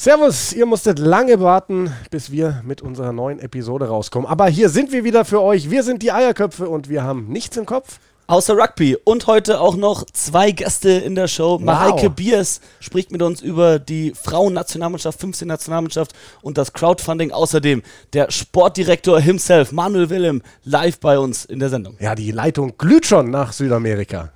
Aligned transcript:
Servus, 0.00 0.52
ihr 0.52 0.64
musstet 0.64 1.00
lange 1.00 1.40
warten, 1.40 1.92
bis 2.12 2.30
wir 2.30 2.62
mit 2.64 2.82
unserer 2.82 3.12
neuen 3.12 3.40
Episode 3.40 3.88
rauskommen. 3.88 4.28
Aber 4.28 4.46
hier 4.46 4.68
sind 4.68 4.92
wir 4.92 5.02
wieder 5.02 5.24
für 5.24 5.42
euch. 5.42 5.70
Wir 5.70 5.82
sind 5.82 6.04
die 6.04 6.12
Eierköpfe 6.12 6.68
und 6.68 6.88
wir 6.88 7.02
haben 7.02 7.26
nichts 7.26 7.56
im 7.56 7.66
Kopf. 7.66 7.98
Außer 8.28 8.56
Rugby. 8.56 8.96
Und 9.02 9.26
heute 9.26 9.60
auch 9.60 9.74
noch 9.74 10.04
zwei 10.04 10.52
Gäste 10.52 10.90
in 10.90 11.16
der 11.16 11.26
Show. 11.26 11.54
Wow. 11.54 11.62
Mareike 11.62 12.10
Biers 12.10 12.60
spricht 12.78 13.10
mit 13.10 13.22
uns 13.22 13.42
über 13.42 13.80
die 13.80 14.12
Frauennationalmannschaft, 14.14 15.18
15 15.18 15.48
Nationalmannschaft 15.48 16.12
und 16.42 16.58
das 16.58 16.72
Crowdfunding. 16.72 17.32
Außerdem 17.32 17.82
der 18.12 18.30
Sportdirektor 18.30 19.18
himself, 19.18 19.72
Manuel 19.72 20.10
Willem, 20.10 20.42
live 20.62 21.00
bei 21.00 21.18
uns 21.18 21.44
in 21.44 21.58
der 21.58 21.70
Sendung. 21.70 21.96
Ja, 21.98 22.14
die 22.14 22.30
Leitung 22.30 22.78
glüht 22.78 23.04
schon 23.04 23.32
nach 23.32 23.52
Südamerika. 23.52 24.30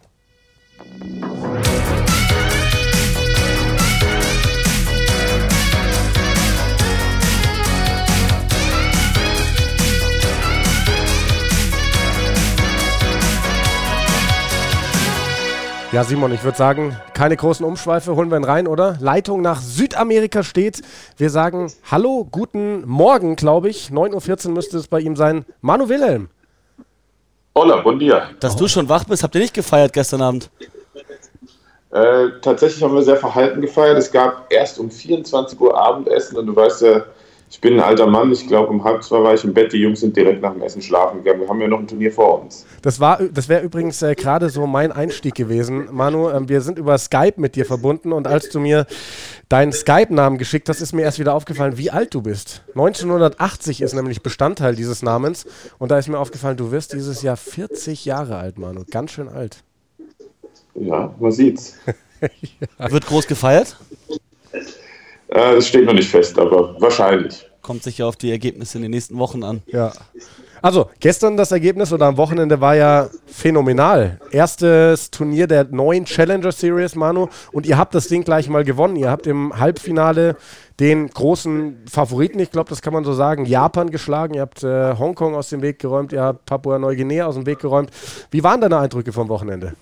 Ja, 15.92 16.04
Simon, 16.04 16.32
ich 16.32 16.42
würde 16.42 16.56
sagen, 16.56 16.96
keine 17.12 17.36
großen 17.36 17.66
Umschweife, 17.66 18.16
holen 18.16 18.30
wir 18.30 18.38
ihn 18.38 18.44
rein, 18.44 18.66
oder? 18.66 18.96
Leitung 18.98 19.42
nach 19.42 19.60
Südamerika 19.60 20.42
steht. 20.42 20.80
Wir 21.18 21.28
sagen 21.28 21.70
Hallo, 21.90 22.26
guten 22.30 22.88
Morgen, 22.88 23.36
glaube 23.36 23.68
ich. 23.68 23.90
9.14 23.90 24.46
Uhr 24.46 24.52
müsste 24.54 24.78
es 24.78 24.88
bei 24.88 25.00
ihm 25.00 25.16
sein. 25.16 25.44
Manu 25.60 25.90
Wilhelm. 25.90 26.30
Hola, 27.54 27.76
bon 27.82 27.98
dia. 27.98 28.30
Dass 28.40 28.54
oh. 28.54 28.60
du 28.60 28.68
schon 28.68 28.88
wach 28.88 29.04
bist, 29.04 29.22
habt 29.22 29.34
ihr 29.34 29.42
nicht 29.42 29.52
gefeiert 29.52 29.92
gestern 29.92 30.22
Abend? 30.22 30.48
Äh, 31.90 32.28
tatsächlich 32.40 32.82
haben 32.82 32.94
wir 32.94 33.02
sehr 33.02 33.18
verhalten 33.18 33.60
gefeiert. 33.60 33.98
Es 33.98 34.10
gab 34.10 34.50
erst 34.50 34.78
um 34.78 34.90
24 34.90 35.60
Uhr 35.60 35.78
Abendessen 35.78 36.38
und 36.38 36.46
du 36.46 36.56
weißt 36.56 36.80
ja, 36.80 37.04
ich 37.52 37.60
bin 37.60 37.74
ein 37.74 37.80
alter 37.80 38.06
Mann, 38.06 38.32
ich 38.32 38.48
glaube 38.48 38.70
um 38.70 38.82
halb 38.82 39.02
zwei 39.02 39.22
war 39.22 39.34
ich 39.34 39.44
im 39.44 39.52
Bett, 39.52 39.74
die 39.74 39.76
Jungs 39.76 40.00
sind 40.00 40.16
direkt 40.16 40.40
nach 40.40 40.54
dem 40.54 40.62
Essen 40.62 40.80
schlafen 40.80 41.22
gegangen. 41.22 41.42
Wir 41.42 41.48
haben 41.48 41.60
ja 41.60 41.68
noch 41.68 41.80
ein 41.80 41.86
Turnier 41.86 42.10
vor 42.10 42.42
uns. 42.42 42.64
Das, 42.80 42.98
das 42.98 43.48
wäre 43.50 43.62
übrigens 43.62 44.00
äh, 44.00 44.14
gerade 44.14 44.48
so 44.48 44.66
mein 44.66 44.90
Einstieg 44.90 45.34
gewesen. 45.34 45.86
Manu, 45.92 46.30
äh, 46.30 46.48
wir 46.48 46.62
sind 46.62 46.78
über 46.78 46.96
Skype 46.96 47.34
mit 47.36 47.54
dir 47.54 47.66
verbunden 47.66 48.14
und 48.14 48.26
als 48.26 48.48
du 48.48 48.58
mir 48.58 48.86
deinen 49.50 49.72
Skype-Namen 49.72 50.38
geschickt 50.38 50.70
hast, 50.70 50.80
ist 50.80 50.94
mir 50.94 51.02
erst 51.02 51.18
wieder 51.18 51.34
aufgefallen, 51.34 51.76
wie 51.76 51.90
alt 51.90 52.14
du 52.14 52.22
bist. 52.22 52.64
1980 52.68 53.82
ist 53.82 53.92
nämlich 53.92 54.22
Bestandteil 54.22 54.74
dieses 54.74 55.02
Namens 55.02 55.44
und 55.78 55.90
da 55.90 55.98
ist 55.98 56.08
mir 56.08 56.18
aufgefallen, 56.18 56.56
du 56.56 56.70
wirst 56.72 56.94
dieses 56.94 57.20
Jahr 57.20 57.36
40 57.36 58.06
Jahre 58.06 58.38
alt, 58.38 58.58
Manu. 58.58 58.84
Ganz 58.90 59.10
schön 59.10 59.28
alt. 59.28 59.62
Ja, 60.74 61.14
man 61.20 61.30
sieht's. 61.32 61.76
ja. 62.78 62.90
Wird 62.90 63.04
groß 63.04 63.26
gefeiert? 63.26 63.76
Äh, 65.32 65.54
das 65.54 65.68
steht 65.68 65.86
noch 65.86 65.94
nicht 65.94 66.10
fest, 66.10 66.38
aber 66.38 66.78
wahrscheinlich. 66.80 67.46
Kommt 67.62 67.82
sicher 67.82 68.06
auf 68.06 68.16
die 68.16 68.30
Ergebnisse 68.30 68.78
in 68.78 68.82
den 68.82 68.90
nächsten 68.90 69.18
Wochen 69.18 69.42
an. 69.44 69.62
Ja. 69.66 69.92
Also, 70.60 70.90
gestern 71.00 71.36
das 71.36 71.50
Ergebnis 71.50 71.92
oder 71.92 72.06
am 72.06 72.16
Wochenende 72.16 72.60
war 72.60 72.76
ja 72.76 73.08
phänomenal. 73.26 74.20
Erstes 74.30 75.10
Turnier 75.10 75.46
der 75.46 75.64
neuen 75.64 76.04
Challenger 76.04 76.52
Series, 76.52 76.94
Manu. 76.94 77.28
Und 77.50 77.66
ihr 77.66 77.78
habt 77.78 77.94
das 77.94 78.08
Ding 78.08 78.24
gleich 78.24 78.48
mal 78.48 78.62
gewonnen. 78.62 78.96
Ihr 78.96 79.10
habt 79.10 79.26
im 79.26 79.58
Halbfinale 79.58 80.36
den 80.78 81.08
großen 81.08 81.84
Favoriten, 81.90 82.38
ich 82.38 82.50
glaube, 82.50 82.68
das 82.68 82.82
kann 82.82 82.92
man 82.92 83.04
so 83.04 83.12
sagen, 83.12 83.44
Japan 83.46 83.90
geschlagen. 83.90 84.34
Ihr 84.34 84.42
habt 84.42 84.62
äh, 84.62 84.96
Hongkong 84.98 85.34
aus 85.34 85.48
dem 85.48 85.62
Weg 85.62 85.78
geräumt. 85.78 86.12
Ihr 86.12 86.22
habt 86.22 86.44
Papua 86.44 86.78
Neuguinea 86.78 87.26
aus 87.26 87.34
dem 87.36 87.46
Weg 87.46 87.58
geräumt. 87.58 87.90
Wie 88.30 88.44
waren 88.44 88.60
deine 88.60 88.78
Eindrücke 88.78 89.12
vom 89.12 89.28
Wochenende? 89.28 89.74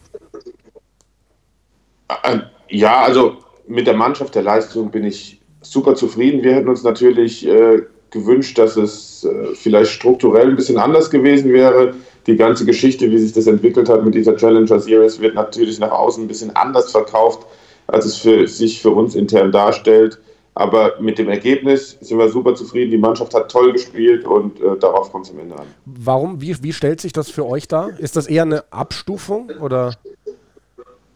Äh, 2.23 2.39
ja, 2.69 3.03
also 3.03 3.39
mit 3.67 3.87
der 3.87 3.95
Mannschaft 3.95 4.35
der 4.35 4.43
Leistung 4.43 4.91
bin 4.91 5.05
ich 5.05 5.40
super 5.63 5.95
zufrieden. 5.95 6.43
Wir 6.43 6.55
hätten 6.55 6.69
uns 6.69 6.83
natürlich 6.83 7.47
äh, 7.47 7.83
gewünscht, 8.11 8.59
dass 8.59 8.77
es 8.77 9.25
äh, 9.25 9.55
vielleicht 9.55 9.93
strukturell 9.93 10.49
ein 10.49 10.57
bisschen 10.57 10.79
anders 10.79 11.11
gewesen 11.11 11.53
wäre. 11.53 11.95
Die 12.27 12.37
ganze 12.37 12.65
Geschichte, 12.67 13.11
wie 13.11 13.19
sich 13.19 13.33
das 13.33 13.47
entwickelt 13.47 13.89
hat 13.89 14.05
mit 14.05 14.15
dieser 14.15 14.37
Challenger 14.37 14.79
Series, 14.79 15.21
wird 15.21 15.35
natürlich 15.35 15.79
nach 15.79 15.91
außen 15.91 16.25
ein 16.25 16.29
bisschen 16.29 16.55
anders 16.55 16.93
verkauft, 16.93 17.47
als 17.87 18.05
es 18.05 18.17
für, 18.17 18.47
sich 18.47 18.81
für 18.81 18.91
uns 18.91 19.15
intern 19.15 19.53
darstellt. 19.53 20.19
Aber 20.55 21.01
mit 21.01 21.19
dem 21.19 21.29
Ergebnis 21.29 21.97
sind 22.01 22.19
wir 22.19 22.29
super 22.29 22.55
zufrieden. 22.55 22.91
Die 22.91 22.99
Mannschaft 22.99 23.33
hat 23.35 23.51
toll 23.51 23.73
gespielt 23.73 24.25
und 24.27 24.61
äh, 24.61 24.77
darauf 24.79 25.11
kommt 25.13 25.27
es 25.27 25.33
am 25.33 25.39
Ende 25.39 25.57
an. 25.57 25.67
Warum? 25.87 26.41
Wie, 26.41 26.55
wie 26.63 26.73
stellt 26.73 27.01
sich 27.01 27.13
das 27.13 27.31
für 27.31 27.47
euch 27.47 27.69
dar? 27.69 27.99
Ist 27.99 28.17
das 28.17 28.27
eher 28.27 28.43
eine 28.43 28.65
Abstufung 28.71 29.51
oder? 29.61 29.95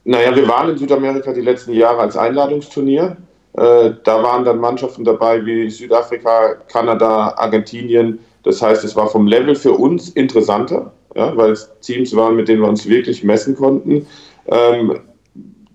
Naja, 0.04 0.34
wir 0.34 0.46
waren 0.48 0.70
in 0.70 0.78
Südamerika 0.78 1.32
die 1.32 1.40
letzten 1.40 1.72
Jahre 1.72 2.00
als 2.00 2.16
Einladungsturnier. 2.16 3.16
Äh, 3.56 3.92
da 4.02 4.22
waren 4.22 4.44
dann 4.44 4.58
Mannschaften 4.58 5.04
dabei 5.04 5.44
wie 5.46 5.70
Südafrika, 5.70 6.54
Kanada, 6.68 7.34
Argentinien. 7.36 8.18
Das 8.42 8.60
heißt, 8.60 8.84
es 8.84 8.96
war 8.96 9.08
vom 9.08 9.26
Level 9.26 9.54
für 9.54 9.72
uns 9.72 10.10
interessanter, 10.10 10.92
ja, 11.14 11.36
weil 11.36 11.52
es 11.52 11.70
Teams 11.80 12.14
waren, 12.16 12.36
mit 12.36 12.48
denen 12.48 12.62
wir 12.62 12.68
uns 12.68 12.88
wirklich 12.88 13.22
messen 13.22 13.54
konnten. 13.54 14.06
Ähm, 14.48 15.00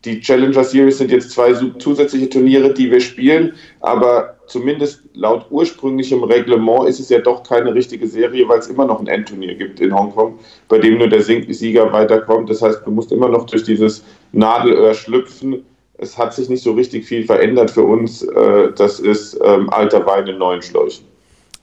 die 0.05 0.21
Challenger 0.21 0.63
Series 0.63 0.97
sind 0.97 1.11
jetzt 1.11 1.31
zwei 1.31 1.53
zusätzliche 1.79 2.29
Turniere, 2.29 2.73
die 2.73 2.89
wir 2.89 3.01
spielen, 3.01 3.53
aber 3.81 4.37
zumindest 4.47 5.03
laut 5.13 5.45
ursprünglichem 5.49 6.23
Reglement 6.23 6.87
ist 6.87 6.99
es 6.99 7.09
ja 7.09 7.19
doch 7.19 7.43
keine 7.43 7.73
richtige 7.73 8.07
Serie, 8.07 8.47
weil 8.47 8.59
es 8.59 8.67
immer 8.67 8.85
noch 8.85 8.99
ein 8.99 9.07
Endturnier 9.07 9.55
gibt 9.55 9.79
in 9.79 9.93
Hongkong, 9.93 10.39
bei 10.69 10.77
dem 10.77 10.97
nur 10.97 11.09
der 11.09 11.21
Sieger 11.21 11.91
weiterkommt. 11.91 12.49
Das 12.49 12.61
heißt, 12.61 12.81
du 12.85 12.91
musst 12.91 13.11
immer 13.11 13.27
noch 13.27 13.45
durch 13.45 13.63
dieses 13.63 14.03
Nadelöhr 14.31 14.93
schlüpfen 14.93 15.65
es 15.99 16.17
hat 16.17 16.33
sich 16.33 16.49
nicht 16.49 16.63
so 16.63 16.73
richtig 16.73 17.05
viel 17.05 17.25
verändert 17.25 17.71
für 17.71 17.83
uns. 17.83 18.23
Äh, 18.23 18.71
das 18.73 18.99
ist 18.99 19.39
ähm, 19.43 19.69
alter 19.69 20.05
Wein 20.05 20.27
in 20.27 20.37
neuen 20.37 20.61
Schläuchen. 20.61 21.08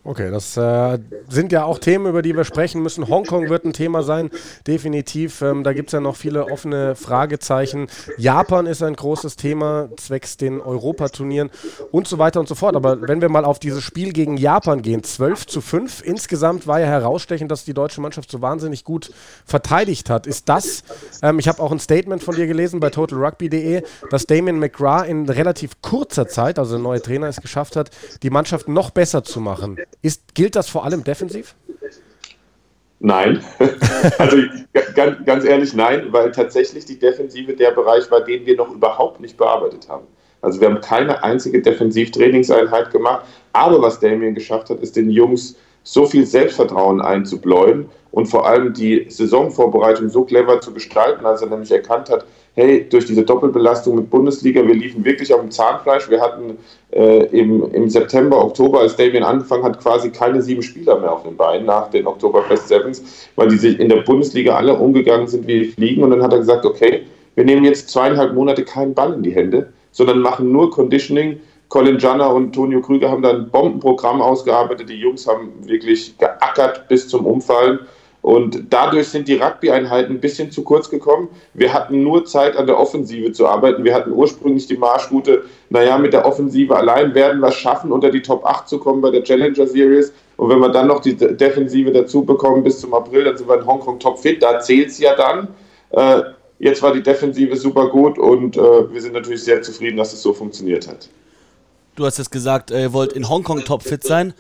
Okay, 0.07 0.31
das 0.31 0.57
äh, 0.57 1.01
sind 1.29 1.51
ja 1.51 1.65
auch 1.65 1.81
Themen, 1.81 2.07
über 2.07 2.23
die 2.23 2.37
wir 2.37 2.45
sprechen 2.45 2.81
müssen. 2.81 3.09
Hongkong 3.09 3.49
wird 3.49 3.65
ein 3.65 3.73
Thema 3.73 4.05
sein, 4.05 4.31
definitiv. 4.65 5.43
Ähm, 5.43 5.65
da 5.65 5.73
gibt 5.73 5.89
es 5.89 5.95
ja 5.95 6.01
noch 6.01 6.15
viele 6.15 6.45
offene 6.45 6.95
Fragezeichen. 6.95 7.89
Japan 8.17 8.67
ist 8.67 8.85
ein 8.85 8.95
großes 8.95 9.35
Thema, 9.35 9.89
zwecks 9.97 10.37
den 10.37 10.61
Europaturnieren 10.61 11.51
und 11.91 12.07
so 12.07 12.19
weiter 12.19 12.39
und 12.39 12.49
so 12.49 12.55
fort. 12.55 12.77
Aber 12.77 13.09
wenn 13.09 13.21
wir 13.21 13.29
mal 13.29 13.45
auf 13.45 13.59
dieses 13.59 13.83
Spiel 13.83 14.13
gegen 14.13 14.37
Japan 14.37 14.81
gehen, 14.81 15.03
12 15.03 15.49
zu 15.49 15.61
5, 15.61 16.03
insgesamt 16.05 16.69
war 16.69 16.79
ja 16.79 16.87
herausstechend, 16.87 17.51
dass 17.51 17.65
die 17.65 17.75
deutsche 17.75 18.01
Mannschaft 18.01 18.31
so 18.31 18.41
wahnsinnig 18.41 18.85
gut 18.85 19.11
verteidigt 19.45 20.09
hat. 20.09 20.29
Ist 20.29 20.49
das, 20.49 20.85
ähm, 21.21 21.41
ich 21.41 21.49
habe 21.49 21.61
auch 21.61 21.73
ein 21.73 21.81
Statement 21.81 22.23
von 22.23 22.37
dir 22.37 22.47
gelesen 22.47 22.79
bei 22.79 22.91
totalrugby.de, 22.91 23.83
dass 24.11 24.27
Damien 24.27 24.61
McGrath 24.61 25.09
in 25.09 25.29
relativ 25.29 25.83
kurzer 25.83 26.29
Zeit, 26.29 26.61
also 26.61 26.77
der 26.77 26.83
neue 26.85 27.03
Trainer 27.03 27.27
es 27.27 27.41
geschafft 27.41 27.75
hat, 27.75 27.91
die 28.23 28.31
Mannschaft 28.31 28.69
noch 28.69 28.91
besser 28.91 29.25
zu 29.25 29.41
machen. 29.41 29.77
Ist, 30.03 30.35
gilt 30.35 30.57
das 30.57 30.69
vor 30.69 30.85
allem 30.85 31.05
defensiv? 31.05 31.55
Nein. 32.99 33.43
also 34.19 34.37
ganz, 34.95 35.25
ganz 35.25 35.45
ehrlich, 35.45 35.75
nein, 35.75 36.07
weil 36.11 36.33
tatsächlich 36.33 36.85
die 36.85 36.99
Defensive 36.99 37.55
der 37.55 37.73
Bereich 37.73 38.11
war, 38.11 38.23
den 38.23 38.47
wir 38.47 38.57
noch 38.57 38.73
überhaupt 38.73 39.21
nicht 39.21 39.37
bearbeitet 39.37 39.89
haben. 39.89 40.07
Also 40.41 40.61
wir 40.61 40.69
haben 40.69 40.81
keine 40.81 41.23
einzige 41.23 41.61
Defensivtrainingseinheit 41.61 42.93
gemacht. 42.93 43.27
Aber 43.53 43.83
was 43.83 44.01
Damien 44.01 44.35
geschafft 44.35 44.71
hat, 44.71 44.81
ist 44.81 44.97
den 44.97 45.11
Jungs 45.11 45.57
so 45.83 46.07
viel 46.07 46.27
Selbstvertrauen 46.27 47.01
einzubläuen 47.01 47.89
und 48.11 48.27
vor 48.27 48.47
allem 48.47 48.73
die 48.73 49.07
Saisonvorbereitung 49.09 50.09
so 50.09 50.25
clever 50.25 50.61
zu 50.61 50.73
gestalten, 50.73 51.25
als 51.25 51.43
er 51.43 51.49
nämlich 51.49 51.71
erkannt 51.71 52.11
hat, 52.11 52.25
hey, 52.57 52.87
durch 52.89 53.05
diese 53.05 53.23
Doppelbelastung 53.23 53.97
mit 53.97 54.11
Bundesliga, 54.11 54.67
wir 54.67 54.75
liefen 54.75 55.05
wirklich 55.05 55.33
auf 55.33 55.41
dem 55.41 55.51
Zahnfleisch. 55.51 56.09
Wir 56.09 56.21
hatten 56.21 56.57
äh, 56.91 57.27
im, 57.27 57.71
im 57.73 57.89
September, 57.91 58.43
Oktober, 58.43 58.81
als 58.81 58.97
Damien 58.97 59.23
angefangen 59.23 59.63
hat, 59.63 59.79
quasi 59.81 60.11
keine 60.11 60.41
sieben 60.41 60.63
Spieler 60.63 60.99
mehr 60.99 61.13
auf 61.13 61.23
den 61.23 61.37
Beinen 61.37 61.67
nach 61.67 61.91
den 61.91 62.07
Oktoberfest 62.07 62.69
Sevens, 62.69 63.29
weil 63.37 63.49
die 63.49 63.59
sich 63.59 63.79
in 63.79 63.91
der 63.91 64.01
Bundesliga 64.03 64.57
alle 64.57 64.75
umgegangen 64.75 65.29
sind 65.29 65.47
wie 65.47 65.67
Fliegen. 65.67 66.03
Und 66.03 66.11
dann 66.11 66.23
hat 66.23 66.33
er 66.33 66.39
gesagt, 66.39 66.65
okay, 66.65 67.03
wir 67.35 67.45
nehmen 67.45 67.65
jetzt 67.65 67.91
zweieinhalb 67.91 68.33
Monate 68.33 68.65
keinen 68.65 68.95
Ball 68.95 69.13
in 69.13 69.23
die 69.23 69.35
Hände, 69.35 69.71
sondern 69.93 70.21
machen 70.21 70.51
nur 70.51 70.71
Conditioning. 70.71 71.39
Colin 71.69 71.99
Janner 71.99 72.33
und 72.33 72.55
Tonio 72.55 72.81
Krüger 72.81 73.11
haben 73.11 73.23
dann 73.23 73.37
ein 73.37 73.51
Bombenprogramm 73.51 74.23
ausgearbeitet. 74.23 74.89
Die 74.89 74.95
Jungs 74.95 75.27
haben 75.27 75.51
wirklich 75.67 76.17
geackert 76.17 76.89
bis 76.89 77.09
zum 77.09 77.27
Umfallen. 77.27 77.81
Und 78.27 78.65
dadurch 78.71 79.07
sind 79.07 79.29
die 79.29 79.37
Rugby-Einheiten 79.37 80.15
ein 80.15 80.21
bisschen 80.21 80.51
zu 80.51 80.65
kurz 80.65 80.91
gekommen. 80.91 81.29
Wir 81.55 81.73
hatten 81.73 82.03
nur 82.03 82.25
Zeit, 82.25 82.57
an 82.57 82.67
der 82.67 82.77
Offensive 82.77 83.31
zu 83.31 83.47
arbeiten. 83.47 83.85
Wir 83.85 83.95
hatten 83.95 84.11
ursprünglich 84.11 84.67
die 84.67 84.77
Marschroute, 84.77 85.45
naja, 85.71 85.97
mit 85.97 86.13
der 86.13 86.27
Offensive 86.27 86.75
allein 86.75 87.15
werden 87.15 87.41
wir 87.41 87.51
es 87.51 87.55
schaffen, 87.55 87.93
unter 87.93 88.11
die 88.11 88.23
Top 88.23 88.45
8 88.45 88.69
zu 88.69 88.81
kommen 88.81 89.01
bei 89.01 89.13
der 89.13 89.23
Challenger 89.23 89.69
Series. 89.69 90.13
Und 90.39 90.49
wenn 90.49 90.59
wir 90.59 90.71
dann 90.71 90.89
noch 90.89 91.03
die 91.03 91.15
Defensive 91.15 91.93
dazu 91.93 92.25
bekommen 92.25 92.65
bis 92.65 92.81
zum 92.81 92.95
April, 92.95 93.23
dann 93.23 93.37
sind 93.37 93.49
wir 93.49 93.61
in 93.61 93.65
Hongkong 93.65 94.01
top 94.01 94.19
fit. 94.19 94.43
Da 94.43 94.59
zählt 94.59 94.89
es 94.89 94.99
ja 94.99 95.15
dann. 95.15 95.47
Äh, 95.91 96.23
jetzt 96.59 96.83
war 96.83 96.93
die 96.93 97.05
Defensive 97.05 97.55
super 97.55 97.91
gut 97.91 98.19
und 98.19 98.57
äh, 98.57 98.61
wir 98.93 99.01
sind 99.01 99.13
natürlich 99.13 99.45
sehr 99.45 99.63
zufrieden, 99.63 99.99
dass 99.99 100.13
es 100.13 100.21
so 100.21 100.33
funktioniert 100.33 100.89
hat. 100.89 101.09
Du 101.95 102.05
hast 102.05 102.19
jetzt 102.19 102.33
gesagt, 102.33 102.73
ihr 102.73 102.93
wollt 102.93 103.13
in 103.13 103.29
Hongkong 103.29 103.65
topfit 103.65 104.03
sein. 104.03 104.35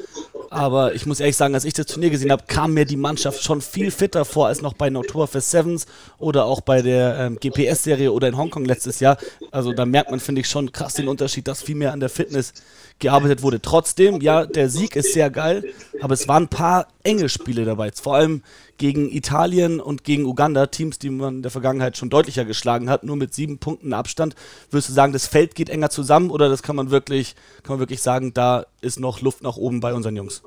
Aber 0.50 0.94
ich 0.94 1.06
muss 1.06 1.20
ehrlich 1.20 1.36
sagen, 1.36 1.54
als 1.54 1.64
ich 1.64 1.74
das 1.74 1.86
Turnier 1.86 2.10
gesehen 2.10 2.30
habe, 2.30 2.44
kam 2.46 2.74
mir 2.74 2.84
die 2.84 2.96
Mannschaft 2.96 3.42
schon 3.42 3.60
viel 3.60 3.90
fitter 3.90 4.24
vor 4.24 4.46
als 4.46 4.62
noch 4.62 4.74
bei 4.74 4.88
den 4.88 4.96
Oktoberfest 4.96 5.50
Sevens 5.50 5.86
oder 6.18 6.44
auch 6.44 6.60
bei 6.60 6.82
der 6.82 7.18
ähm, 7.18 7.38
GPS-Serie 7.40 8.12
oder 8.12 8.28
in 8.28 8.36
Hongkong 8.36 8.64
letztes 8.64 9.00
Jahr. 9.00 9.18
Also 9.50 9.72
da 9.72 9.84
merkt 9.84 10.10
man, 10.10 10.20
finde 10.20 10.40
ich, 10.40 10.48
schon 10.48 10.72
krass 10.72 10.94
den 10.94 11.08
Unterschied, 11.08 11.48
dass 11.48 11.62
viel 11.62 11.74
mehr 11.74 11.92
an 11.92 12.00
der 12.00 12.08
Fitness 12.08 12.52
gearbeitet 12.98 13.42
wurde. 13.42 13.60
Trotzdem, 13.60 14.20
ja, 14.20 14.46
der 14.46 14.68
Sieg 14.70 14.96
ist 14.96 15.12
sehr 15.12 15.30
geil, 15.30 15.64
aber 16.00 16.14
es 16.14 16.28
waren 16.28 16.44
ein 16.44 16.48
paar 16.48 16.88
enge 17.02 17.28
Spiele 17.28 17.64
dabei. 17.64 17.90
Vor 17.92 18.14
allem 18.14 18.42
gegen 18.78 19.10
Italien 19.10 19.80
und 19.80 20.04
gegen 20.04 20.24
Uganda, 20.24 20.66
Teams, 20.66 20.98
die 20.98 21.10
man 21.10 21.36
in 21.36 21.42
der 21.42 21.50
Vergangenheit 21.50 21.96
schon 21.96 22.10
deutlicher 22.10 22.44
geschlagen 22.44 22.90
hat, 22.90 23.04
nur 23.04 23.16
mit 23.16 23.34
sieben 23.34 23.58
Punkten 23.58 23.92
Abstand. 23.92 24.34
Würdest 24.70 24.88
du 24.88 24.92
sagen, 24.92 25.12
das 25.12 25.26
Feld 25.26 25.54
geht 25.54 25.70
enger 25.70 25.90
zusammen 25.90 26.30
oder 26.30 26.48
das 26.48 26.62
kann 26.62 26.76
man 26.76 26.90
wirklich, 26.90 27.34
kann 27.62 27.74
man 27.74 27.80
wirklich 27.80 28.02
sagen, 28.02 28.34
da 28.34 28.66
ist 28.80 29.00
noch 29.00 29.20
Luft 29.20 29.42
nach 29.42 29.56
oben 29.56 29.80
bei 29.80 29.94
unseren 29.94 30.16
Jungs? 30.16 30.42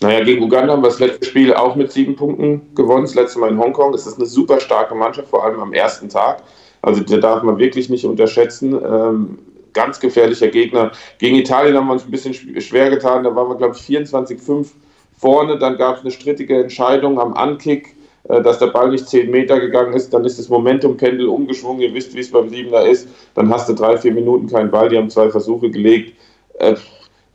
Naja, 0.00 0.24
gegen 0.24 0.42
Uganda 0.42 0.72
haben 0.72 0.82
wir 0.82 0.88
das 0.88 0.98
letzte 0.98 1.24
Spiel 1.26 1.54
auch 1.54 1.76
mit 1.76 1.92
sieben 1.92 2.16
Punkten 2.16 2.74
gewonnen, 2.74 3.04
das 3.04 3.14
letzte 3.14 3.38
Mal 3.38 3.50
in 3.50 3.58
Hongkong. 3.58 3.94
Es 3.94 4.06
ist 4.06 4.16
eine 4.16 4.26
super 4.26 4.58
starke 4.58 4.94
Mannschaft, 4.94 5.28
vor 5.28 5.44
allem 5.44 5.60
am 5.60 5.72
ersten 5.72 6.08
Tag. 6.08 6.42
Also 6.82 7.02
der 7.02 7.18
darf 7.18 7.44
man 7.44 7.58
wirklich 7.58 7.88
nicht 7.88 8.04
unterschätzen. 8.04 8.74
Ähm, 8.84 9.38
ganz 9.72 10.00
gefährlicher 10.00 10.48
Gegner. 10.48 10.92
Gegen 11.18 11.36
Italien 11.36 11.76
haben 11.76 11.86
wir 11.86 11.92
uns 11.92 12.04
ein 12.04 12.10
bisschen 12.10 12.34
schwer 12.34 12.90
getan. 12.90 13.24
Da 13.24 13.34
waren 13.34 13.48
wir, 13.48 13.56
glaube 13.56 13.76
ich, 13.76 13.82
24-5 13.82 14.66
vorne. 15.22 15.58
Dann 15.58 15.78
gab 15.78 15.96
es 15.96 16.02
eine 16.02 16.10
strittige 16.10 16.60
Entscheidung 16.60 17.18
am 17.18 17.32
Ankick, 17.34 17.96
äh, 18.28 18.42
dass 18.42 18.58
der 18.58 18.66
Ball 18.66 18.90
nicht 18.90 19.08
10 19.08 19.30
Meter 19.30 19.58
gegangen 19.58 19.94
ist. 19.94 20.12
Dann 20.12 20.24
ist 20.24 20.38
das 20.38 20.50
Momentum-Pendel 20.50 21.28
umgeschwungen. 21.28 21.80
Ihr 21.80 21.94
wisst, 21.94 22.14
wie 22.14 22.20
es 22.20 22.30
beim 22.30 22.50
Siebener 22.50 22.82
ist. 22.82 23.08
Dann 23.34 23.48
hast 23.48 23.68
du 23.68 23.72
drei, 23.72 23.96
vier 23.96 24.12
Minuten 24.12 24.48
keinen 24.48 24.70
Ball. 24.70 24.90
Die 24.90 24.98
haben 24.98 25.08
zwei 25.08 25.30
Versuche 25.30 25.70
gelegt. 25.70 26.18
Äh, 26.58 26.74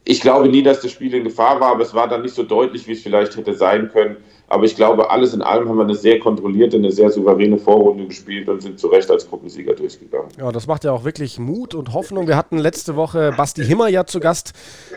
ich 0.04 0.22
glaube 0.22 0.48
nie, 0.48 0.64
dass 0.64 0.82
das 0.82 0.92
Spiel 0.92 1.14
in 1.14 1.24
Gefahr 1.24 1.60
war, 1.60 1.72
aber 1.72 1.84
es 1.84 1.94
war 1.94 2.08
dann 2.08 2.22
nicht 2.22 2.36
so 2.36 2.44
deutlich, 2.44 2.88
wie 2.88 2.94
es 2.94 3.02
vielleicht 3.02 3.36
hätte 3.36 3.54
sein 3.54 3.90
können. 3.90 4.18
Aber 4.50 4.64
ich 4.64 4.76
glaube, 4.76 5.12
alles 5.12 5.34
in 5.34 5.42
allem 5.42 5.68
haben 5.68 5.78
wir 5.78 5.84
eine 5.84 5.96
sehr 5.96 6.20
kontrollierte, 6.20 6.78
eine 6.78 6.92
sehr 6.92 7.12
souveräne 7.12 7.58
Vorrunde 7.58 8.08
gespielt 8.08 8.48
und 8.48 8.62
sind 8.62 8.80
zu 8.80 8.88
Recht 8.88 9.12
als 9.12 9.28
Gruppensieger 9.28 9.74
durchgegangen. 9.74 10.30
Ja, 10.38 10.52
das 10.54 10.68
macht 10.68 10.86
ja 10.86 10.94
auch 10.94 11.04
wirklich 11.04 11.38
Mut 11.38 11.76
und 11.76 11.94
Hoffnung. 11.94 12.28
Wir 12.28 12.38
hatten 12.38 12.58
letzte 12.58 12.96
Woche 12.96 13.34
Basti 13.36 13.66
Himmer 13.66 13.90
ja 13.90 14.06
zu 14.06 14.22
Gast 14.22 14.54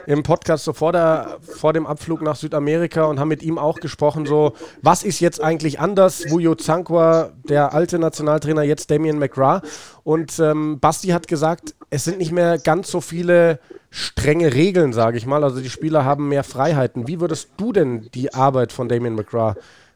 im 0.06 0.22
Podcast 0.22 0.64
so 0.64 0.72
vor, 0.72 0.92
der, 0.92 1.38
vor 1.40 1.72
dem 1.72 1.84
Abflug 1.86 2.22
nach 2.22 2.36
Südamerika 2.36 3.06
und 3.06 3.18
haben 3.18 3.28
mit 3.28 3.42
ihm 3.42 3.58
auch 3.58 3.80
gesprochen, 3.80 4.24
so 4.24 4.52
was 4.82 5.02
ist 5.02 5.18
jetzt 5.18 5.42
eigentlich 5.42 5.80
anders? 5.80 6.30
Wuyo 6.30 6.54
Zankwa, 6.54 7.30
der 7.48 7.74
alte 7.74 7.98
Nationaltrainer, 7.98 8.62
jetzt 8.62 8.90
Damien 8.90 9.18
McGrath. 9.18 9.64
Und 10.04 10.38
ähm, 10.38 10.78
Basti 10.78 11.08
hat 11.08 11.26
gesagt, 11.26 11.74
es 11.90 12.04
sind 12.04 12.18
nicht 12.18 12.32
mehr 12.32 12.58
ganz 12.58 12.90
so 12.90 13.00
viele 13.00 13.58
strenge 13.90 14.54
Regeln, 14.54 14.92
sage 14.92 15.18
ich 15.18 15.26
mal. 15.26 15.42
Also 15.42 15.60
die 15.60 15.70
Spieler 15.70 16.04
haben 16.04 16.28
mehr 16.28 16.44
Freiheiten. 16.44 17.08
Wie 17.08 17.20
würdest 17.20 17.50
du 17.56 17.72
denn 17.72 18.08
die 18.14 18.32
Arbeit 18.32 18.72
von 18.72 18.88
Damien 18.88 19.16
McGrath 19.16 19.39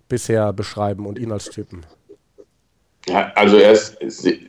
bisher 0.09 0.53
beschreiben 0.53 1.07
und 1.07 1.19
ihn 1.19 1.33
als 1.33 1.47
Typen? 1.47 1.85
Ja, 3.07 3.33
also 3.35 3.57
er 3.59 3.73
ist 3.73 3.99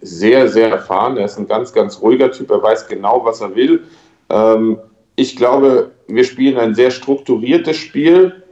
sehr, 0.02 0.48
sehr 0.48 0.70
erfahren. 0.70 1.18
Er 1.18 1.26
ist 1.26 1.38
ein 1.38 1.48
ganz, 1.48 1.74
ganz 1.74 2.02
ruhiger 2.02 2.32
Typ. 2.32 2.50
Er 2.52 2.62
weiß 2.62 2.88
genau, 2.88 3.24
was 3.24 3.42
er 3.42 3.54
will. 3.56 3.84
Ähm, 4.30 4.80
ich 5.16 5.36
glaube, 5.36 5.92
wir 6.08 6.24
spielen 6.24 6.58
ein 6.58 6.76
sehr 6.76 6.92
strukturiertes 6.92 7.78
Spiel 7.78 8.44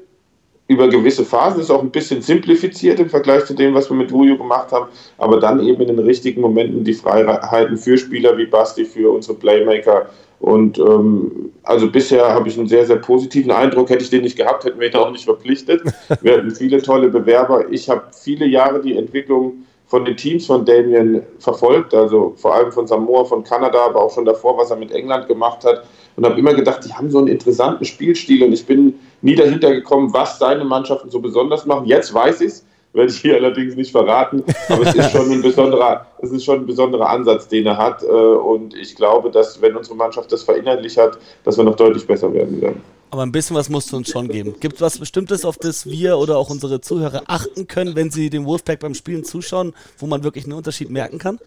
über 0.67 0.89
gewisse 0.89 1.23
Phasen. 1.23 1.61
Ist 1.61 1.71
auch 1.71 1.81
ein 1.81 1.91
bisschen 1.91 2.21
simplifiziert 2.21 2.99
im 2.99 3.09
Vergleich 3.09 3.45
zu 3.45 3.53
dem, 3.53 3.73
was 3.73 3.89
wir 3.89 3.95
mit 3.95 4.11
Wuju 4.11 4.37
gemacht 4.37 4.71
haben. 4.71 4.87
Aber 5.17 5.39
dann 5.39 5.61
eben 5.61 5.81
in 5.81 5.95
den 5.95 5.99
richtigen 5.99 6.41
Momenten 6.41 6.83
die 6.83 6.93
Freiheiten 6.93 7.77
für 7.77 7.97
Spieler 7.97 8.37
wie 8.37 8.45
Basti, 8.45 8.85
für 8.85 9.11
unsere 9.11 9.37
Playmaker 9.37 10.09
und 10.39 10.77
ähm, 10.77 11.51
also 11.63 11.89
bisher 11.89 12.33
habe 12.33 12.49
ich 12.49 12.57
einen 12.57 12.67
sehr, 12.67 12.85
sehr 12.85 12.97
positiven 12.97 13.51
Eindruck. 13.51 13.89
Hätte 13.89 14.03
ich 14.03 14.09
den 14.09 14.23
nicht 14.23 14.35
gehabt, 14.35 14.65
hätten 14.65 14.79
wir 14.79 14.89
ihn 14.89 14.95
auch 14.95 15.11
nicht 15.11 15.23
verpflichtet. 15.23 15.81
Wir 16.21 16.33
hatten 16.37 16.51
viele 16.51 16.81
tolle 16.81 17.09
Bewerber. 17.09 17.71
Ich 17.71 17.89
habe 17.89 18.03
viele 18.11 18.45
Jahre 18.45 18.81
die 18.81 18.97
Entwicklung 18.97 19.53
von 19.87 20.03
den 20.05 20.17
Teams 20.17 20.45
von 20.45 20.65
Damien 20.65 21.21
verfolgt, 21.39 21.93
also 21.93 22.33
vor 22.35 22.55
allem 22.55 22.71
von 22.71 22.87
Samoa, 22.87 23.25
von 23.25 23.43
Kanada, 23.43 23.85
aber 23.85 24.03
auch 24.03 24.11
schon 24.13 24.25
davor, 24.25 24.57
was 24.57 24.71
er 24.71 24.77
mit 24.77 24.91
England 24.91 25.27
gemacht 25.27 25.63
hat. 25.63 25.85
Und 26.15 26.25
habe 26.25 26.39
immer 26.39 26.53
gedacht, 26.53 26.83
die 26.85 26.93
haben 26.93 27.09
so 27.09 27.19
einen 27.19 27.27
interessanten 27.27 27.85
Spielstil 27.85 28.43
und 28.43 28.53
ich 28.53 28.65
bin 28.65 28.99
nie 29.21 29.35
dahinter 29.35 29.71
gekommen, 29.71 30.13
was 30.13 30.39
seine 30.39 30.65
Mannschaften 30.65 31.09
so 31.09 31.19
besonders 31.19 31.65
machen. 31.65 31.85
Jetzt 31.85 32.13
weiß 32.13 32.41
ich 32.41 32.47
es 32.47 32.65
werde 32.93 33.11
ich 33.11 33.19
hier 33.19 33.35
allerdings 33.35 33.75
nicht 33.75 33.91
verraten. 33.91 34.43
Aber 34.69 34.83
es 34.83 34.95
ist 34.95 35.11
schon 35.11 35.31
ein 35.31 35.41
besonderer, 35.41 36.05
es 36.21 36.31
ist 36.31 36.45
schon 36.45 36.59
ein 36.61 36.65
besonderer 36.65 37.09
Ansatz, 37.09 37.47
den 37.47 37.65
er 37.65 37.77
hat. 37.77 38.03
Äh, 38.03 38.05
und 38.05 38.75
ich 38.75 38.95
glaube, 38.95 39.31
dass 39.31 39.61
wenn 39.61 39.75
unsere 39.75 39.95
Mannschaft 39.95 40.31
das 40.31 40.43
verinnerlicht 40.43 40.97
hat, 40.97 41.17
dass 41.43 41.57
wir 41.57 41.63
noch 41.63 41.75
deutlich 41.75 42.05
besser 42.05 42.31
werden 42.33 42.61
werden. 42.61 42.81
Aber 43.09 43.23
ein 43.23 43.31
bisschen 43.31 43.55
was 43.55 43.69
musst 43.69 43.91
du 43.91 43.97
uns 43.97 44.09
schon 44.09 44.27
geben. 44.27 44.55
Gibt 44.59 44.75
es 44.75 44.81
was 44.81 44.97
Bestimmtes, 44.97 45.45
auf 45.45 45.57
das 45.57 45.85
wir 45.85 46.17
oder 46.17 46.37
auch 46.37 46.49
unsere 46.49 46.81
Zuhörer 46.81 47.23
achten 47.27 47.67
können, 47.67 47.95
wenn 47.95 48.09
sie 48.09 48.31
dem 48.31 48.45
Wolfpack 48.45 48.79
beim 48.79 48.95
Spielen 48.95 49.23
zuschauen, 49.23 49.73
wo 49.99 50.07
man 50.07 50.23
wirklich 50.23 50.45
einen 50.45 50.53
Unterschied 50.53 50.89
merken 50.89 51.19
kann? 51.19 51.39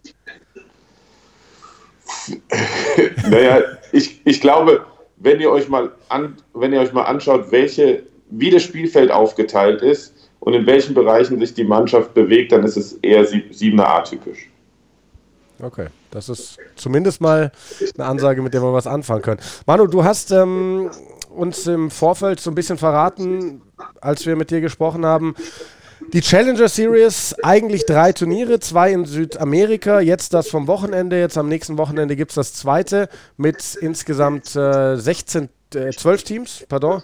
naja, 3.29 3.61
ich, 3.91 4.21
ich 4.23 4.39
glaube, 4.39 4.85
wenn 5.17 5.41
ihr 5.41 5.51
euch 5.51 5.67
mal 5.67 5.91
an, 6.07 6.37
wenn 6.53 6.71
ihr 6.71 6.79
euch 6.79 6.93
mal 6.93 7.03
anschaut, 7.03 7.51
welche, 7.51 8.03
wie 8.29 8.49
das 8.49 8.63
Spielfeld 8.63 9.11
aufgeteilt 9.11 9.81
ist, 9.81 10.13
und 10.47 10.53
in 10.53 10.65
welchen 10.65 10.93
Bereichen 10.93 11.37
sich 11.39 11.53
die 11.53 11.65
Mannschaft 11.65 12.13
bewegt, 12.13 12.53
dann 12.53 12.63
ist 12.63 12.77
es 12.77 12.93
eher 13.01 13.27
7er 13.27 13.81
A-typisch. 13.81 14.49
Okay, 15.61 15.87
das 16.09 16.29
ist 16.29 16.57
zumindest 16.77 17.19
mal 17.19 17.51
eine 17.97 18.05
Ansage, 18.05 18.41
mit 18.41 18.53
der 18.53 18.61
wir 18.61 18.71
was 18.71 18.87
anfangen 18.87 19.23
können. 19.23 19.41
Manu, 19.65 19.87
du 19.87 20.05
hast 20.05 20.31
ähm, 20.31 20.89
uns 21.35 21.67
im 21.67 21.91
Vorfeld 21.91 22.39
so 22.39 22.49
ein 22.49 22.55
bisschen 22.55 22.77
verraten, 22.77 23.61
als 23.99 24.25
wir 24.25 24.37
mit 24.37 24.49
dir 24.49 24.61
gesprochen 24.61 25.05
haben, 25.05 25.35
die 26.13 26.21
Challenger 26.21 26.69
Series, 26.69 27.35
eigentlich 27.43 27.85
drei 27.85 28.13
Turniere, 28.13 28.61
zwei 28.61 28.93
in 28.93 29.03
Südamerika, 29.03 29.99
jetzt 29.99 30.33
das 30.33 30.47
vom 30.47 30.67
Wochenende, 30.67 31.19
jetzt 31.19 31.37
am 31.37 31.49
nächsten 31.49 31.77
Wochenende 31.77 32.15
gibt 32.15 32.31
es 32.31 32.35
das 32.35 32.53
zweite 32.53 33.09
mit 33.35 33.75
insgesamt 33.81 34.55
äh, 34.55 34.95
16, 34.95 35.49
äh, 35.75 35.89
12 35.91 36.23
Teams, 36.23 36.65
pardon. 36.69 37.03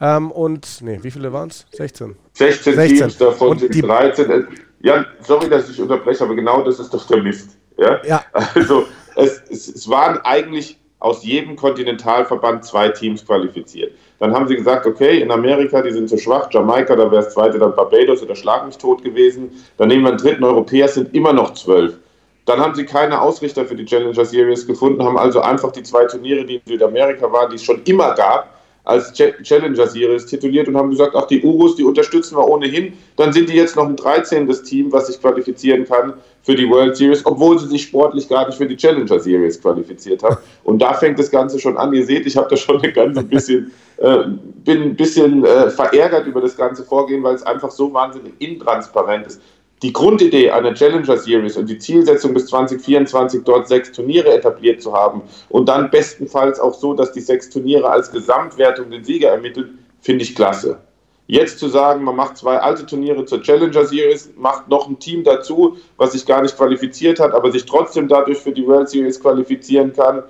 Ähm, 0.00 0.30
und, 0.30 0.80
nee, 0.82 0.98
wie 1.02 1.10
viele 1.10 1.32
waren 1.32 1.50
es? 1.50 1.66
16. 1.72 2.16
16. 2.32 2.74
16 2.74 2.98
Teams, 2.98 3.18
davon 3.18 3.48
und 3.50 3.60
sind 3.60 3.82
13. 3.82 4.48
Ja, 4.80 5.04
sorry, 5.20 5.48
dass 5.48 5.70
ich 5.70 5.80
unterbreche, 5.80 6.24
aber 6.24 6.34
genau 6.34 6.62
das 6.62 6.78
ist 6.78 6.92
doch 6.92 7.06
der 7.06 7.22
Mist. 7.22 7.56
Ja. 7.78 8.00
ja. 8.04 8.24
Also, 8.54 8.86
es, 9.16 9.42
es, 9.48 9.68
es 9.68 9.88
waren 9.88 10.18
eigentlich 10.24 10.78
aus 10.98 11.22
jedem 11.22 11.54
Kontinentalverband 11.56 12.64
zwei 12.64 12.88
Teams 12.88 13.26
qualifiziert. 13.26 13.92
Dann 14.18 14.32
haben 14.32 14.48
sie 14.48 14.56
gesagt, 14.56 14.86
okay, 14.86 15.20
in 15.20 15.30
Amerika, 15.30 15.82
die 15.82 15.92
sind 15.92 16.08
zu 16.08 16.16
schwach, 16.16 16.48
Jamaika, 16.50 16.96
da 16.96 17.10
wäre 17.10 17.22
das 17.22 17.34
zweite 17.34 17.58
dann 17.58 17.76
Barbados 17.76 18.22
oder 18.22 18.34
Schlag 18.34 18.64
mich 18.64 18.78
tot 18.78 19.04
gewesen. 19.04 19.50
Dann 19.76 19.88
nehmen 19.88 20.04
wir 20.04 20.10
einen 20.10 20.18
dritten 20.18 20.42
Europäer, 20.44 20.88
sind 20.88 21.14
immer 21.14 21.34
noch 21.34 21.52
zwölf. 21.52 21.98
Dann 22.46 22.58
haben 22.58 22.74
sie 22.74 22.86
keine 22.86 23.20
Ausrichter 23.20 23.66
für 23.66 23.74
die 23.74 23.84
Challenger 23.84 24.24
Series 24.24 24.66
gefunden, 24.66 25.02
haben 25.02 25.18
also 25.18 25.40
einfach 25.40 25.72
die 25.72 25.82
zwei 25.82 26.06
Turniere, 26.06 26.44
die 26.44 26.56
in 26.56 26.62
Südamerika 26.66 27.30
waren, 27.30 27.50
die 27.50 27.56
es 27.56 27.64
schon 27.64 27.82
immer 27.84 28.14
gab, 28.14 28.53
als 28.84 29.12
Challenger 29.12 29.86
Series 29.86 30.26
tituliert 30.26 30.68
und 30.68 30.76
haben 30.76 30.90
gesagt, 30.90 31.14
ach, 31.16 31.26
die 31.26 31.42
Urus, 31.42 31.76
die 31.76 31.84
unterstützen 31.84 32.36
wir 32.36 32.46
ohnehin. 32.46 32.92
Dann 33.16 33.32
sind 33.32 33.48
die 33.48 33.54
jetzt 33.54 33.76
noch 33.76 33.88
ein 33.88 33.96
13. 33.96 34.46
Team, 34.62 34.92
was 34.92 35.06
sich 35.06 35.20
qualifizieren 35.20 35.86
kann 35.86 36.12
für 36.42 36.54
die 36.54 36.68
World 36.68 36.94
Series, 36.94 37.24
obwohl 37.24 37.58
sie 37.58 37.68
sich 37.68 37.84
sportlich 37.84 38.28
gar 38.28 38.46
nicht 38.46 38.58
für 38.58 38.66
die 38.66 38.76
Challenger 38.76 39.18
Series 39.18 39.60
qualifiziert 39.60 40.22
haben. 40.22 40.36
Und 40.64 40.80
da 40.80 40.92
fängt 40.92 41.18
das 41.18 41.30
Ganze 41.30 41.58
schon 41.58 41.78
an. 41.78 41.94
Ihr 41.94 42.04
seht, 42.04 42.26
ich 42.26 42.36
habe 42.36 42.48
da 42.50 42.56
schon 42.56 42.82
ein 42.82 42.92
ganz 42.92 43.22
bisschen, 43.28 43.72
äh, 43.96 44.18
bin 44.64 44.82
ein 44.82 44.96
bisschen 44.96 45.44
äh, 45.46 45.70
verärgert 45.70 46.26
über 46.26 46.42
das 46.42 46.54
ganze 46.54 46.84
Vorgehen, 46.84 47.22
weil 47.22 47.34
es 47.34 47.42
einfach 47.42 47.70
so 47.70 47.92
wahnsinnig 47.94 48.34
intransparent 48.38 49.28
ist 49.28 49.40
die 49.84 49.92
Grundidee 49.92 50.50
einer 50.50 50.72
Challenger 50.72 51.18
Series 51.18 51.58
und 51.58 51.68
die 51.68 51.76
Zielsetzung 51.76 52.32
bis 52.32 52.46
2024 52.46 53.44
dort 53.44 53.68
sechs 53.68 53.92
Turniere 53.92 54.32
etabliert 54.32 54.80
zu 54.80 54.94
haben 54.94 55.20
und 55.50 55.68
dann 55.68 55.90
bestenfalls 55.90 56.58
auch 56.58 56.72
so, 56.72 56.94
dass 56.94 57.12
die 57.12 57.20
sechs 57.20 57.50
Turniere 57.50 57.90
als 57.90 58.10
Gesamtwertung 58.10 58.88
den 58.88 59.04
Sieger 59.04 59.28
ermitteln, 59.28 59.78
finde 60.00 60.24
ich 60.24 60.34
klasse. 60.34 60.78
Jetzt 61.26 61.58
zu 61.58 61.68
sagen, 61.68 62.02
man 62.02 62.16
macht 62.16 62.38
zwei 62.38 62.56
alte 62.56 62.86
Turniere 62.86 63.26
zur 63.26 63.42
Challenger 63.42 63.84
Series, 63.84 64.32
macht 64.38 64.68
noch 64.68 64.88
ein 64.88 64.98
Team 64.98 65.22
dazu, 65.22 65.76
was 65.98 66.12
sich 66.12 66.24
gar 66.24 66.40
nicht 66.40 66.56
qualifiziert 66.56 67.20
hat, 67.20 67.34
aber 67.34 67.52
sich 67.52 67.66
trotzdem 67.66 68.08
dadurch 68.08 68.38
für 68.38 68.52
die 68.52 68.66
World 68.66 68.88
Series 68.88 69.20
qualifizieren 69.20 69.92
kann. 69.92 70.22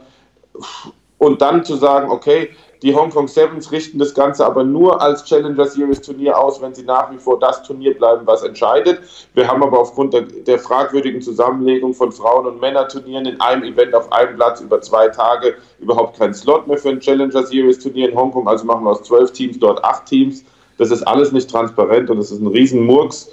Und 1.18 1.40
dann 1.42 1.64
zu 1.64 1.76
sagen, 1.76 2.10
okay, 2.10 2.50
die 2.84 2.94
Hong 2.94 3.08
Kong 3.08 3.28
Sevens 3.28 3.72
richten 3.72 3.98
das 3.98 4.12
Ganze 4.12 4.44
aber 4.44 4.62
nur 4.62 5.00
als 5.00 5.24
Challenger 5.24 5.64
Series 5.64 6.02
Turnier 6.02 6.38
aus, 6.38 6.60
wenn 6.60 6.74
sie 6.74 6.82
nach 6.82 7.10
wie 7.10 7.16
vor 7.16 7.38
das 7.38 7.62
Turnier 7.62 7.96
bleiben, 7.96 8.26
was 8.26 8.42
entscheidet. 8.42 9.00
Wir 9.32 9.48
haben 9.48 9.62
aber 9.62 9.80
aufgrund 9.80 10.12
der, 10.12 10.20
der 10.20 10.58
fragwürdigen 10.58 11.22
Zusammenlegung 11.22 11.94
von 11.94 12.12
Frauen- 12.12 12.46
und 12.46 12.60
Männerturnieren 12.60 13.24
in 13.24 13.40
einem 13.40 13.62
Event 13.62 13.94
auf 13.94 14.12
einem 14.12 14.36
Platz 14.36 14.60
über 14.60 14.82
zwei 14.82 15.08
Tage 15.08 15.54
überhaupt 15.80 16.18
keinen 16.18 16.34
Slot 16.34 16.66
mehr 16.66 16.76
für 16.76 16.90
ein 16.90 17.00
Challenger 17.00 17.44
Series 17.44 17.78
Turnier 17.78 18.10
in 18.10 18.14
Hongkong. 18.14 18.46
Also 18.46 18.66
machen 18.66 18.84
wir 18.84 18.90
aus 18.90 19.02
zwölf 19.02 19.32
Teams 19.32 19.58
dort 19.58 19.82
acht 19.82 20.04
Teams. 20.04 20.44
Das 20.76 20.90
ist 20.90 21.04
alles 21.04 21.32
nicht 21.32 21.48
transparent 21.48 22.10
und 22.10 22.18
es 22.18 22.30
ist 22.30 22.42
ein 22.42 22.48
Riesenmurks. 22.48 23.30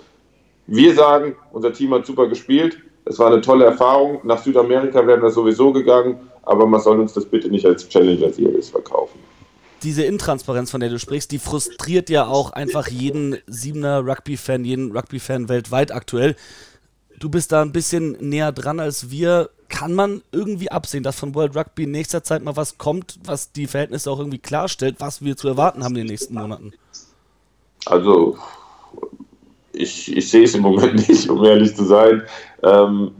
Wir 0.67 0.95
sagen, 0.95 1.35
unser 1.51 1.73
Team 1.73 1.93
hat 1.93 2.05
super 2.05 2.27
gespielt. 2.27 2.77
Es 3.03 3.19
war 3.19 3.27
eine 3.27 3.41
tolle 3.41 3.65
Erfahrung. 3.65 4.21
Nach 4.23 4.41
Südamerika 4.41 5.05
wären 5.05 5.21
wir 5.21 5.29
sowieso 5.29 5.73
gegangen, 5.73 6.21
aber 6.43 6.65
man 6.65 6.79
soll 6.79 7.01
uns 7.01 7.11
das 7.11 7.25
bitte 7.25 7.49
nicht 7.49 7.65
als 7.65 7.89
Challenger 7.89 8.29
Series 8.29 8.69
verkaufen. 8.69 9.19
Diese 9.83 10.03
Intransparenz, 10.03 10.71
von 10.71 10.79
der 10.79 10.89
du 10.89 10.99
sprichst, 10.99 11.31
die 11.31 11.39
frustriert 11.39 12.09
ja 12.09 12.27
auch 12.27 12.51
einfach 12.51 12.87
jeden 12.87 13.37
Siebener 13.47 14.05
Rugby-Fan, 14.05 14.63
jeden 14.65 14.91
Rugby-Fan 14.91 15.49
weltweit 15.49 15.91
aktuell. 15.91 16.35
Du 17.19 17.29
bist 17.29 17.51
da 17.51 17.61
ein 17.61 17.71
bisschen 17.71 18.13
näher 18.19 18.51
dran 18.51 18.79
als 18.79 19.11
wir. 19.11 19.49
Kann 19.69 19.93
man 19.93 20.21
irgendwie 20.31 20.69
absehen, 20.69 21.03
dass 21.03 21.17
von 21.17 21.33
World 21.33 21.55
Rugby 21.55 21.83
in 21.83 21.91
nächster 21.91 22.23
Zeit 22.23 22.43
mal 22.43 22.57
was 22.57 22.77
kommt, 22.77 23.19
was 23.23 23.53
die 23.53 23.67
Verhältnisse 23.67 24.11
auch 24.11 24.19
irgendwie 24.19 24.39
klarstellt, 24.39 24.97
was 24.99 25.23
wir 25.23 25.37
zu 25.37 25.47
erwarten 25.47 25.83
haben 25.83 25.95
in 25.95 26.01
den 26.01 26.07
nächsten 26.07 26.33
Monaten? 26.33 26.73
Also, 27.85 28.37
ich, 29.71 30.15
ich 30.15 30.29
sehe 30.29 30.43
es 30.43 30.55
im 30.55 30.63
Moment 30.63 31.07
nicht, 31.07 31.29
um 31.29 31.43
ehrlich 31.45 31.75
zu 31.75 31.85
sein. 31.85 32.23
Ähm, 32.63 33.11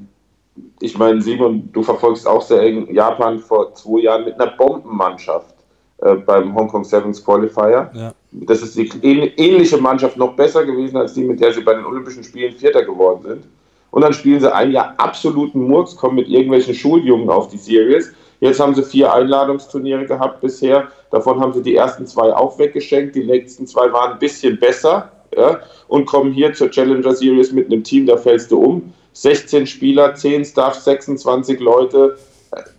ich 0.81 0.97
meine, 0.97 1.21
Simon, 1.21 1.71
du 1.71 1.83
verfolgst 1.83 2.27
auch 2.27 2.41
sehr 2.41 2.61
eng 2.61 2.93
Japan 2.93 3.39
vor 3.39 3.73
zwei 3.75 4.01
Jahren 4.01 4.25
mit 4.25 4.33
einer 4.33 4.51
Bombenmannschaft 4.51 5.55
äh, 6.01 6.15
beim 6.15 6.55
Hong 6.55 6.67
Kong 6.67 6.83
Sevens 6.83 7.23
Qualifier. 7.23 7.91
Ja. 7.93 8.13
Das 8.31 8.61
ist 8.61 8.75
die 8.77 8.87
ähnliche 9.03 9.77
Mannschaft 9.77 10.17
noch 10.17 10.35
besser 10.35 10.65
gewesen 10.65 10.97
als 10.97 11.13
die, 11.13 11.23
mit 11.23 11.39
der 11.39 11.53
sie 11.53 11.61
bei 11.61 11.73
den 11.73 11.85
Olympischen 11.85 12.23
Spielen 12.23 12.53
Vierter 12.53 12.83
geworden 12.83 13.21
sind. 13.23 13.43
Und 13.91 14.01
dann 14.01 14.13
spielen 14.13 14.39
sie 14.39 14.53
ein 14.53 14.71
Jahr 14.71 14.93
absoluten 14.97 15.67
Murks, 15.67 15.95
kommen 15.95 16.15
mit 16.15 16.29
irgendwelchen 16.29 16.73
Schuljungen 16.73 17.29
auf 17.29 17.49
die 17.49 17.57
Series. 17.57 18.11
Jetzt 18.39 18.59
haben 18.59 18.73
sie 18.73 18.83
vier 18.83 19.13
Einladungsturniere 19.13 20.05
gehabt 20.05 20.41
bisher. 20.41 20.87
Davon 21.11 21.39
haben 21.39 21.53
sie 21.53 21.61
die 21.61 21.75
ersten 21.75 22.07
zwei 22.07 22.33
auch 22.33 22.57
weggeschenkt. 22.57 23.15
Die 23.15 23.21
letzten 23.21 23.67
zwei 23.67 23.91
waren 23.91 24.13
ein 24.13 24.19
bisschen 24.19 24.57
besser. 24.57 25.11
Ja, 25.35 25.59
und 25.87 26.05
kommen 26.05 26.33
hier 26.33 26.53
zur 26.53 26.69
Challenger 26.69 27.15
Series 27.15 27.53
mit 27.53 27.67
einem 27.67 27.85
Team, 27.85 28.05
da 28.05 28.17
fällst 28.17 28.51
du 28.51 28.61
um. 28.61 28.93
16 29.13 29.65
Spieler, 29.65 30.15
10 30.15 30.43
Staff, 30.43 30.75
26 30.75 31.59
Leute. 31.59 32.17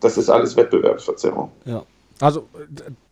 Das 0.01 0.19
ist 0.19 0.29
alles 0.29 0.55
Wettbewerbsverzerrung. 0.57 1.51
Ja. 1.65 1.83
Also 2.21 2.47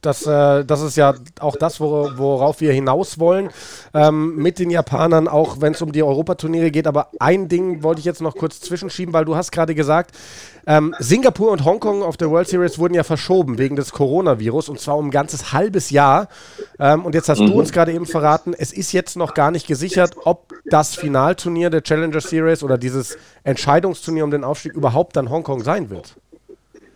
das, 0.00 0.26
äh, 0.26 0.64
das 0.64 0.80
ist 0.80 0.96
ja 0.96 1.14
auch 1.40 1.56
das, 1.56 1.80
worauf 1.80 2.60
wir 2.60 2.72
hinaus 2.72 3.18
wollen 3.18 3.50
ähm, 3.94 4.36
mit 4.36 4.58
den 4.58 4.70
Japanern, 4.70 5.28
auch 5.28 5.60
wenn 5.60 5.74
es 5.74 5.82
um 5.82 5.92
die 5.92 6.02
Europaturniere 6.02 6.70
geht. 6.70 6.86
Aber 6.86 7.08
ein 7.18 7.48
Ding 7.48 7.82
wollte 7.82 7.98
ich 7.98 8.04
jetzt 8.04 8.22
noch 8.22 8.36
kurz 8.36 8.60
zwischenschieben, 8.60 9.12
weil 9.12 9.24
du 9.24 9.36
hast 9.36 9.52
gerade 9.52 9.74
gesagt, 9.74 10.16
ähm, 10.66 10.94
Singapur 10.98 11.50
und 11.50 11.64
Hongkong 11.64 12.02
auf 12.02 12.16
der 12.16 12.30
World 12.30 12.48
Series 12.48 12.78
wurden 12.78 12.94
ja 12.94 13.02
verschoben 13.02 13.58
wegen 13.58 13.76
des 13.76 13.92
Coronavirus 13.92 14.68
und 14.68 14.80
zwar 14.80 14.96
um 14.96 15.08
ein 15.08 15.10
ganzes 15.10 15.52
halbes 15.52 15.90
Jahr. 15.90 16.28
Ähm, 16.78 17.04
und 17.04 17.14
jetzt 17.14 17.28
hast 17.28 17.40
mhm. 17.40 17.46
du 17.46 17.58
uns 17.58 17.72
gerade 17.72 17.92
eben 17.92 18.06
verraten, 18.06 18.54
es 18.56 18.72
ist 18.72 18.92
jetzt 18.92 19.16
noch 19.16 19.34
gar 19.34 19.50
nicht 19.50 19.66
gesichert, 19.66 20.16
ob 20.24 20.52
das 20.66 20.94
Finalturnier 20.94 21.70
der 21.70 21.82
Challenger 21.82 22.20
Series 22.20 22.62
oder 22.62 22.78
dieses 22.78 23.18
Entscheidungsturnier 23.44 24.24
um 24.24 24.30
den 24.30 24.44
Aufstieg 24.44 24.72
überhaupt 24.72 25.16
dann 25.16 25.30
Hongkong 25.30 25.62
sein 25.62 25.90
wird. 25.90 26.16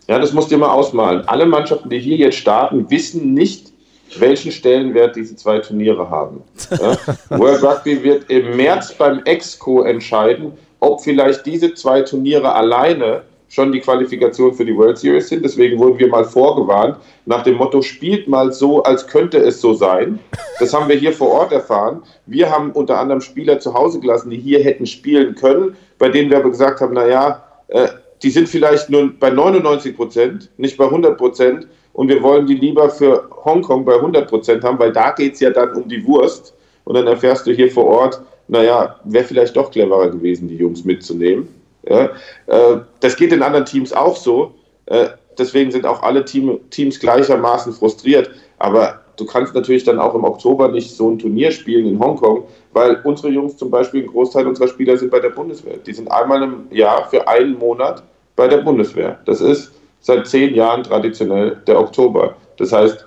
Ja, 0.07 0.19
das 0.19 0.33
musst 0.33 0.51
du 0.51 0.57
dir 0.57 0.61
mal 0.61 0.71
ausmalen. 0.71 1.27
Alle 1.27 1.47
Mannschaften, 1.47 1.89
die 1.89 1.99
hier 1.99 2.17
jetzt 2.17 2.37
starten, 2.37 2.91
wissen 2.91 3.33
nicht, 3.33 3.73
welchen 4.19 4.53
Stellenwert 4.53 5.17
diese 5.17 5.35
zwei 5.37 5.59
Turniere 5.59 6.11
haben. 6.11 6.43
Ja? 6.71 6.97
World 7.39 7.63
Rugby 7.63 8.03
wird 8.03 8.31
im 8.31 8.57
März 8.57 8.95
beim 8.95 9.23
Exco 9.25 9.83
entscheiden, 9.83 10.53
ob 10.81 11.01
vielleicht 11.01 11.47
diese 11.47 11.75
zwei 11.75 12.03
Turniere 12.03 12.55
alleine 12.55 13.23
schon 13.49 13.73
die 13.73 13.81
Qualifikation 13.81 14.53
für 14.53 14.65
die 14.65 14.77
World 14.77 14.99
Series 14.99 15.29
sind. 15.29 15.45
Deswegen 15.45 15.79
wurden 15.79 15.99
wir 15.99 16.09
mal 16.09 16.25
vorgewarnt, 16.25 16.97
nach 17.25 17.43
dem 17.43 17.55
Motto, 17.55 17.83
spielt 17.83 18.27
mal 18.27 18.53
so, 18.53 18.83
als 18.83 19.07
könnte 19.07 19.39
es 19.39 19.61
so 19.61 19.75
sein. 19.75 20.19
Das 20.59 20.75
haben 20.75 20.89
wir 20.89 20.97
hier 20.97 21.13
vor 21.13 21.31
Ort 21.31 21.53
erfahren. 21.53 22.03
Wir 22.27 22.51
haben 22.51 22.73
unter 22.73 22.99
anderem 22.99 23.21
Spieler 23.21 23.61
zu 23.61 23.73
Hause 23.73 24.01
gelassen, 24.01 24.31
die 24.31 24.39
hier 24.39 24.63
hätten 24.63 24.87
spielen 24.87 25.35
können, 25.37 25.77
bei 25.99 26.09
denen 26.09 26.31
wir 26.31 26.39
aber 26.39 26.51
gesagt 26.51 26.81
haben, 26.81 26.95
naja, 26.95 27.45
äh, 27.69 27.89
die 28.25 28.31
sind 28.31 28.49
vielleicht 28.49 28.89
nur 28.89 29.13
bei 29.21 29.29
99 29.29 29.95
Prozent, 29.95 30.51
nicht 30.57 30.79
bei 30.79 30.87
100 30.87 31.19
Prozent. 31.19 31.69
Und 31.93 32.09
wir 32.09 32.23
wollen 32.23 32.47
die 32.47 32.55
lieber 32.55 32.89
für 32.89 33.29
Hongkong 33.45 33.85
bei 33.85 33.95
100 33.95 34.29
Prozent 34.29 34.65
haben, 34.65 34.79
weil 34.79 34.93
da 34.93 35.13
geht 35.13 35.35
es 35.35 35.41
ja 35.41 35.51
dann 35.51 35.75
um 35.75 35.87
die 35.87 36.05
Wurst. 36.07 36.55
Und 36.85 36.95
dann 36.95 37.07
erfährst 37.07 37.47
du 37.47 37.53
hier 37.53 37.71
vor 37.71 37.85
Ort, 37.85 38.21
naja, 38.49 38.99
wäre 39.05 39.25
vielleicht 39.25 39.55
doch 39.57 39.71
cleverer 39.71 40.11
gewesen, 40.11 40.49
die 40.49 40.57
Jungs 40.57 40.85
mitzunehmen. 40.85 41.49
Ja, 41.87 42.11
äh, 42.47 42.79
das 43.01 43.15
geht 43.15 43.33
in 43.33 43.43
anderen 43.43 43.67
Teams 43.67 43.93
auch 43.93 44.17
so. 44.17 44.55
Äh, 44.87 45.09
deswegen 45.39 45.71
sind 45.71 45.85
auch 45.85 46.03
alle 46.03 46.25
Team, 46.25 46.59
Teams 46.71 46.99
gleichermaßen 46.99 47.75
frustriert. 47.75 48.31
Aber 48.59 49.03
du 49.17 49.27
kannst 49.27 49.55
natürlich 49.55 49.85
dann 49.85 49.99
auch 49.99 50.15
im 50.15 50.25
Oktober 50.25 50.69
nicht 50.69 50.91
so 50.91 51.11
ein 51.11 51.19
Turnier 51.19 51.51
spielen 51.51 51.87
in 51.87 51.99
Hongkong, 51.99 52.45
weil 52.73 53.01
unsere 53.05 53.29
Jungs 53.29 53.59
zum 53.59 53.71
Beispiel, 53.71 54.03
ein 54.03 54.09
Großteil 54.09 54.47
unserer 54.47 54.69
Spieler 54.69 54.97
sind 54.97 55.11
bei 55.11 55.21
der 55.21 55.31
Bundeswehr. 55.31 55.77
Die 55.77 55.93
sind 55.93 56.11
einmal 56.11 56.43
im 56.43 56.67
Jahr 56.71 57.09
für 57.11 57.29
einen 57.29 57.59
Monat 57.59 58.03
bei 58.37 58.49
der 58.49 58.59
Bundeswehr. 58.59 59.19
Das 59.25 59.41
ist 59.41 59.73
seit 60.01 60.27
zehn 60.27 60.55
Jahren 60.55 60.83
traditionell 60.83 61.57
der 61.67 61.81
Oktober. 61.81 62.37
Das 62.59 62.73
heißt, 62.73 63.07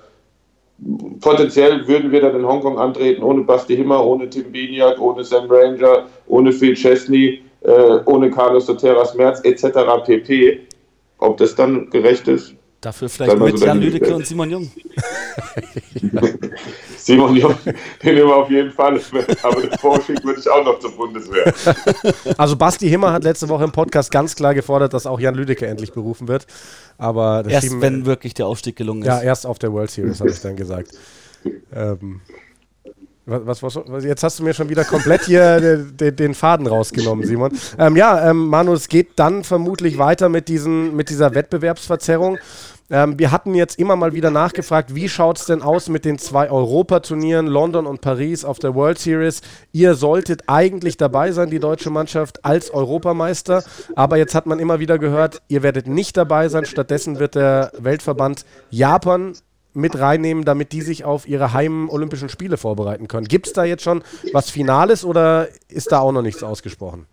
potenziell 1.20 1.86
würden 1.86 2.12
wir 2.12 2.20
dann 2.20 2.36
in 2.36 2.46
Hongkong 2.46 2.78
antreten, 2.78 3.22
ohne 3.22 3.42
Basti 3.42 3.76
Himmer, 3.76 4.04
ohne 4.04 4.28
Tim 4.28 4.52
Biniak, 4.52 5.00
ohne 5.00 5.24
Sam 5.24 5.46
Ranger, 5.48 6.06
ohne 6.26 6.52
Phil 6.52 6.74
Chesney, 6.74 7.42
äh, 7.62 7.98
ohne 8.04 8.30
Carlos 8.30 8.66
Soteras 8.66 9.14
Merz 9.14 9.40
etc. 9.44 10.04
pp. 10.04 10.60
Ob 11.18 11.36
das 11.36 11.54
dann 11.54 11.90
gerecht 11.90 12.28
ist, 12.28 12.54
Dafür 12.80 13.08
vielleicht 13.08 13.36
mit 13.36 13.58
Jan 13.58 13.80
Lüdecke 13.80 14.14
und 14.14 14.24
Simon 14.24 14.50
Jung. 14.50 14.70
Simon 16.96 17.34
Jung, 17.34 17.54
den 17.64 18.14
nehmen 18.14 18.28
wir 18.28 18.36
auf 18.36 18.48
jeden 18.50 18.70
Fall. 18.70 19.00
Aber 19.42 19.60
den 19.60 19.72
Vorschick 19.78 20.22
würde 20.22 20.38
ich 20.38 20.48
auch 20.48 20.64
noch 20.64 20.78
zur 20.78 20.92
Bundeswehr. 20.92 21.52
Also 22.36 22.54
Basti 22.54 22.88
Himmer 22.88 23.12
hat 23.12 23.24
letzte 23.24 23.48
Woche 23.48 23.64
im 23.64 23.72
Podcast 23.72 24.12
ganz 24.12 24.36
klar 24.36 24.54
gefordert, 24.54 24.94
dass 24.94 25.06
auch 25.06 25.18
Jan 25.18 25.34
Lüdecke 25.34 25.66
endlich 25.66 25.92
berufen 25.92 26.28
wird. 26.28 26.46
Aber 26.98 27.44
erst 27.48 27.80
wenn 27.80 28.06
wirklich 28.06 28.34
der 28.34 28.46
Aufstieg 28.46 28.76
gelungen 28.76 29.02
ist. 29.02 29.08
Ja, 29.08 29.22
erst 29.22 29.44
auf 29.44 29.58
der 29.58 29.72
World 29.72 29.90
Series, 29.90 30.20
habe 30.20 30.30
ich 30.30 30.40
dann 30.40 30.56
gesagt. 30.56 30.92
Ähm, 31.72 32.20
was, 33.28 33.62
was, 33.62 33.76
was, 33.86 34.04
jetzt 34.04 34.22
hast 34.22 34.38
du 34.38 34.44
mir 34.44 34.54
schon 34.54 34.68
wieder 34.68 34.84
komplett 34.84 35.24
hier 35.24 35.60
den, 35.84 36.16
den, 36.16 36.34
Faden 36.34 36.66
rausgenommen, 36.66 37.26
Simon. 37.26 37.52
Ähm, 37.78 37.96
ja, 37.96 38.30
ähm, 38.30 38.48
Manu, 38.48 38.72
es 38.72 38.88
geht 38.88 39.10
dann 39.16 39.44
vermutlich 39.44 39.98
weiter 39.98 40.28
mit, 40.28 40.48
diesen, 40.48 40.96
mit 40.96 41.10
dieser 41.10 41.34
Wettbewerbsverzerrung. 41.34 42.38
Ähm, 42.90 43.18
wir 43.18 43.30
hatten 43.30 43.54
jetzt 43.54 43.78
immer 43.78 43.96
mal 43.96 44.14
wieder 44.14 44.30
nachgefragt, 44.30 44.94
wie 44.94 45.08
schaut 45.08 45.38
es 45.38 45.44
denn 45.44 45.60
aus 45.60 45.88
mit 45.88 46.06
den 46.06 46.18
zwei 46.18 46.50
Europaturnieren, 46.50 47.46
London 47.46 47.86
und 47.86 48.00
Paris 48.00 48.44
auf 48.44 48.58
der 48.58 48.74
World 48.74 48.98
Series? 48.98 49.42
Ihr 49.72 49.94
solltet 49.94 50.44
eigentlich 50.46 50.96
dabei 50.96 51.32
sein, 51.32 51.50
die 51.50 51.58
deutsche 51.58 51.90
Mannschaft, 51.90 52.44
als 52.46 52.70
Europameister. 52.70 53.62
Aber 53.94 54.16
jetzt 54.16 54.34
hat 54.34 54.46
man 54.46 54.58
immer 54.58 54.80
wieder 54.80 54.98
gehört, 54.98 55.42
ihr 55.48 55.62
werdet 55.62 55.86
nicht 55.86 56.16
dabei 56.16 56.48
sein. 56.48 56.64
Stattdessen 56.64 57.18
wird 57.18 57.34
der 57.34 57.72
Weltverband 57.78 58.46
Japan 58.70 59.34
mit 59.78 59.98
reinnehmen, 59.98 60.44
damit 60.44 60.72
die 60.72 60.82
sich 60.82 61.04
auf 61.04 61.26
ihre 61.26 61.52
Heim-Olympischen 61.52 62.28
Spiele 62.28 62.56
vorbereiten 62.56 63.08
können. 63.08 63.26
Gibt 63.26 63.46
es 63.46 63.52
da 63.52 63.64
jetzt 63.64 63.82
schon 63.82 64.02
was 64.32 64.50
Finales 64.50 65.04
oder 65.04 65.48
ist 65.68 65.92
da 65.92 66.00
auch 66.00 66.12
noch 66.12 66.22
nichts 66.22 66.42
ausgesprochen? 66.42 67.06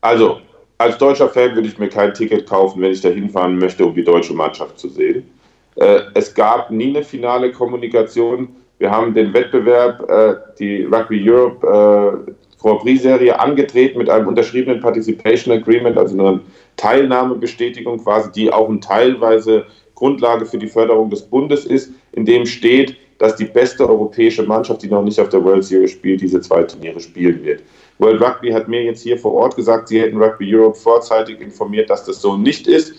Also, 0.00 0.40
als 0.78 0.98
deutscher 0.98 1.28
Fan 1.28 1.54
würde 1.54 1.68
ich 1.68 1.78
mir 1.78 1.88
kein 1.88 2.12
Ticket 2.12 2.48
kaufen, 2.48 2.82
wenn 2.82 2.92
ich 2.92 3.00
da 3.00 3.08
hinfahren 3.08 3.58
möchte, 3.58 3.86
um 3.86 3.94
die 3.94 4.04
deutsche 4.04 4.34
Mannschaft 4.34 4.78
zu 4.78 4.88
sehen. 4.88 5.30
Äh, 5.76 6.00
es 6.14 6.34
gab 6.34 6.70
nie 6.70 6.88
eine 6.88 7.04
finale 7.04 7.52
Kommunikation. 7.52 8.48
Wir 8.78 8.90
haben 8.90 9.14
den 9.14 9.32
Wettbewerb, 9.32 10.08
äh, 10.10 10.34
die 10.58 10.84
Rugby 10.84 11.30
Europe 11.30 12.26
äh, 12.26 12.32
Grand 12.60 12.80
Prix-Serie 12.80 13.38
angetreten 13.38 13.98
mit 13.98 14.08
einem 14.08 14.26
unterschriebenen 14.26 14.80
Participation 14.80 15.54
Agreement, 15.54 15.98
also 15.98 16.18
einer 16.18 16.40
Teilnahmebestätigung 16.76 18.02
quasi, 18.02 18.32
die 18.32 18.52
auch 18.52 18.70
teilweise 18.80 19.66
Grundlage 19.94 20.46
für 20.46 20.58
die 20.58 20.66
Förderung 20.66 21.10
des 21.10 21.22
Bundes 21.22 21.64
ist, 21.64 21.90
in 22.12 22.24
dem 22.24 22.46
steht, 22.46 22.96
dass 23.18 23.36
die 23.36 23.44
beste 23.44 23.88
europäische 23.88 24.42
Mannschaft, 24.42 24.82
die 24.82 24.88
noch 24.88 25.02
nicht 25.02 25.20
auf 25.20 25.28
der 25.28 25.44
World 25.44 25.64
Series 25.64 25.92
spielt, 25.92 26.20
diese 26.20 26.40
zwei 26.40 26.64
Turniere 26.64 27.00
spielen 27.00 27.42
wird. 27.44 27.62
World 27.98 28.20
Rugby 28.20 28.50
hat 28.50 28.68
mir 28.68 28.82
jetzt 28.82 29.02
hier 29.02 29.16
vor 29.16 29.32
Ort 29.32 29.56
gesagt, 29.56 29.88
sie 29.88 30.00
hätten 30.00 30.20
Rugby 30.20 30.54
Europe 30.54 30.76
vorzeitig 30.76 31.40
informiert, 31.40 31.88
dass 31.90 32.04
das 32.04 32.20
so 32.20 32.36
nicht 32.36 32.66
ist. 32.66 32.94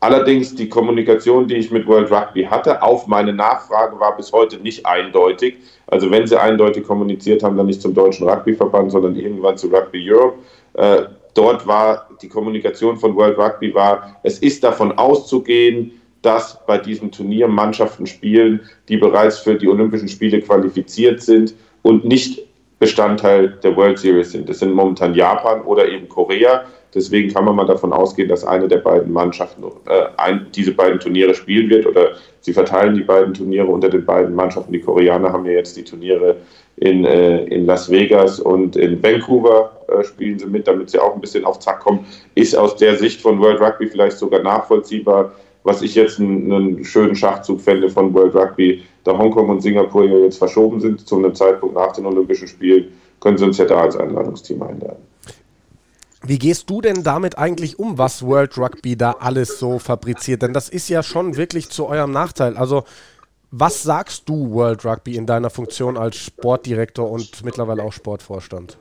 Allerdings 0.00 0.56
die 0.56 0.68
Kommunikation, 0.68 1.46
die 1.46 1.54
ich 1.54 1.70
mit 1.70 1.86
World 1.86 2.10
Rugby 2.10 2.42
hatte, 2.42 2.82
auf 2.82 3.06
meine 3.06 3.32
Nachfrage 3.32 4.00
war 4.00 4.16
bis 4.16 4.32
heute 4.32 4.56
nicht 4.56 4.84
eindeutig. 4.84 5.58
Also 5.86 6.10
wenn 6.10 6.26
sie 6.26 6.40
eindeutig 6.40 6.84
kommuniziert 6.84 7.44
haben, 7.44 7.56
dann 7.56 7.66
nicht 7.66 7.80
zum 7.80 7.94
Deutschen 7.94 8.28
Rugbyverband, 8.28 8.90
sondern 8.90 9.14
irgendwann 9.14 9.56
zu 9.56 9.68
Rugby 9.68 10.10
Europe. 10.10 10.38
Äh, 10.74 11.02
dort 11.34 11.64
war 11.68 12.08
die 12.20 12.28
Kommunikation 12.28 12.96
von 12.96 13.14
World 13.14 13.38
Rugby 13.38 13.72
war, 13.72 14.16
es 14.24 14.40
ist 14.40 14.64
davon 14.64 14.90
auszugehen, 14.90 16.01
dass 16.22 16.64
bei 16.66 16.78
diesem 16.78 17.10
Turnier 17.10 17.48
Mannschaften 17.48 18.06
spielen, 18.06 18.60
die 18.88 18.96
bereits 18.96 19.38
für 19.38 19.56
die 19.56 19.68
Olympischen 19.68 20.08
Spiele 20.08 20.40
qualifiziert 20.40 21.20
sind 21.20 21.54
und 21.82 22.04
nicht 22.04 22.46
Bestandteil 22.78 23.58
der 23.62 23.76
World 23.76 23.98
Series 23.98 24.32
sind. 24.32 24.48
Das 24.48 24.58
sind 24.58 24.72
momentan 24.72 25.14
Japan 25.14 25.62
oder 25.62 25.88
eben 25.88 26.08
Korea. 26.08 26.64
Deswegen 26.94 27.32
kann 27.32 27.44
man 27.44 27.56
mal 27.56 27.64
davon 27.64 27.92
ausgehen, 27.92 28.28
dass 28.28 28.44
eine 28.44 28.68
der 28.68 28.78
beiden 28.78 29.12
Mannschaften 29.12 29.62
äh, 29.86 30.06
ein, 30.16 30.48
diese 30.54 30.72
beiden 30.72 30.98
Turniere 30.98 31.34
spielen 31.34 31.70
wird 31.70 31.86
oder 31.86 32.12
sie 32.40 32.52
verteilen 32.52 32.94
die 32.94 33.02
beiden 33.02 33.34
Turniere 33.34 33.66
unter 33.66 33.88
den 33.88 34.04
beiden 34.04 34.34
Mannschaften. 34.34 34.72
Die 34.72 34.80
Koreaner 34.80 35.32
haben 35.32 35.46
ja 35.46 35.52
jetzt 35.52 35.76
die 35.76 35.84
Turniere 35.84 36.36
in, 36.76 37.04
äh, 37.04 37.44
in 37.44 37.66
Las 37.66 37.88
Vegas 37.90 38.40
und 38.40 38.76
in 38.76 39.02
Vancouver 39.02 39.70
äh, 39.88 40.02
spielen 40.04 40.38
sie 40.38 40.46
mit, 40.46 40.66
damit 40.66 40.90
sie 40.90 40.98
auch 40.98 41.14
ein 41.14 41.20
bisschen 41.20 41.44
auf 41.44 41.60
Zack 41.60 41.80
kommen. 41.80 42.04
Ist 42.34 42.56
aus 42.56 42.76
der 42.76 42.96
Sicht 42.96 43.20
von 43.20 43.40
World 43.40 43.60
Rugby 43.60 43.86
vielleicht 43.86 44.18
sogar 44.18 44.42
nachvollziehbar, 44.42 45.32
was 45.64 45.82
ich 45.82 45.94
jetzt 45.94 46.18
einen, 46.18 46.52
einen 46.52 46.84
schönen 46.84 47.14
Schachzug 47.14 47.60
fände 47.60 47.88
von 47.88 48.12
World 48.14 48.34
Rugby, 48.34 48.82
da 49.04 49.16
Hongkong 49.16 49.48
und 49.48 49.60
Singapur 49.60 50.04
ja 50.04 50.18
jetzt 50.18 50.38
verschoben 50.38 50.80
sind 50.80 51.06
zu 51.06 51.16
einem 51.16 51.34
Zeitpunkt 51.34 51.74
nach 51.74 51.92
den 51.92 52.06
Olympischen 52.06 52.48
Spielen, 52.48 52.92
können 53.20 53.38
sie 53.38 53.44
uns 53.44 53.58
ja 53.58 53.64
da 53.64 53.80
als 53.80 53.96
Einladungsteam 53.96 54.62
einladen. 54.62 55.02
Wie 56.24 56.38
gehst 56.38 56.70
du 56.70 56.80
denn 56.80 57.02
damit 57.02 57.36
eigentlich 57.36 57.80
um, 57.80 57.98
was 57.98 58.24
World 58.24 58.56
Rugby 58.56 58.96
da 58.96 59.16
alles 59.18 59.58
so 59.58 59.80
fabriziert? 59.80 60.42
Denn 60.42 60.52
das 60.52 60.68
ist 60.68 60.88
ja 60.88 61.02
schon 61.02 61.36
wirklich 61.36 61.68
zu 61.70 61.86
eurem 61.86 62.12
Nachteil. 62.12 62.56
Also, 62.56 62.84
was 63.50 63.82
sagst 63.82 64.28
du 64.28 64.52
World 64.52 64.84
Rugby 64.84 65.16
in 65.16 65.26
deiner 65.26 65.50
Funktion 65.50 65.96
als 65.96 66.16
Sportdirektor 66.16 67.10
und 67.10 67.44
mittlerweile 67.44 67.82
auch 67.82 67.92
Sportvorstand? 67.92 68.78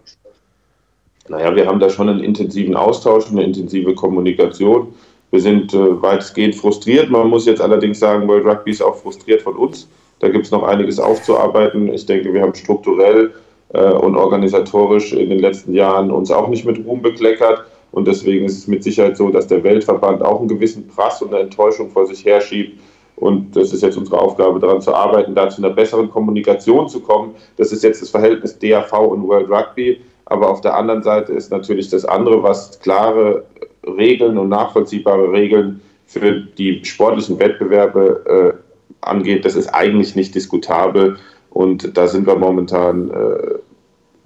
Naja, 1.30 1.56
wir 1.56 1.66
haben 1.66 1.80
da 1.80 1.90
schon 1.90 2.10
einen 2.10 2.24
intensiven 2.24 2.76
Austausch, 2.76 3.30
eine 3.30 3.44
intensive 3.44 3.96
Kommunikation. 3.96 4.94
Wir 5.32 5.40
sind 5.40 5.74
äh, 5.74 6.02
weitestgehend 6.02 6.56
frustriert. 6.56 7.10
Man 7.10 7.30
muss 7.30 7.46
jetzt 7.46 7.62
allerdings 7.62 8.00
sagen, 8.00 8.28
World 8.28 8.46
Rugby 8.46 8.72
ist 8.72 8.84
auch 8.84 8.96
frustriert 8.96 9.42
von 9.42 9.56
uns. 9.56 9.88
Da 10.20 10.30
gibt 10.30 10.46
es 10.46 10.52
noch 10.52 10.64
einiges 10.64 11.00
aufzuarbeiten. 11.00 11.92
Ich 11.94 12.06
denke, 12.06 12.34
wir 12.34 12.42
haben 12.42 12.54
strukturell 12.54 13.34
äh, 13.74 13.92
und 13.92 14.16
organisatorisch 14.16 15.14
in 15.14 15.30
den 15.30 15.40
letzten 15.40 15.74
Jahren 15.74 16.12
uns 16.12 16.30
auch 16.32 16.50
nicht 16.50 16.66
mit 16.66 16.86
Ruhm 16.86 17.02
bekleckert. 17.02 17.64
Und 17.92 18.08
deswegen 18.08 18.46
ist 18.46 18.58
es 18.58 18.68
mit 18.68 18.84
Sicherheit 18.84 19.18
so, 19.18 19.30
dass 19.30 19.48
der 19.48 19.64
Weltverband 19.64 20.22
auch 20.22 20.40
einen 20.40 20.48
gewissen 20.48 20.88
Prass 20.88 21.22
und 21.22 21.34
eine 21.34 21.44
Enttäuschung 21.44 21.90
vor 21.90 22.06
sich 22.06 22.24
herschiebt. 22.26 22.80
Und 23.16 23.56
das 23.56 23.72
ist 23.72 23.84
jetzt 23.84 23.98
unsere 23.98 24.20
Aufgabe, 24.20 24.60
daran 24.60 24.82
zu 24.82 24.94
arbeiten, 24.94 25.36
da 25.36 25.50
zu 25.50 25.62
einer 25.62 25.74
besseren 25.74 26.10
Kommunikation 26.10 26.90
zu 26.90 27.02
kommen. 27.02 27.36
Das 27.58 27.72
ist 27.72 27.84
jetzt 27.84 28.02
das 28.02 28.10
Verhältnis 28.10 28.58
DAV 28.58 28.94
und 28.94 29.28
World 29.28 29.50
Rugby. 29.50 30.02
Aber 30.26 30.50
auf 30.50 30.62
der 30.62 30.76
anderen 30.76 31.04
Seite 31.04 31.34
ist 31.34 31.52
natürlich 31.52 31.90
das 31.90 32.06
andere, 32.06 32.42
was 32.42 32.80
klare 32.80 33.44
Regeln 33.86 34.38
und 34.38 34.50
nachvollziehbare 34.50 35.32
Regeln 35.32 35.82
für 36.06 36.42
die 36.42 36.84
sportlichen 36.84 37.40
Wettbewerbe 37.40 38.58
äh, 38.60 39.06
angeht, 39.06 39.46
das 39.46 39.56
ist 39.56 39.68
eigentlich 39.68 40.16
nicht 40.16 40.36
diskutabel. 40.36 41.18
Und 41.50 41.98
da 41.98 42.08
sind 42.08 42.28
wir 42.28 42.36
momentan 42.36 43.10
äh, 43.10 43.56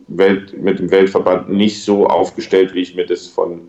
Welt, 0.07 0.61
mit 0.61 0.79
dem 0.79 0.91
Weltverband 0.91 1.49
nicht 1.49 1.83
so 1.83 2.07
aufgestellt, 2.07 2.73
wie 2.73 2.81
ich 2.81 2.95
mir 2.95 3.05
das 3.05 3.27
von 3.27 3.61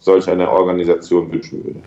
solch 0.00 0.28
einer 0.28 0.50
Organisation 0.50 1.30
wünschen 1.30 1.64
würde. 1.64 1.80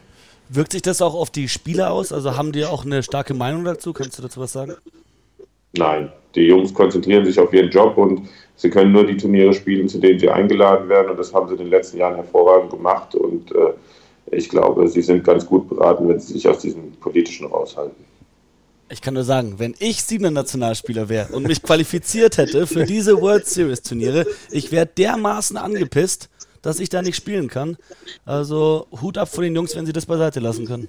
Wirkt 0.50 0.72
sich 0.72 0.82
das 0.82 1.02
auch 1.02 1.14
auf 1.14 1.30
die 1.30 1.50
Spieler 1.50 1.92
aus? 1.92 2.14
Also 2.14 2.38
haben 2.38 2.54
die 2.54 2.64
auch 2.66 2.86
eine 2.86 3.04
starke 3.04 3.34
Meinung 3.34 3.66
dazu? 3.66 3.92
Kannst 3.92 4.18
du 4.18 4.22
dazu 4.22 4.40
was 4.40 4.54
sagen? 4.54 4.76
Nein, 5.74 6.12
die 6.36 6.44
Jungs 6.44 6.74
konzentrieren 6.74 7.26
sich 7.26 7.38
auf 7.38 7.52
ihren 7.54 7.70
Job 7.70 7.98
und 7.98 8.22
sie 8.58 8.70
können 8.70 8.92
nur 8.92 9.06
die 9.06 9.16
Turniere 9.16 9.54
spielen, 9.54 9.88
zu 9.88 10.00
denen 10.00 10.20
sie 10.20 10.30
eingeladen 10.30 10.90
werden. 10.90 11.12
Und 11.12 11.18
das 11.18 11.34
haben 11.34 11.48
sie 11.48 11.54
in 11.54 11.60
den 11.60 11.70
letzten 11.70 11.98
Jahren 11.98 12.16
hervorragend 12.16 12.72
gemacht. 12.72 13.16
Und 13.16 13.52
äh, 13.54 13.74
ich 14.32 14.50
glaube, 14.50 14.88
sie 14.90 15.02
sind 15.02 15.24
ganz 15.24 15.46
gut 15.46 15.70
beraten, 15.70 16.10
wenn 16.10 16.20
sie 16.20 16.34
sich 16.34 16.48
aus 16.48 16.60
diesem 16.60 16.92
politischen 17.00 17.48
raushalten. 17.48 18.06
Ich 18.90 19.02
kann 19.02 19.14
nur 19.14 19.24
sagen, 19.24 19.56
wenn 19.58 19.76
ich 19.80 20.02
Siebener 20.02 20.32
Nationalspieler 20.32 21.10
wäre 21.10 21.36
und 21.36 21.46
mich 21.46 21.62
qualifiziert 21.62 22.38
hätte 22.38 22.68
für 22.68 22.86
diese 22.86 23.22
World 23.22 23.46
Series 23.46 23.82
Turniere, 23.82 24.26
ich 24.50 24.72
wäre 24.72 24.86
dermaßen 24.86 25.58
angepisst, 25.58 26.30
dass 26.62 26.80
ich 26.80 26.88
da 26.88 27.02
nicht 27.02 27.18
spielen 27.18 27.50
kann. 27.50 27.78
Also 28.26 28.88
Hut 29.02 29.18
ab 29.18 29.28
von 29.28 29.44
den 29.44 29.56
Jungs, 29.56 29.76
wenn 29.76 29.86
sie 29.86 29.92
das 29.94 30.06
beiseite 30.06 30.40
lassen 30.40 30.66
können. 30.66 30.88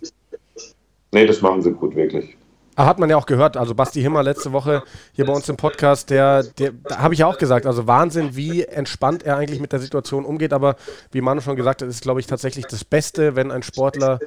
Nee, 1.10 1.26
das 1.26 1.42
machen 1.42 1.62
sie 1.62 1.72
gut, 1.72 1.96
wirklich. 1.96 2.37
Ah, 2.78 2.86
hat 2.86 3.00
man 3.00 3.10
ja 3.10 3.16
auch 3.16 3.26
gehört, 3.26 3.56
also 3.56 3.74
Basti 3.74 4.00
Himmer 4.00 4.22
letzte 4.22 4.52
Woche 4.52 4.84
hier 5.10 5.26
bei 5.26 5.32
uns 5.32 5.48
im 5.48 5.56
Podcast, 5.56 6.10
der, 6.10 6.44
der 6.44 6.74
habe 6.88 7.12
ich 7.12 7.18
ja 7.18 7.26
auch 7.26 7.36
gesagt, 7.36 7.66
also 7.66 7.88
Wahnsinn, 7.88 8.36
wie 8.36 8.62
entspannt 8.62 9.24
er 9.24 9.36
eigentlich 9.36 9.58
mit 9.58 9.72
der 9.72 9.80
Situation 9.80 10.24
umgeht, 10.24 10.52
aber 10.52 10.76
wie 11.10 11.20
Manu 11.20 11.40
schon 11.40 11.56
gesagt 11.56 11.82
hat, 11.82 11.88
ist, 11.88 12.02
glaube 12.02 12.20
ich, 12.20 12.28
tatsächlich 12.28 12.66
das 12.68 12.84
Beste, 12.84 13.34
wenn 13.34 13.50
ein 13.50 13.64
Sportler 13.64 14.20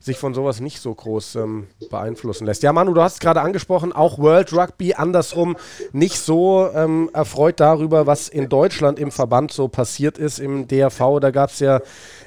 sich 0.00 0.18
von 0.18 0.34
sowas 0.34 0.60
nicht 0.60 0.80
so 0.80 0.94
groß 0.94 1.36
ähm, 1.36 1.66
beeinflussen 1.90 2.46
lässt. 2.46 2.62
Ja, 2.62 2.72
Manu, 2.72 2.94
du 2.94 3.02
hast 3.02 3.20
gerade 3.20 3.40
angesprochen, 3.40 3.92
auch 3.92 4.18
World 4.18 4.52
Rugby 4.52 4.94
andersrum 4.94 5.56
nicht 5.92 6.18
so 6.18 6.68
ähm, 6.74 7.10
erfreut 7.12 7.60
darüber, 7.60 8.06
was 8.06 8.28
in 8.28 8.48
Deutschland 8.48 8.98
im 8.98 9.10
Verband 9.10 9.52
so 9.52 9.68
passiert 9.68 10.18
ist, 10.18 10.38
im 10.38 10.68
DRV. 10.68 11.20
Da 11.20 11.30
gab 11.30 11.50
es 11.50 11.60
ja 11.60 11.80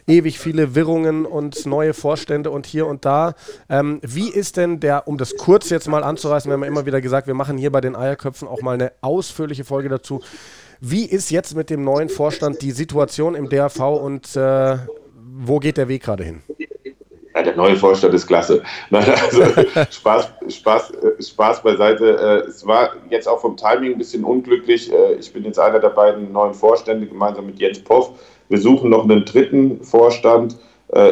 ewig 0.07 0.39
viele 0.39 0.75
Wirrungen 0.75 1.25
und 1.25 1.65
neue 1.65 1.93
Vorstände 1.93 2.51
und 2.51 2.65
hier 2.65 2.87
und 2.87 3.05
da. 3.05 3.35
Ähm, 3.69 3.99
wie 4.01 4.29
ist 4.29 4.57
denn 4.57 4.79
der, 4.79 5.07
um 5.07 5.17
das 5.17 5.35
kurz 5.37 5.69
jetzt 5.69 5.87
mal 5.87 6.03
anzureißen, 6.03 6.49
wir 6.49 6.53
haben 6.53 6.63
ja 6.63 6.67
immer 6.67 6.85
wieder 6.85 7.01
gesagt, 7.01 7.27
wir 7.27 7.33
machen 7.33 7.57
hier 7.57 7.71
bei 7.71 7.81
den 7.81 7.95
Eierköpfen 7.95 8.47
auch 8.47 8.61
mal 8.61 8.73
eine 8.73 8.91
ausführliche 9.01 9.63
Folge 9.63 9.89
dazu. 9.89 10.21
Wie 10.81 11.05
ist 11.05 11.29
jetzt 11.29 11.55
mit 11.55 11.69
dem 11.69 11.83
neuen 11.83 12.09
Vorstand 12.09 12.61
die 12.61 12.71
Situation 12.71 13.35
im 13.35 13.49
DRV 13.49 13.79
und 13.79 14.35
äh, 14.35 14.77
wo 15.41 15.59
geht 15.59 15.77
der 15.77 15.87
Weg 15.87 16.03
gerade 16.03 16.23
hin? 16.23 16.41
Ja, 17.35 17.43
der 17.43 17.55
neue 17.55 17.75
Vorstand 17.75 18.13
ist 18.13 18.27
klasse. 18.27 18.63
also 18.91 19.43
Spaß, 19.91 20.29
Spaß, 20.49 20.91
äh, 20.91 21.21
Spaß 21.21 21.61
beiseite. 21.61 22.43
Äh, 22.45 22.49
es 22.49 22.65
war 22.65 22.91
jetzt 23.09 23.27
auch 23.27 23.39
vom 23.39 23.55
Timing 23.55 23.93
ein 23.93 23.97
bisschen 23.97 24.23
unglücklich. 24.23 24.91
Äh, 24.91 25.15
ich 25.15 25.31
bin 25.31 25.43
jetzt 25.43 25.59
einer 25.59 25.79
der 25.79 25.89
beiden 25.89 26.31
neuen 26.31 26.53
Vorstände 26.53 27.05
gemeinsam 27.05 27.45
mit 27.45 27.59
Jens 27.59 27.79
Poff. 27.79 28.11
Wir 28.49 28.57
suchen 28.57 28.89
noch 28.89 29.03
einen 29.03 29.25
dritten 29.25 29.83
Vorstand. 29.83 30.57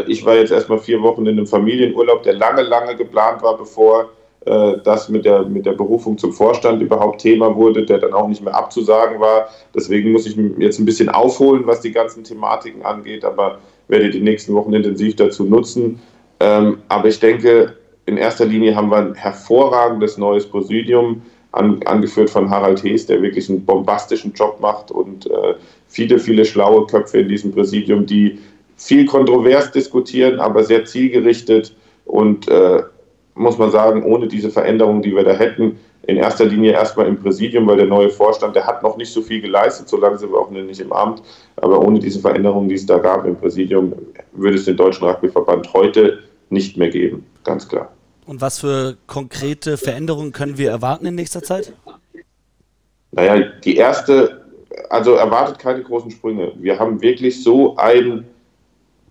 Ich 0.07 0.25
war 0.25 0.33
jetzt 0.33 0.51
erstmal 0.51 0.79
vier 0.79 1.03
Wochen 1.03 1.27
in 1.27 1.37
einem 1.37 1.45
Familienurlaub, 1.45 2.23
der 2.23 2.33
lange, 2.33 2.63
lange 2.63 2.95
geplant 2.95 3.43
war, 3.43 3.55
bevor 3.55 4.09
das 4.43 5.07
mit 5.07 5.23
der, 5.23 5.43
mit 5.43 5.67
der 5.67 5.73
Berufung 5.73 6.17
zum 6.17 6.33
Vorstand 6.33 6.81
überhaupt 6.81 7.21
Thema 7.21 7.55
wurde, 7.55 7.85
der 7.85 7.99
dann 7.99 8.13
auch 8.13 8.27
nicht 8.27 8.43
mehr 8.43 8.55
abzusagen 8.55 9.19
war. 9.19 9.49
Deswegen 9.75 10.11
muss 10.13 10.25
ich 10.25 10.35
jetzt 10.57 10.79
ein 10.79 10.85
bisschen 10.85 11.09
aufholen, 11.09 11.67
was 11.67 11.81
die 11.81 11.91
ganzen 11.91 12.23
Thematiken 12.23 12.83
angeht, 12.83 13.23
aber 13.23 13.59
werde 13.87 14.09
die 14.09 14.21
nächsten 14.21 14.53
Wochen 14.53 14.73
intensiv 14.73 15.15
dazu 15.15 15.45
nutzen. 15.45 15.99
Ähm, 16.39 16.79
aber 16.87 17.07
ich 17.07 17.19
denke, 17.19 17.75
in 18.05 18.17
erster 18.17 18.45
Linie 18.45 18.75
haben 18.75 18.89
wir 18.89 18.97
ein 18.97 19.15
hervorragendes 19.15 20.17
neues 20.17 20.45
Präsidium, 20.45 21.21
an, 21.51 21.81
angeführt 21.85 22.29
von 22.29 22.49
Harald 22.49 22.83
Hees, 22.83 23.05
der 23.05 23.21
wirklich 23.21 23.49
einen 23.49 23.65
bombastischen 23.65 24.33
Job 24.33 24.59
macht 24.61 24.91
und 24.91 25.27
äh, 25.27 25.55
viele, 25.87 26.19
viele 26.19 26.45
schlaue 26.45 26.85
Köpfe 26.85 27.19
in 27.19 27.29
diesem 27.29 27.51
Präsidium, 27.51 28.05
die 28.05 28.39
viel 28.75 29.05
kontrovers 29.05 29.71
diskutieren, 29.71 30.39
aber 30.39 30.63
sehr 30.63 30.85
zielgerichtet 30.85 31.75
und 32.05 32.47
äh, 32.47 32.83
muss 33.35 33.57
man 33.57 33.71
sagen, 33.71 34.03
ohne 34.03 34.27
diese 34.27 34.49
Veränderungen, 34.49 35.01
die 35.01 35.15
wir 35.15 35.23
da 35.23 35.33
hätten, 35.33 35.79
in 36.07 36.15
erster 36.15 36.45
Linie 36.45 36.71
erstmal 36.71 37.05
im 37.05 37.21
Präsidium, 37.21 37.67
weil 37.67 37.77
der 37.77 37.85
neue 37.85 38.09
Vorstand, 38.09 38.55
der 38.55 38.65
hat 38.65 38.81
noch 38.81 38.95
nicht 38.95 39.11
so 39.11 39.21
viel 39.21 39.41
geleistet, 39.41 39.89
solange 39.89 40.17
sind 40.17 40.31
wir 40.31 40.39
auch 40.39 40.49
nicht 40.49 40.79
im 40.79 40.93
Amt. 40.93 41.21
Aber 41.57 41.81
ohne 41.81 41.99
diese 41.99 42.21
Veränderungen, 42.21 42.69
die 42.69 42.75
es 42.75 42.85
da 42.85 42.97
gab 42.97 43.25
im 43.25 43.35
Präsidium, 43.35 43.93
würde 44.31 44.55
es 44.57 44.65
den 44.65 44.77
Deutschen 44.77 45.05
Rugbyverband 45.05 45.71
heute 45.73 46.19
nicht 46.49 46.77
mehr 46.77 46.89
geben, 46.89 47.25
ganz 47.43 47.67
klar. 47.67 47.91
Und 48.25 48.39
was 48.39 48.59
für 48.59 48.95
konkrete 49.05 49.77
Veränderungen 49.77 50.31
können 50.31 50.57
wir 50.57 50.69
erwarten 50.69 51.05
in 51.05 51.15
nächster 51.15 51.43
Zeit? 51.43 51.73
Naja, 53.11 53.45
die 53.63 53.75
erste, 53.75 54.45
also 54.89 55.13
erwartet 55.13 55.59
keine 55.59 55.83
großen 55.83 56.11
Sprünge. 56.11 56.53
Wir 56.55 56.79
haben 56.79 57.01
wirklich 57.01 57.43
so 57.43 57.75
ein 57.75 58.25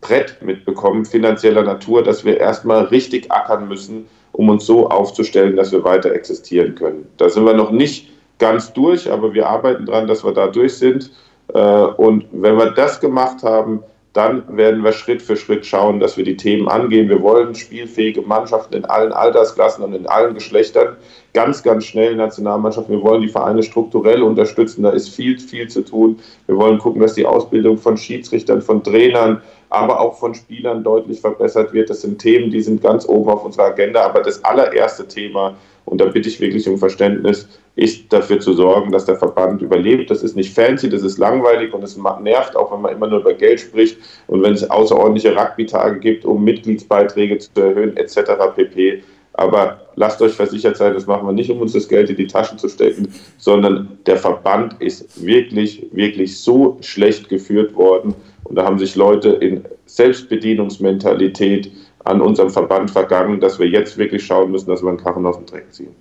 Brett 0.00 0.40
mitbekommen, 0.40 1.04
finanzieller 1.04 1.62
Natur, 1.62 2.02
dass 2.02 2.24
wir 2.24 2.38
erstmal 2.38 2.84
richtig 2.84 3.30
ackern 3.30 3.68
müssen, 3.68 4.06
um 4.36 4.50
uns 4.50 4.66
so 4.66 4.88
aufzustellen, 4.88 5.56
dass 5.56 5.72
wir 5.72 5.82
weiter 5.82 6.12
existieren 6.12 6.74
können. 6.74 7.08
Da 7.16 7.28
sind 7.28 7.46
wir 7.46 7.54
noch 7.54 7.70
nicht 7.70 8.10
ganz 8.38 8.72
durch, 8.72 9.10
aber 9.10 9.32
wir 9.32 9.48
arbeiten 9.48 9.86
daran, 9.86 10.06
dass 10.06 10.24
wir 10.24 10.32
da 10.32 10.46
durch 10.46 10.76
sind. 10.76 11.10
Äh, 11.54 11.58
und 11.58 12.26
wenn 12.32 12.56
wir 12.58 12.70
das 12.72 13.00
gemacht 13.00 13.42
haben, 13.42 13.82
dann 14.12 14.44
werden 14.56 14.82
wir 14.82 14.92
Schritt 14.92 15.20
für 15.20 15.36
Schritt 15.36 15.66
schauen, 15.66 16.00
dass 16.00 16.16
wir 16.16 16.24
die 16.24 16.36
Themen 16.36 16.68
angehen. 16.68 17.08
Wir 17.08 17.20
wollen 17.20 17.54
spielfähige 17.54 18.22
Mannschaften 18.22 18.74
in 18.74 18.84
allen 18.86 19.12
Altersklassen 19.12 19.84
und 19.84 19.94
in 19.94 20.06
allen 20.06 20.32
Geschlechtern. 20.32 20.96
Ganz, 21.34 21.62
ganz 21.62 21.84
schnell 21.84 22.16
Nationalmannschaften. 22.16 22.96
Wir 22.96 23.04
wollen 23.04 23.20
die 23.20 23.28
Vereine 23.28 23.62
strukturell 23.62 24.22
unterstützen. 24.22 24.84
Da 24.84 24.90
ist 24.90 25.10
viel, 25.10 25.38
viel 25.38 25.68
zu 25.68 25.82
tun. 25.82 26.18
Wir 26.46 26.56
wollen 26.56 26.78
gucken, 26.78 27.02
dass 27.02 27.12
die 27.12 27.26
Ausbildung 27.26 27.76
von 27.76 27.98
Schiedsrichtern, 27.98 28.62
von 28.62 28.82
Trainern, 28.82 29.42
aber 29.70 30.00
auch 30.00 30.18
von 30.18 30.34
Spielern 30.34 30.84
deutlich 30.84 31.20
verbessert 31.20 31.72
wird. 31.72 31.90
Das 31.90 32.02
sind 32.02 32.18
Themen, 32.18 32.50
die 32.50 32.62
sind 32.62 32.82
ganz 32.82 33.08
oben 33.08 33.30
auf 33.30 33.44
unserer 33.44 33.66
Agenda. 33.66 34.02
Aber 34.02 34.22
das 34.22 34.44
allererste 34.44 35.06
Thema, 35.06 35.56
und 35.84 36.00
da 36.00 36.06
bitte 36.06 36.28
ich 36.28 36.40
wirklich 36.40 36.68
um 36.68 36.78
Verständnis, 36.78 37.48
ist 37.76 38.12
dafür 38.12 38.40
zu 38.40 38.54
sorgen, 38.54 38.90
dass 38.90 39.04
der 39.04 39.16
Verband 39.16 39.62
überlebt. 39.62 40.10
Das 40.10 40.22
ist 40.22 40.34
nicht 40.34 40.54
fancy, 40.54 40.88
das 40.88 41.02
ist 41.02 41.18
langweilig 41.18 41.74
und 41.74 41.84
es 41.84 41.96
nervt, 41.96 42.56
auch 42.56 42.72
wenn 42.72 42.80
man 42.80 42.92
immer 42.92 43.06
nur 43.06 43.20
über 43.20 43.34
Geld 43.34 43.60
spricht 43.60 43.98
und 44.26 44.42
wenn 44.42 44.54
es 44.54 44.68
außerordentliche 44.68 45.36
Rugby-Tage 45.36 46.00
gibt, 46.00 46.24
um 46.24 46.42
Mitgliedsbeiträge 46.42 47.38
zu 47.38 47.50
erhöhen 47.60 47.96
etc. 47.96 48.32
pp. 48.54 49.02
Aber 49.34 49.82
lasst 49.96 50.22
euch 50.22 50.32
versichert 50.32 50.78
sein, 50.78 50.94
das 50.94 51.06
machen 51.06 51.26
wir 51.26 51.32
nicht, 51.32 51.50
um 51.50 51.60
uns 51.60 51.74
das 51.74 51.88
Geld 51.88 52.08
in 52.08 52.16
die 52.16 52.26
Taschen 52.26 52.58
zu 52.58 52.68
stecken, 52.68 53.12
sondern 53.36 53.98
der 54.06 54.16
Verband 54.16 54.80
ist 54.80 55.22
wirklich, 55.22 55.86
wirklich 55.92 56.40
so 56.40 56.78
schlecht 56.80 57.28
geführt 57.28 57.74
worden. 57.74 58.14
Und 58.48 58.56
da 58.56 58.64
haben 58.64 58.78
sich 58.78 58.94
Leute 58.94 59.30
in 59.30 59.64
Selbstbedienungsmentalität 59.86 61.70
an 62.04 62.20
unserem 62.20 62.50
Verband 62.50 62.90
vergangen, 62.90 63.40
dass 63.40 63.58
wir 63.58 63.68
jetzt 63.68 63.98
wirklich 63.98 64.24
schauen 64.24 64.52
müssen, 64.52 64.68
dass 64.68 64.82
wir 64.82 64.88
einen 64.88 64.98
Karren 64.98 65.26
aus 65.26 65.36
dem 65.36 65.46
Dreck 65.46 65.72
ziehen. 65.72 65.94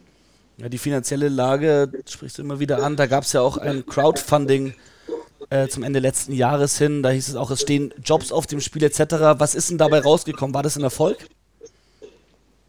Ja, 0.57 0.69
die 0.69 0.77
finanzielle 0.77 1.27
Lage 1.27 1.89
sprichst 2.07 2.37
du 2.37 2.43
immer 2.43 2.59
wieder 2.59 2.83
an. 2.83 2.95
Da 2.95 3.07
gab 3.07 3.23
es 3.23 3.33
ja 3.33 3.41
auch 3.41 3.57
ein 3.57 3.85
Crowdfunding 3.85 4.73
äh, 5.49 5.67
zum 5.67 5.83
Ende 5.83 5.99
letzten 5.99 6.33
Jahres 6.33 6.77
hin. 6.77 7.03
Da 7.03 7.09
hieß 7.09 7.29
es 7.29 7.35
auch, 7.35 7.51
es 7.51 7.61
stehen 7.61 7.93
Jobs 8.03 8.31
auf 8.31 8.47
dem 8.47 8.61
Spiel 8.61 8.83
etc. 8.83 8.99
Was 9.37 9.55
ist 9.55 9.69
denn 9.69 9.77
dabei 9.77 9.99
rausgekommen? 9.99 10.53
War 10.53 10.63
das 10.63 10.77
ein 10.77 10.83
Erfolg? 10.83 11.17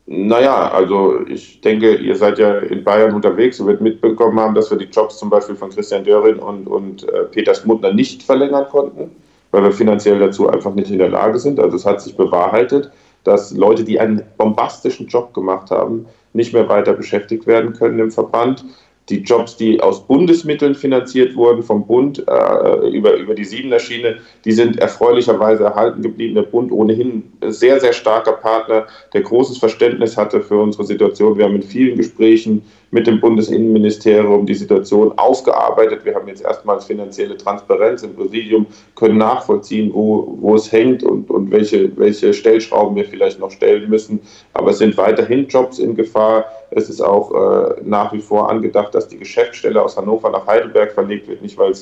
Naja, 0.07 0.71
also 0.71 1.27
ich 1.27 1.61
denke, 1.61 1.97
ihr 1.97 2.15
seid 2.15 2.39
ja 2.39 2.59
in 2.59 2.85
Bayern 2.85 3.13
unterwegs 3.13 3.59
und 3.59 3.67
wird 3.67 3.81
mitbekommen 3.81 4.39
haben, 4.39 4.55
dass 4.55 4.71
wir 4.71 4.79
die 4.79 4.85
Jobs 4.85 5.19
zum 5.19 5.31
Beispiel 5.31 5.57
von 5.57 5.71
Christian 5.71 6.05
Döring 6.05 6.39
und, 6.39 6.69
und 6.69 7.09
äh, 7.09 7.25
Peter 7.25 7.55
Smutner 7.55 7.93
nicht 7.93 8.23
verlängern 8.23 8.67
konnten, 8.71 9.11
weil 9.57 9.63
wir 9.63 9.73
finanziell 9.73 10.19
dazu 10.19 10.51
einfach 10.51 10.75
nicht 10.75 10.91
in 10.91 10.99
der 10.99 11.09
Lage 11.09 11.39
sind. 11.39 11.59
Also 11.59 11.77
es 11.77 11.87
hat 11.87 12.03
sich 12.03 12.15
bewahrheitet, 12.15 12.91
dass 13.25 13.53
Leute, 13.53 13.85
die 13.85 13.99
einen 13.99 14.23
bombastischen 14.37 15.07
Job 15.07 15.33
gemacht 15.33 15.71
haben, 15.71 16.05
nicht 16.35 16.53
mehr 16.53 16.69
weiter 16.69 16.93
beschäftigt 16.93 17.47
werden 17.47 17.73
können 17.73 17.99
im 17.99 18.11
Verband 18.11 18.67
die 19.09 19.19
Jobs, 19.19 19.57
die 19.57 19.81
aus 19.81 20.05
Bundesmitteln 20.07 20.75
finanziert 20.75 21.37
wurden, 21.37 21.63
vom 21.63 21.87
Bund 21.87 22.25
äh, 22.27 22.89
über, 22.89 23.15
über 23.15 23.35
die 23.35 23.45
Siebener 23.45 23.79
Schiene, 23.79 24.19
die 24.45 24.53
sind 24.53 24.79
erfreulicherweise 24.79 25.65
erhalten 25.65 26.03
geblieben. 26.03 26.35
Der 26.35 26.43
Bund 26.43 26.73
ohnehin 26.73 27.23
sehr, 27.49 27.79
sehr 27.79 27.93
starker 27.93 28.33
Partner, 28.33 28.87
der 29.13 29.23
großes 29.23 29.59
Verständnis 29.59 30.17
hatte 30.17 30.41
für 30.41 30.61
unsere 30.61 30.85
Situation. 30.85 31.39
Wir 31.39 31.45
haben 31.45 31.57
in 31.57 31.63
vielen 31.63 31.97
Gesprächen 31.97 32.63
mit 32.91 33.07
dem 33.07 33.21
Bundesinnenministerium 33.21 34.47
die 34.47 34.55
Situation 34.55 35.13
aufgearbeitet. 35.19 36.05
Wir 36.05 36.15
haben 36.15 36.29
jetzt 36.29 36.43
erstmals 36.43 36.87
finanzielle 36.87 37.37
Transparenz 37.37 38.03
im 38.03 38.15
Präsidium, 38.15 38.67
können 38.95 39.19
nachvollziehen, 39.19 39.91
wo, 39.93 40.37
wo 40.41 40.55
es 40.55 40.71
hängt 40.71 41.03
und, 41.03 41.31
und 41.31 41.51
welche, 41.51 41.97
welche 41.97 42.33
Stellschrauben 42.33 42.97
wir 42.97 43.05
vielleicht 43.05 43.39
noch 43.39 43.51
stellen 43.51 43.89
müssen. 43.89 44.21
Aber 44.55 44.71
es 44.71 44.79
sind 44.79 44.97
weiterhin 44.97 45.47
Jobs 45.47 45.79
in 45.79 45.95
Gefahr. 45.95 46.47
Es 46.71 46.89
ist 46.89 47.01
auch 47.01 47.33
äh, 47.33 47.81
nach 47.85 48.13
wie 48.13 48.21
vor 48.21 48.51
angedacht, 48.51 48.95
dass 48.95 49.09
die 49.09 49.19
Geschäftsstelle 49.19 49.83
aus 49.83 49.97
Hannover 49.97 50.31
nach 50.31 50.47
Heidelberg 50.47 50.93
verlegt 50.93 51.29
wird, 51.29 51.43
nicht 51.43 51.57
weil 51.59 51.73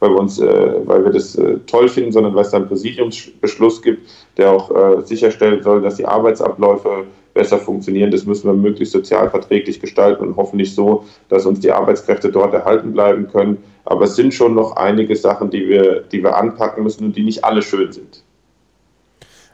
weil 0.00 0.10
wir, 0.10 0.20
uns, 0.20 0.38
äh, 0.38 0.86
weil 0.86 1.04
wir 1.04 1.12
das 1.12 1.36
äh, 1.36 1.58
toll 1.66 1.88
finden, 1.88 2.12
sondern 2.12 2.34
weil 2.34 2.42
es 2.42 2.50
da 2.50 2.58
einen 2.58 2.68
Präsidiumsbeschluss 2.68 3.80
gibt, 3.80 4.08
der 4.36 4.50
auch 4.50 4.70
äh, 4.70 5.02
sicherstellen 5.02 5.62
soll, 5.62 5.80
dass 5.82 5.96
die 5.96 6.06
Arbeitsabläufe 6.06 7.04
besser 7.32 7.58
funktionieren. 7.58 8.10
Das 8.10 8.26
müssen 8.26 8.48
wir 8.48 8.54
möglichst 8.54 8.92
sozialverträglich 8.92 9.80
gestalten 9.80 10.26
und 10.26 10.36
hoffentlich 10.36 10.74
so, 10.74 11.04
dass 11.28 11.46
uns 11.46 11.60
die 11.60 11.72
Arbeitskräfte 11.72 12.30
dort 12.30 12.54
erhalten 12.54 12.92
bleiben 12.92 13.28
können. 13.28 13.62
Aber 13.84 14.04
es 14.04 14.16
sind 14.16 14.32
schon 14.34 14.54
noch 14.54 14.76
einige 14.76 15.16
Sachen, 15.16 15.50
die 15.50 15.68
wir, 15.68 16.00
die 16.00 16.22
wir 16.22 16.36
anpacken 16.36 16.84
müssen 16.84 17.06
und 17.06 17.16
die 17.16 17.24
nicht 17.24 17.44
alle 17.44 17.62
schön 17.62 17.92
sind. 17.92 18.23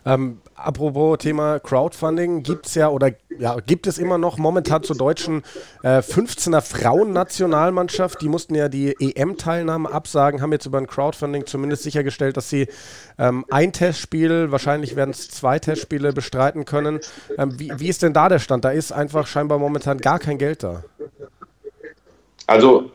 Ähm, 0.07 0.41
apropos 0.55 1.19
Thema 1.19 1.59
Crowdfunding, 1.59 2.43
gibt 2.43 2.67
es 2.67 2.75
ja 2.75 2.89
oder 2.89 3.11
ja, 3.39 3.57
gibt 3.61 3.87
es 3.87 3.99
immer 3.99 4.19
noch 4.19 4.39
momentan 4.39 4.83
zur 4.83 4.97
deutschen 4.97 5.43
äh, 5.83 5.99
15er 5.99 6.61
Frauennationalmannschaft. 6.61 8.21
Die 8.21 8.29
mussten 8.29 8.55
ja 8.55 8.69
die 8.69 8.95
EM-Teilnahme 8.99 9.91
absagen, 9.91 10.41
haben 10.41 10.53
jetzt 10.53 10.67
über 10.67 10.79
ein 10.79 10.87
Crowdfunding 10.87 11.47
zumindest 11.47 11.83
sichergestellt, 11.83 12.37
dass 12.37 12.49
sie 12.49 12.69
ähm, 13.19 13.45
ein 13.51 13.73
Testspiel, 13.73 14.51
wahrscheinlich 14.51 14.97
werden 14.97 15.11
es 15.11 15.29
zwei 15.29 15.59
Testspiele 15.59 16.13
bestreiten 16.13 16.65
können. 16.65 17.01
Ähm, 17.39 17.59
wie, 17.59 17.73
wie 17.77 17.89
ist 17.89 18.03
denn 18.03 18.13
da 18.13 18.29
der 18.29 18.39
Stand? 18.39 18.65
Da 18.65 18.71
ist 18.71 18.93
einfach 18.93 19.27
scheinbar 19.27 19.59
momentan 19.59 19.99
gar 19.99 20.19
kein 20.19 20.39
Geld 20.39 20.63
da. 20.63 20.85
Also 22.47 22.91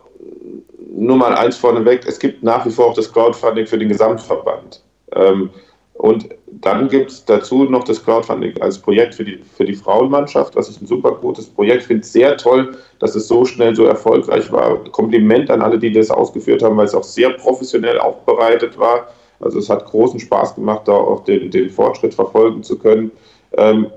nur 0.96 1.18
mal 1.18 1.36
eins 1.36 1.58
vorneweg, 1.58 2.06
es 2.08 2.20
gibt 2.20 2.44
nach 2.44 2.66
wie 2.66 2.72
vor 2.72 2.88
auch 2.88 2.94
das 2.94 3.12
Crowdfunding 3.12 3.68
für 3.68 3.78
den 3.78 3.90
Gesamtverband. 3.90 4.82
Ähm, 5.14 5.50
und 5.96 6.28
dann 6.52 6.90
gibt 6.90 7.10
es 7.10 7.24
dazu 7.24 7.64
noch 7.64 7.86
das 7.86 8.04
Crowdfunding 8.04 8.62
als 8.62 8.78
Projekt 8.78 9.16
für 9.16 9.24
die, 9.24 9.38
für 9.38 9.64
die 9.64 9.74
Frauenmannschaft. 9.74 10.56
Das 10.56 10.68
ist 10.68 10.82
ein 10.82 10.88
super 10.88 11.14
gutes 11.14 11.48
Projekt. 11.48 11.82
Ich 11.82 11.88
finde 11.88 12.02
es 12.02 12.12
sehr 12.12 12.36
toll, 12.36 12.78
dass 13.00 13.16
es 13.16 13.30
so 13.30 13.46
schnell 13.46 13.76
so 13.76 13.86
erfolgreich 13.86 14.52
war. 14.52 14.84
Kompliment 14.92 15.50
an 15.50 15.62
alle, 15.62 15.80
die 15.80 15.94
das 15.94 16.12
ausgeführt 16.12 16.64
haben, 16.64 16.76
weil 16.76 16.86
es 16.86 16.94
auch 16.94 17.04
sehr 17.04 17.30
professionell 17.32 17.98
aufbereitet 17.98 18.78
war. 18.78 19.08
Also 19.40 19.60
es 19.60 19.70
hat 19.70 19.86
großen 19.86 20.20
Spaß 20.20 20.56
gemacht, 20.56 20.82
da 20.86 20.94
auch 20.94 21.24
den, 21.24 21.50
den 21.50 21.70
Fortschritt 21.70 22.14
verfolgen 22.14 22.62
zu 22.62 22.78
können. 22.78 23.12
Ähm, 23.58 23.88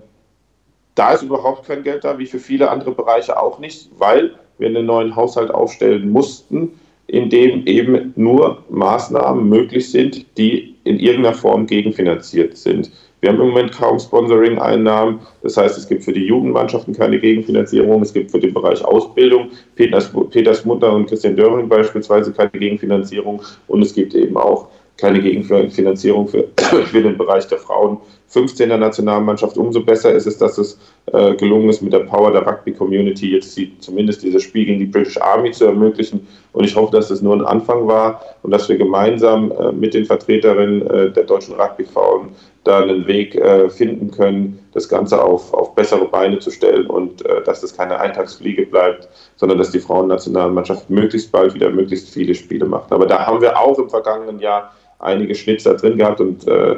da 0.94 1.12
ist 1.12 1.22
überhaupt 1.22 1.66
kein 1.66 1.82
Geld 1.82 2.04
da, 2.04 2.16
wie 2.18 2.26
für 2.26 2.38
viele 2.38 2.70
andere 2.70 2.92
Bereiche 2.92 3.40
auch 3.40 3.58
nicht, 3.58 3.90
weil 3.98 4.34
wir 4.58 4.68
einen 4.68 4.86
neuen 4.86 5.16
Haushalt 5.16 5.50
aufstellen 5.50 6.10
mussten, 6.10 6.78
in 7.08 7.28
dem 7.30 7.66
eben 7.66 8.12
nur 8.16 8.62
Maßnahmen 8.68 9.48
möglich 9.48 9.90
sind, 9.90 10.38
die 10.38 10.77
in 10.88 10.98
irgendeiner 10.98 11.34
Form 11.34 11.66
gegenfinanziert 11.66 12.56
sind. 12.56 12.90
Wir 13.20 13.30
haben 13.30 13.40
im 13.40 13.48
Moment 13.48 13.72
kaum 13.72 13.98
Sponsoring-Einnahmen. 13.98 15.20
Das 15.42 15.56
heißt, 15.56 15.76
es 15.76 15.88
gibt 15.88 16.04
für 16.04 16.12
die 16.12 16.24
Jugendmannschaften 16.24 16.94
keine 16.94 17.18
Gegenfinanzierung. 17.18 18.00
Es 18.02 18.12
gibt 18.12 18.30
für 18.30 18.38
den 18.38 18.54
Bereich 18.54 18.82
Ausbildung 18.84 19.50
Peters, 19.74 20.10
Peters 20.30 20.64
Mutter 20.64 20.92
und 20.92 21.06
Christian 21.06 21.36
Döring 21.36 21.68
beispielsweise 21.68 22.32
keine 22.32 22.50
Gegenfinanzierung. 22.50 23.42
Und 23.66 23.82
es 23.82 23.92
gibt 23.92 24.14
eben 24.14 24.36
auch 24.36 24.68
keine 24.96 25.20
Gegenfinanzierung 25.20 26.28
für, 26.28 26.48
für 26.86 27.02
den 27.02 27.18
Bereich 27.18 27.46
der 27.48 27.58
Frauen. 27.58 27.98
15er 28.32 28.76
Nationalmannschaft. 28.76 29.56
Umso 29.56 29.82
besser 29.82 30.12
ist 30.12 30.26
es, 30.26 30.38
dass 30.38 30.58
es 30.58 30.78
äh, 31.12 31.34
gelungen 31.34 31.68
ist, 31.70 31.82
mit 31.82 31.92
der 31.92 32.00
Power 32.00 32.30
der 32.30 32.46
Rugby-Community 32.46 33.32
jetzt 33.32 33.56
die, 33.56 33.78
zumindest 33.78 34.22
dieses 34.22 34.42
Spiel 34.42 34.66
gegen 34.66 34.80
die 34.80 34.86
British 34.86 35.20
Army 35.20 35.50
zu 35.50 35.64
ermöglichen. 35.64 36.26
Und 36.52 36.64
ich 36.64 36.76
hoffe, 36.76 36.92
dass 36.92 37.08
das 37.08 37.22
nur 37.22 37.34
ein 37.34 37.44
Anfang 37.44 37.86
war 37.86 38.22
und 38.42 38.50
dass 38.50 38.68
wir 38.68 38.76
gemeinsam 38.76 39.52
äh, 39.52 39.72
mit 39.72 39.94
den 39.94 40.04
Vertreterinnen 40.04 40.86
äh, 40.86 41.10
der 41.10 41.24
deutschen 41.24 41.54
Rugby-Frauen 41.54 42.30
da 42.64 42.80
einen 42.80 43.06
Weg 43.06 43.34
äh, 43.34 43.70
finden 43.70 44.10
können, 44.10 44.58
das 44.72 44.88
Ganze 44.88 45.22
auf, 45.22 45.54
auf 45.54 45.74
bessere 45.74 46.04
Beine 46.04 46.38
zu 46.38 46.50
stellen 46.50 46.86
und 46.86 47.24
äh, 47.24 47.42
dass 47.44 47.62
das 47.62 47.74
keine 47.74 47.98
Eintagsfliege 47.98 48.66
bleibt, 48.66 49.08
sondern 49.36 49.56
dass 49.56 49.70
die 49.70 49.80
Frauennationalmannschaft 49.80 50.90
möglichst 50.90 51.32
bald 51.32 51.54
wieder 51.54 51.70
möglichst 51.70 52.10
viele 52.10 52.34
Spiele 52.34 52.66
macht. 52.66 52.92
Aber 52.92 53.06
da 53.06 53.26
haben 53.26 53.40
wir 53.40 53.58
auch 53.58 53.78
im 53.78 53.88
vergangenen 53.88 54.38
Jahr 54.38 54.74
einige 54.98 55.34
Schnitzer 55.34 55.74
drin 55.74 55.96
gehabt 55.96 56.20
und 56.20 56.46
äh, 56.46 56.76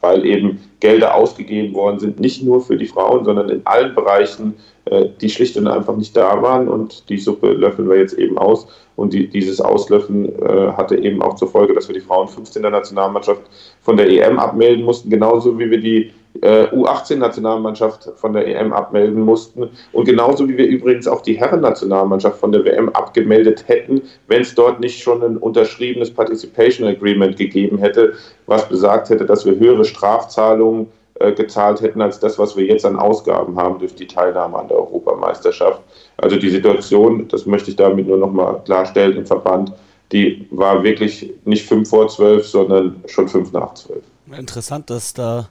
weil 0.00 0.24
eben 0.24 0.60
Gelder 0.80 1.14
ausgegeben 1.14 1.74
worden 1.74 1.98
sind, 1.98 2.20
nicht 2.20 2.42
nur 2.42 2.62
für 2.62 2.76
die 2.76 2.86
Frauen, 2.86 3.24
sondern 3.24 3.48
in 3.48 3.62
allen 3.64 3.94
Bereichen, 3.94 4.54
äh, 4.86 5.06
die 5.20 5.28
schlicht 5.28 5.56
und 5.56 5.66
einfach 5.66 5.96
nicht 5.96 6.16
da 6.16 6.40
waren 6.42 6.68
und 6.68 7.08
die 7.08 7.18
Suppe 7.18 7.52
löffeln 7.52 7.88
wir 7.88 7.98
jetzt 7.98 8.14
eben 8.14 8.38
aus. 8.38 8.66
Und 8.94 9.12
die, 9.12 9.28
dieses 9.28 9.60
Auslöffeln 9.60 10.26
äh, 10.40 10.72
hatte 10.72 10.96
eben 10.96 11.20
auch 11.20 11.34
zur 11.36 11.48
Folge, 11.48 11.74
dass 11.74 11.88
wir 11.88 11.94
die 11.94 12.00
Frauen 12.00 12.28
15 12.28 12.62
der 12.62 12.70
Nationalmannschaft 12.70 13.42
von 13.82 13.96
der 13.96 14.08
EM 14.08 14.38
abmelden 14.38 14.84
mussten, 14.84 15.10
genauso 15.10 15.58
wie 15.58 15.70
wir 15.70 15.80
die 15.80 16.12
äh, 16.42 16.66
U18-Nationalmannschaft 16.66 18.10
von 18.16 18.32
der 18.32 18.46
EM 18.46 18.72
abmelden 18.72 19.22
mussten. 19.22 19.70
Und 19.92 20.04
genauso 20.04 20.48
wie 20.48 20.56
wir 20.56 20.66
übrigens 20.66 21.06
auch 21.06 21.22
die 21.22 21.38
Herren-Nationalmannschaft 21.38 22.38
von 22.38 22.52
der 22.52 22.64
WM 22.64 22.88
abgemeldet 22.90 23.64
hätten, 23.66 24.02
wenn 24.28 24.42
es 24.42 24.54
dort 24.54 24.80
nicht 24.80 25.02
schon 25.02 25.22
ein 25.22 25.36
unterschriebenes 25.36 26.12
Participation 26.12 26.86
Agreement 26.86 27.36
gegeben 27.36 27.78
hätte, 27.78 28.14
was 28.46 28.68
besagt 28.68 29.10
hätte, 29.10 29.24
dass 29.26 29.44
wir 29.44 29.58
höhere 29.58 29.84
Strafzahlungen 29.84 30.88
äh, 31.18 31.32
gezahlt 31.32 31.80
hätten 31.80 32.02
als 32.02 32.20
das, 32.20 32.38
was 32.38 32.56
wir 32.56 32.64
jetzt 32.64 32.84
an 32.84 32.96
Ausgaben 32.96 33.56
haben 33.56 33.78
durch 33.78 33.94
die 33.94 34.06
Teilnahme 34.06 34.58
an 34.58 34.68
der 34.68 34.76
Europameisterschaft. 34.76 35.80
Also 36.18 36.36
die 36.36 36.50
Situation, 36.50 37.26
das 37.28 37.46
möchte 37.46 37.70
ich 37.70 37.76
damit 37.76 38.06
nur 38.06 38.18
noch 38.18 38.32
mal 38.32 38.60
klarstellen 38.64 39.16
im 39.16 39.24
Verband, 39.24 39.72
die 40.12 40.46
war 40.50 40.82
wirklich 40.82 41.32
nicht 41.44 41.66
fünf 41.66 41.88
vor 41.88 42.08
zwölf, 42.08 42.46
sondern 42.46 43.02
schon 43.06 43.28
fünf 43.28 43.52
nach 43.52 43.74
zwölf. 43.74 44.04
Interessant, 44.36 44.90
dass 44.90 45.14
da 45.14 45.48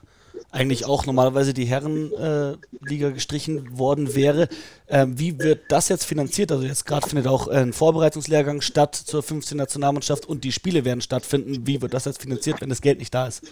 eigentlich 0.56 0.86
auch 0.86 1.06
normalerweise 1.06 1.52
die 1.52 1.66
Herrenliga 1.66 3.08
äh, 3.08 3.12
gestrichen 3.12 3.78
worden 3.78 4.14
wäre. 4.14 4.48
Ähm, 4.88 5.18
wie 5.18 5.38
wird 5.38 5.60
das 5.68 5.88
jetzt 5.88 6.04
finanziert? 6.04 6.50
Also 6.50 6.64
jetzt 6.64 6.86
gerade 6.86 7.06
findet 7.08 7.26
auch 7.26 7.48
ein 7.48 7.72
Vorbereitungslehrgang 7.72 8.62
statt 8.62 8.94
zur 8.94 9.22
15 9.22 9.56
Nationalmannschaft 9.56 10.26
und 10.26 10.44
die 10.44 10.52
Spiele 10.52 10.84
werden 10.84 11.02
stattfinden. 11.02 11.66
Wie 11.66 11.82
wird 11.82 11.94
das 11.94 12.06
jetzt 12.06 12.22
finanziert, 12.22 12.60
wenn 12.60 12.70
das 12.70 12.80
Geld 12.80 12.98
nicht 12.98 13.14
da 13.14 13.26
ist? 13.26 13.42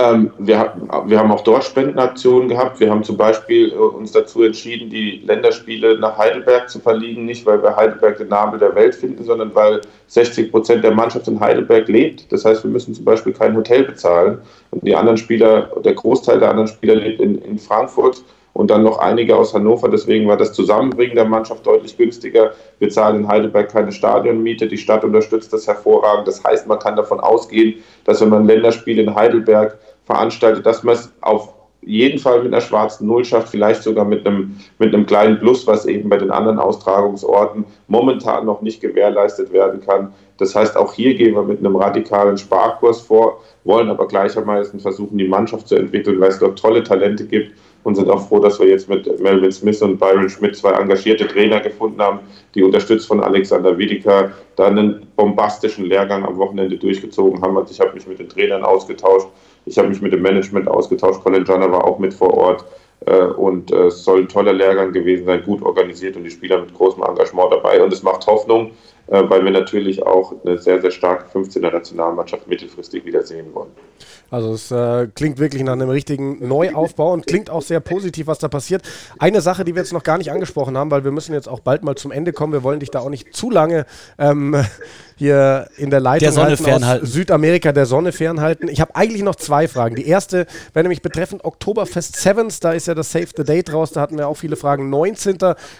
Ähm, 0.00 0.30
wir, 0.38 0.72
wir, 1.04 1.18
haben 1.18 1.30
auch 1.30 1.42
dort 1.42 1.64
Spendenaktionen 1.64 2.48
gehabt. 2.48 2.80
Wir 2.80 2.90
haben 2.90 3.04
zum 3.04 3.18
Beispiel 3.18 3.70
äh, 3.70 3.74
uns 3.74 4.12
dazu 4.12 4.42
entschieden, 4.42 4.88
die 4.88 5.22
Länderspiele 5.26 5.98
nach 5.98 6.16
Heidelberg 6.16 6.70
zu 6.70 6.80
verlegen. 6.80 7.26
Nicht, 7.26 7.44
weil 7.44 7.62
wir 7.62 7.76
Heidelberg 7.76 8.16
den 8.16 8.28
Nabel 8.28 8.58
der 8.58 8.74
Welt 8.74 8.94
finden, 8.94 9.22
sondern 9.24 9.54
weil 9.54 9.82
60 10.06 10.50
Prozent 10.50 10.84
der 10.84 10.92
Mannschaft 10.92 11.28
in 11.28 11.38
Heidelberg 11.38 11.88
lebt. 11.88 12.32
Das 12.32 12.46
heißt, 12.46 12.64
wir 12.64 12.70
müssen 12.70 12.94
zum 12.94 13.04
Beispiel 13.04 13.34
kein 13.34 13.54
Hotel 13.54 13.84
bezahlen. 13.84 14.38
Und 14.70 14.86
die 14.86 14.94
anderen 14.94 15.18
Spieler, 15.18 15.68
der 15.84 15.94
Großteil 15.94 16.40
der 16.40 16.50
anderen 16.50 16.68
Spieler 16.68 16.94
lebt 16.94 17.20
in, 17.20 17.36
in 17.42 17.58
Frankfurt 17.58 18.22
und 18.52 18.70
dann 18.70 18.82
noch 18.82 18.98
einige 18.98 19.36
aus 19.36 19.54
Hannover. 19.54 19.88
Deswegen 19.88 20.28
war 20.28 20.36
das 20.36 20.52
Zusammenbringen 20.52 21.14
der 21.14 21.24
Mannschaft 21.24 21.66
deutlich 21.66 21.96
günstiger. 21.96 22.52
Wir 22.78 22.90
zahlen 22.90 23.16
in 23.16 23.28
Heidelberg 23.28 23.70
keine 23.70 23.92
Stadionmiete. 23.92 24.66
Die 24.66 24.78
Stadt 24.78 25.04
unterstützt 25.04 25.52
das 25.52 25.66
hervorragend. 25.66 26.26
Das 26.26 26.42
heißt, 26.42 26.66
man 26.66 26.78
kann 26.78 26.96
davon 26.96 27.20
ausgehen, 27.20 27.82
dass 28.04 28.20
wenn 28.20 28.30
man 28.30 28.42
ein 28.42 28.46
Länderspiel 28.46 28.98
in 28.98 29.14
Heidelberg 29.14 29.78
veranstaltet, 30.06 30.66
dass 30.66 30.82
man 30.82 30.94
es 30.94 31.12
auf 31.20 31.54
jeden 31.82 32.18
Fall 32.18 32.42
mit 32.42 32.52
einer 32.52 32.60
schwarzen 32.60 33.06
Null 33.06 33.24
schafft, 33.24 33.48
vielleicht 33.48 33.82
sogar 33.82 34.04
mit 34.04 34.26
einem, 34.26 34.56
mit 34.78 34.94
einem 34.94 35.06
kleinen 35.06 35.38
Plus, 35.38 35.66
was 35.66 35.86
eben 35.86 36.08
bei 36.08 36.18
den 36.18 36.30
anderen 36.30 36.58
Austragungsorten 36.58 37.64
momentan 37.88 38.44
noch 38.44 38.60
nicht 38.60 38.80
gewährleistet 38.80 39.52
werden 39.52 39.80
kann. 39.80 40.12
Das 40.36 40.54
heißt, 40.54 40.76
auch 40.76 40.92
hier 40.92 41.14
gehen 41.14 41.34
wir 41.34 41.42
mit 41.42 41.58
einem 41.58 41.76
radikalen 41.76 42.36
Sparkurs 42.36 43.00
vor, 43.00 43.40
wollen 43.64 43.88
aber 43.88 44.08
gleichermaßen 44.08 44.80
versuchen, 44.80 45.18
die 45.18 45.28
Mannschaft 45.28 45.68
zu 45.68 45.76
entwickeln, 45.76 46.20
weil 46.20 46.30
es 46.30 46.38
dort 46.38 46.58
tolle 46.58 46.82
Talente 46.82 47.24
gibt 47.26 47.52
und 47.82 47.94
sind 47.94 48.10
auch 48.10 48.28
froh, 48.28 48.40
dass 48.40 48.58
wir 48.58 48.68
jetzt 48.68 48.88
mit 48.88 49.20
Melvin 49.20 49.52
Smith 49.52 49.80
und 49.80 49.98
Byron 49.98 50.28
Schmidt 50.28 50.56
zwei 50.56 50.72
engagierte 50.72 51.26
Trainer 51.26 51.60
gefunden 51.60 52.00
haben, 52.00 52.20
die 52.54 52.62
unterstützt 52.62 53.06
von 53.06 53.20
Alexander 53.22 53.76
Wiedeker 53.76 54.32
da 54.56 54.66
einen 54.66 55.06
bombastischen 55.16 55.86
Lehrgang 55.86 56.24
am 56.24 56.36
Wochenende 56.36 56.76
durchgezogen 56.76 57.40
haben. 57.40 57.56
Also 57.56 57.72
ich 57.72 57.80
habe 57.80 57.94
mich 57.94 58.06
mit 58.06 58.18
den 58.18 58.28
Trainern 58.28 58.64
ausgetauscht 58.64 59.28
ich 59.66 59.78
habe 59.78 59.88
mich 59.88 60.00
mit 60.00 60.12
dem 60.12 60.22
Management 60.22 60.68
ausgetauscht. 60.68 61.22
Colin 61.22 61.44
Johnner 61.44 61.70
war 61.70 61.84
auch 61.84 61.98
mit 61.98 62.14
vor 62.14 62.34
Ort. 62.34 62.64
Äh, 63.06 63.24
und 63.24 63.72
äh, 63.72 63.86
es 63.86 64.04
soll 64.04 64.20
ein 64.20 64.28
toller 64.28 64.52
Lehrgang 64.52 64.92
gewesen 64.92 65.24
sein, 65.24 65.42
gut 65.42 65.62
organisiert 65.62 66.16
und 66.16 66.24
die 66.24 66.30
Spieler 66.30 66.60
mit 66.60 66.74
großem 66.74 67.02
Engagement 67.02 67.52
dabei. 67.52 67.82
Und 67.82 67.92
es 67.92 68.02
macht 68.02 68.26
Hoffnung, 68.26 68.72
äh, 69.06 69.22
weil 69.28 69.44
wir 69.44 69.50
natürlich 69.50 70.06
auch 70.06 70.34
eine 70.44 70.58
sehr, 70.58 70.80
sehr 70.80 70.90
starke 70.90 71.26
15er 71.38 71.70
Nationalmannschaft 71.72 72.46
mittelfristig 72.46 73.04
wiedersehen 73.04 73.54
wollen. 73.54 73.70
Also 74.30 74.54
es 74.54 74.70
äh, 74.70 75.08
klingt 75.08 75.38
wirklich 75.38 75.62
nach 75.64 75.72
einem 75.72 75.90
richtigen 75.90 76.46
Neuaufbau 76.46 77.12
und 77.12 77.26
klingt 77.26 77.50
auch 77.50 77.62
sehr 77.62 77.80
positiv, 77.80 78.28
was 78.28 78.38
da 78.38 78.48
passiert. 78.48 78.82
Eine 79.18 79.40
Sache, 79.40 79.64
die 79.64 79.74
wir 79.74 79.82
jetzt 79.82 79.92
noch 79.92 80.04
gar 80.04 80.18
nicht 80.18 80.30
angesprochen 80.30 80.78
haben, 80.78 80.90
weil 80.90 81.04
wir 81.04 81.10
müssen 81.10 81.34
jetzt 81.34 81.48
auch 81.48 81.60
bald 81.60 81.82
mal 81.82 81.96
zum 81.96 82.12
Ende 82.12 82.32
kommen. 82.32 82.52
Wir 82.52 82.62
wollen 82.62 82.80
dich 82.80 82.90
da 82.90 83.00
auch 83.00 83.10
nicht 83.10 83.34
zu 83.34 83.50
lange 83.50 83.86
ähm, 84.18 84.64
hier 85.16 85.68
in 85.76 85.90
der 85.90 86.00
Leitung 86.00 86.20
der 86.20 86.32
Sonne 86.32 86.56
fernhalten. 86.56 87.06
Südamerika 87.06 87.72
der 87.72 87.86
Sonne 87.86 88.12
fernhalten. 88.12 88.68
Ich 88.68 88.80
habe 88.80 88.94
eigentlich 88.94 89.22
noch 89.22 89.34
zwei 89.34 89.68
Fragen. 89.68 89.96
Die 89.96 90.06
erste 90.06 90.46
wäre 90.72 90.84
nämlich 90.84 91.02
betreffend 91.02 91.44
Oktoberfest 91.44 92.16
Sevens. 92.16 92.60
Da 92.60 92.72
ist 92.72 92.86
ja 92.86 92.94
das 92.94 93.10
Save 93.10 93.28
the 93.36 93.44
Date 93.44 93.72
raus. 93.72 93.90
Da 93.92 94.00
hatten 94.00 94.16
wir 94.16 94.28
auch 94.28 94.36
viele 94.36 94.56
Fragen. 94.56 94.90
19. 94.90 95.38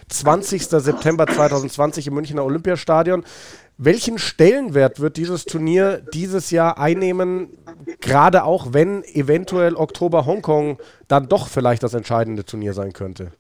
20. 0.09 0.63
September 0.65 1.27
2020 1.27 2.09
im 2.09 2.15
Münchner 2.15 2.45
Olympiastadion. 2.45 3.25
Welchen 3.83 4.19
Stellenwert 4.19 5.01
wird 5.01 5.17
dieses 5.17 5.47
Turnier 5.47 6.03
dieses 6.13 6.51
Jahr 6.51 6.77
einnehmen, 6.77 7.49
gerade 8.03 8.45
auch 8.45 8.75
wenn 8.75 9.03
eventuell 9.05 9.75
Oktober 9.75 10.27
Hongkong 10.27 10.77
dann 11.09 11.31
doch 11.31 11.49
vielleicht 11.49 11.83
das 11.83 11.95
entscheidende 11.95 12.45
Turnier 12.45 12.75
sein 12.75 12.93
könnte? 12.93 13.33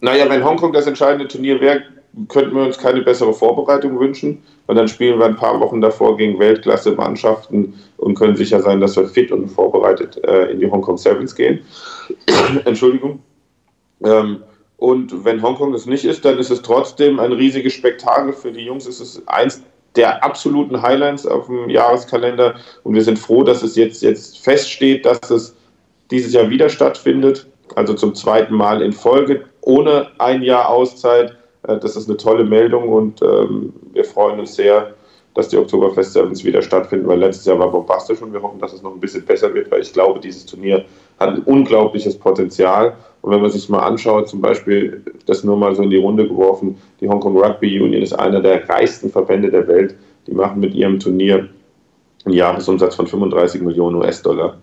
Naja, 0.00 0.30
wenn 0.30 0.44
Hongkong 0.44 0.72
das 0.72 0.86
entscheidende 0.86 1.26
Turnier 1.26 1.60
wäre, 1.60 1.82
könnten 2.28 2.54
wir 2.54 2.62
uns 2.62 2.78
keine 2.78 3.02
bessere 3.02 3.34
Vorbereitung 3.34 3.98
wünschen, 3.98 4.44
weil 4.66 4.76
dann 4.76 4.86
spielen 4.86 5.18
wir 5.18 5.26
ein 5.26 5.34
paar 5.34 5.58
Wochen 5.58 5.80
davor 5.80 6.16
gegen 6.16 6.38
Weltklasse-Mannschaften 6.38 7.74
und 7.96 8.14
können 8.14 8.36
sicher 8.36 8.62
sein, 8.62 8.80
dass 8.80 8.94
wir 8.94 9.08
fit 9.08 9.32
und 9.32 9.48
vorbereitet 9.48 10.22
äh, 10.22 10.52
in 10.52 10.60
die 10.60 10.70
Hongkong 10.70 10.98
Sevens 10.98 11.34
gehen. 11.34 11.64
Entschuldigung. 12.64 13.18
Ähm, 14.04 14.44
und 14.82 15.24
wenn 15.24 15.40
Hongkong 15.40 15.72
es 15.74 15.86
nicht 15.86 16.04
ist, 16.04 16.24
dann 16.24 16.40
ist 16.40 16.50
es 16.50 16.60
trotzdem 16.60 17.20
ein 17.20 17.32
riesiges 17.32 17.72
Spektakel 17.72 18.32
für 18.32 18.50
die 18.50 18.64
Jungs. 18.64 18.84
Es 18.88 19.00
ist 19.00 19.22
eins 19.28 19.62
der 19.94 20.24
absoluten 20.24 20.82
Highlights 20.82 21.24
auf 21.24 21.46
dem 21.46 21.70
Jahreskalender. 21.70 22.56
Und 22.82 22.94
wir 22.94 23.04
sind 23.04 23.16
froh, 23.16 23.44
dass 23.44 23.62
es 23.62 23.76
jetzt, 23.76 24.02
jetzt 24.02 24.40
feststeht, 24.40 25.06
dass 25.06 25.30
es 25.30 25.54
dieses 26.10 26.32
Jahr 26.32 26.50
wieder 26.50 26.68
stattfindet. 26.68 27.46
Also 27.76 27.94
zum 27.94 28.12
zweiten 28.16 28.54
Mal 28.54 28.82
in 28.82 28.92
Folge, 28.92 29.44
ohne 29.60 30.08
ein 30.18 30.42
Jahr 30.42 30.68
Auszeit. 30.68 31.36
Äh, 31.68 31.78
das 31.78 31.94
ist 31.94 32.08
eine 32.08 32.16
tolle 32.16 32.42
Meldung 32.42 32.88
und 32.88 33.22
ähm, 33.22 33.72
wir 33.92 34.04
freuen 34.04 34.40
uns 34.40 34.56
sehr, 34.56 34.94
dass 35.34 35.48
die 35.48 35.58
Oktoberfest 35.58 36.12
Sevens 36.12 36.42
wieder 36.42 36.60
stattfinden, 36.60 37.06
weil 37.06 37.20
letztes 37.20 37.46
Jahr 37.46 37.60
war 37.60 37.70
bombastisch 37.70 38.20
und 38.20 38.32
wir 38.32 38.42
hoffen, 38.42 38.58
dass 38.58 38.72
es 38.72 38.82
noch 38.82 38.94
ein 38.94 39.00
bisschen 39.00 39.24
besser 39.24 39.54
wird, 39.54 39.70
weil 39.70 39.82
ich 39.82 39.92
glaube, 39.92 40.18
dieses 40.18 40.44
Turnier 40.44 40.84
hat 41.22 41.36
ein 41.36 41.42
unglaubliches 41.42 42.18
Potenzial. 42.18 42.96
Und 43.22 43.30
wenn 43.30 43.40
man 43.40 43.50
sich 43.50 43.68
mal 43.68 43.80
anschaut, 43.80 44.28
zum 44.28 44.40
Beispiel, 44.40 45.02
das 45.26 45.44
nur 45.44 45.56
mal 45.56 45.74
so 45.74 45.82
in 45.82 45.90
die 45.90 45.96
Runde 45.96 46.26
geworfen, 46.26 46.76
die 47.00 47.08
Hong 47.08 47.20
Kong 47.20 47.36
Rugby 47.36 47.80
Union 47.80 48.02
ist 48.02 48.12
einer 48.12 48.40
der 48.40 48.68
reichsten 48.68 49.10
Verbände 49.10 49.50
der 49.50 49.66
Welt. 49.68 49.94
Die 50.26 50.32
machen 50.32 50.60
mit 50.60 50.74
ihrem 50.74 50.98
Turnier 50.98 51.48
einen 52.24 52.34
Jahresumsatz 52.34 52.94
von 52.94 53.06
35 53.06 53.62
Millionen 53.62 53.96
US-Dollar. 53.96 54.58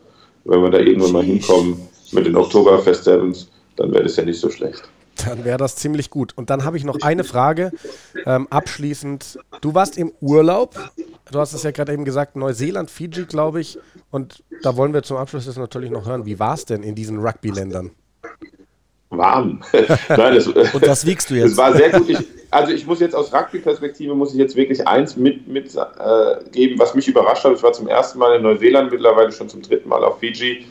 Wenn 0.45 0.61
wir 0.61 0.69
da 0.69 0.79
irgendwann 0.79 1.11
mal 1.11 1.23
hinkommen 1.23 1.79
mit 2.11 2.25
den 2.25 2.35
Oktoberfest 2.35 3.03
Sevens, 3.03 3.49
dann 3.75 3.91
wäre 3.91 4.03
das 4.03 4.15
ja 4.15 4.23
nicht 4.23 4.39
so 4.39 4.49
schlecht. 4.49 4.89
Dann 5.25 5.45
wäre 5.45 5.57
das 5.57 5.75
ziemlich 5.75 6.09
gut. 6.09 6.33
Und 6.35 6.49
dann 6.49 6.63
habe 6.65 6.77
ich 6.77 6.83
noch 6.83 7.01
eine 7.01 7.23
Frage 7.23 7.71
ähm, 8.25 8.47
abschließend. 8.49 9.39
Du 9.61 9.73
warst 9.73 9.97
im 9.97 10.11
Urlaub. 10.21 10.75
Du 11.31 11.39
hast 11.39 11.53
es 11.53 11.63
ja 11.63 11.71
gerade 11.71 11.93
eben 11.93 12.05
gesagt, 12.05 12.35
Neuseeland, 12.35 12.89
Fiji, 12.89 13.25
glaube 13.25 13.61
ich. 13.61 13.77
Und 14.11 14.43
da 14.63 14.75
wollen 14.77 14.93
wir 14.93 15.03
zum 15.03 15.17
Abschluss 15.17 15.45
jetzt 15.45 15.57
natürlich 15.57 15.91
noch 15.91 16.05
hören. 16.05 16.25
Wie 16.25 16.39
war 16.39 16.53
es 16.53 16.65
denn 16.65 16.83
in 16.83 16.95
diesen 16.95 17.19
Rugby-Ländern? 17.19 17.91
Warm. 19.09 19.61
Nein, 20.09 20.35
das, 20.35 20.47
Und 20.47 20.85
das 20.85 21.05
wiegst 21.05 21.29
du 21.29 21.35
jetzt. 21.35 21.51
Es 21.51 21.57
war 21.57 21.73
sehr 21.73 21.89
gut. 21.89 22.09
Ich, 22.09 22.19
also 22.51 22.73
ich 22.73 22.85
muss 22.85 22.99
jetzt 22.99 23.15
aus 23.15 23.33
Rugby-Perspektive 23.33 24.13
muss 24.13 24.33
ich 24.33 24.39
jetzt 24.39 24.55
wirklich 24.55 24.87
eins 24.87 25.15
mitgeben, 25.15 25.53
mit, 25.53 25.75
äh, 25.75 26.79
was 26.79 26.95
mich 26.95 27.07
überrascht 27.07 27.43
hat. 27.43 27.53
Ich 27.53 27.63
war 27.63 27.73
zum 27.73 27.87
ersten 27.87 28.19
Mal 28.19 28.35
in 28.35 28.43
Neuseeland, 28.43 28.91
mittlerweile 28.91 29.31
schon 29.31 29.49
zum 29.49 29.61
dritten 29.61 29.89
Mal 29.89 30.03
auf 30.03 30.19
Fiji. 30.19 30.65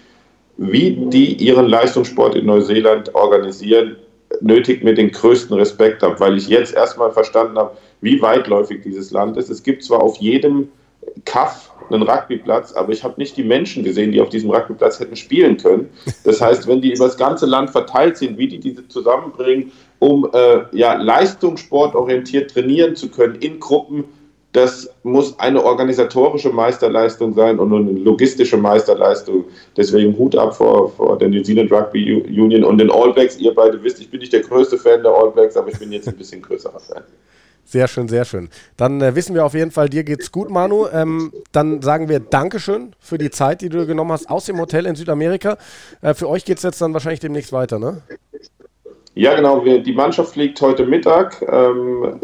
Wie 0.56 0.90
die 0.90 1.34
ihren 1.34 1.66
Leistungssport 1.66 2.34
in 2.34 2.46
Neuseeland 2.46 3.14
organisieren, 3.14 3.96
nötigt 4.40 4.84
mir 4.84 4.94
den 4.94 5.10
größten 5.10 5.56
Respekt 5.56 6.02
ab, 6.04 6.20
weil 6.20 6.36
ich 6.36 6.48
jetzt 6.48 6.74
erstmal 6.74 7.12
verstanden 7.12 7.58
habe, 7.58 7.76
wie 8.00 8.20
weitläufig 8.20 8.82
dieses 8.82 9.10
Land 9.10 9.36
ist. 9.36 9.50
Es 9.50 9.62
gibt 9.62 9.82
zwar 9.84 10.02
auf 10.02 10.16
jedem 10.18 10.68
Kaff 11.24 11.72
einen 11.90 12.02
Rugbyplatz, 12.02 12.72
aber 12.72 12.92
ich 12.92 13.02
habe 13.02 13.14
nicht 13.16 13.36
die 13.36 13.44
Menschen 13.44 13.82
gesehen, 13.82 14.12
die 14.12 14.20
auf 14.20 14.28
diesem 14.28 14.50
Rugbyplatz 14.50 15.00
hätten 15.00 15.16
spielen 15.16 15.56
können. 15.56 15.88
Das 16.24 16.40
heißt, 16.40 16.66
wenn 16.68 16.82
die 16.82 16.92
über 16.92 17.06
das 17.06 17.16
ganze 17.16 17.46
Land 17.46 17.70
verteilt 17.70 18.18
sind, 18.18 18.36
wie 18.36 18.48
die 18.48 18.58
diese 18.58 18.86
zusammenbringen, 18.88 19.72
um 19.98 20.28
äh, 20.32 20.60
ja, 20.72 20.94
leistungssportorientiert 20.94 22.50
trainieren 22.50 22.94
zu 22.94 23.08
können 23.08 23.36
in 23.36 23.58
Gruppen, 23.58 24.04
das 24.52 24.88
muss 25.02 25.38
eine 25.38 25.62
organisatorische 25.62 26.50
Meisterleistung 26.50 27.34
sein 27.34 27.58
und 27.58 27.72
eine 27.72 27.92
logistische 27.92 28.56
Meisterleistung. 28.56 29.44
Deswegen 29.76 30.16
Hut 30.16 30.36
ab 30.36 30.56
vor, 30.56 30.90
vor 30.90 31.18
der 31.18 31.28
New 31.28 31.42
Zealand 31.42 31.70
Rugby 31.70 32.22
Union 32.22 32.64
und 32.64 32.78
den 32.78 32.90
All 32.90 33.12
Blacks. 33.12 33.36
Ihr 33.36 33.54
beide 33.54 33.82
wisst, 33.82 34.00
ich 34.00 34.10
bin 34.10 34.20
nicht 34.20 34.32
der 34.32 34.40
größte 34.40 34.78
Fan 34.78 35.02
der 35.02 35.12
All 35.12 35.30
Blacks, 35.30 35.56
aber 35.56 35.68
ich 35.68 35.78
bin 35.78 35.92
jetzt 35.92 36.08
ein 36.08 36.16
bisschen 36.16 36.40
größerer 36.40 36.80
Fan. 36.80 37.02
Sehr 37.64 37.86
schön, 37.86 38.08
sehr 38.08 38.24
schön. 38.24 38.48
Dann 38.78 39.02
äh, 39.02 39.14
wissen 39.14 39.34
wir 39.34 39.44
auf 39.44 39.52
jeden 39.52 39.70
Fall, 39.70 39.90
dir 39.90 40.02
geht's 40.02 40.32
gut, 40.32 40.48
Manu. 40.48 40.86
Ähm, 40.90 41.30
dann 41.52 41.82
sagen 41.82 42.08
wir 42.08 42.18
Dankeschön 42.18 42.94
für 42.98 43.18
die 43.18 43.28
Zeit, 43.28 43.60
die 43.60 43.68
du 43.68 43.86
genommen 43.86 44.12
hast 44.12 44.30
aus 44.30 44.46
dem 44.46 44.58
Hotel 44.58 44.86
in 44.86 44.94
Südamerika. 44.94 45.58
Äh, 46.00 46.14
für 46.14 46.30
euch 46.30 46.46
geht 46.46 46.56
es 46.56 46.62
jetzt 46.62 46.80
dann 46.80 46.94
wahrscheinlich 46.94 47.20
demnächst 47.20 47.52
weiter, 47.52 47.78
ne? 47.78 48.00
Ja, 49.14 49.36
genau. 49.36 49.66
Wir, 49.66 49.82
die 49.82 49.92
Mannschaft 49.92 50.32
fliegt 50.32 50.58
heute 50.62 50.86
Mittag. 50.86 51.44
Ähm, 51.46 52.20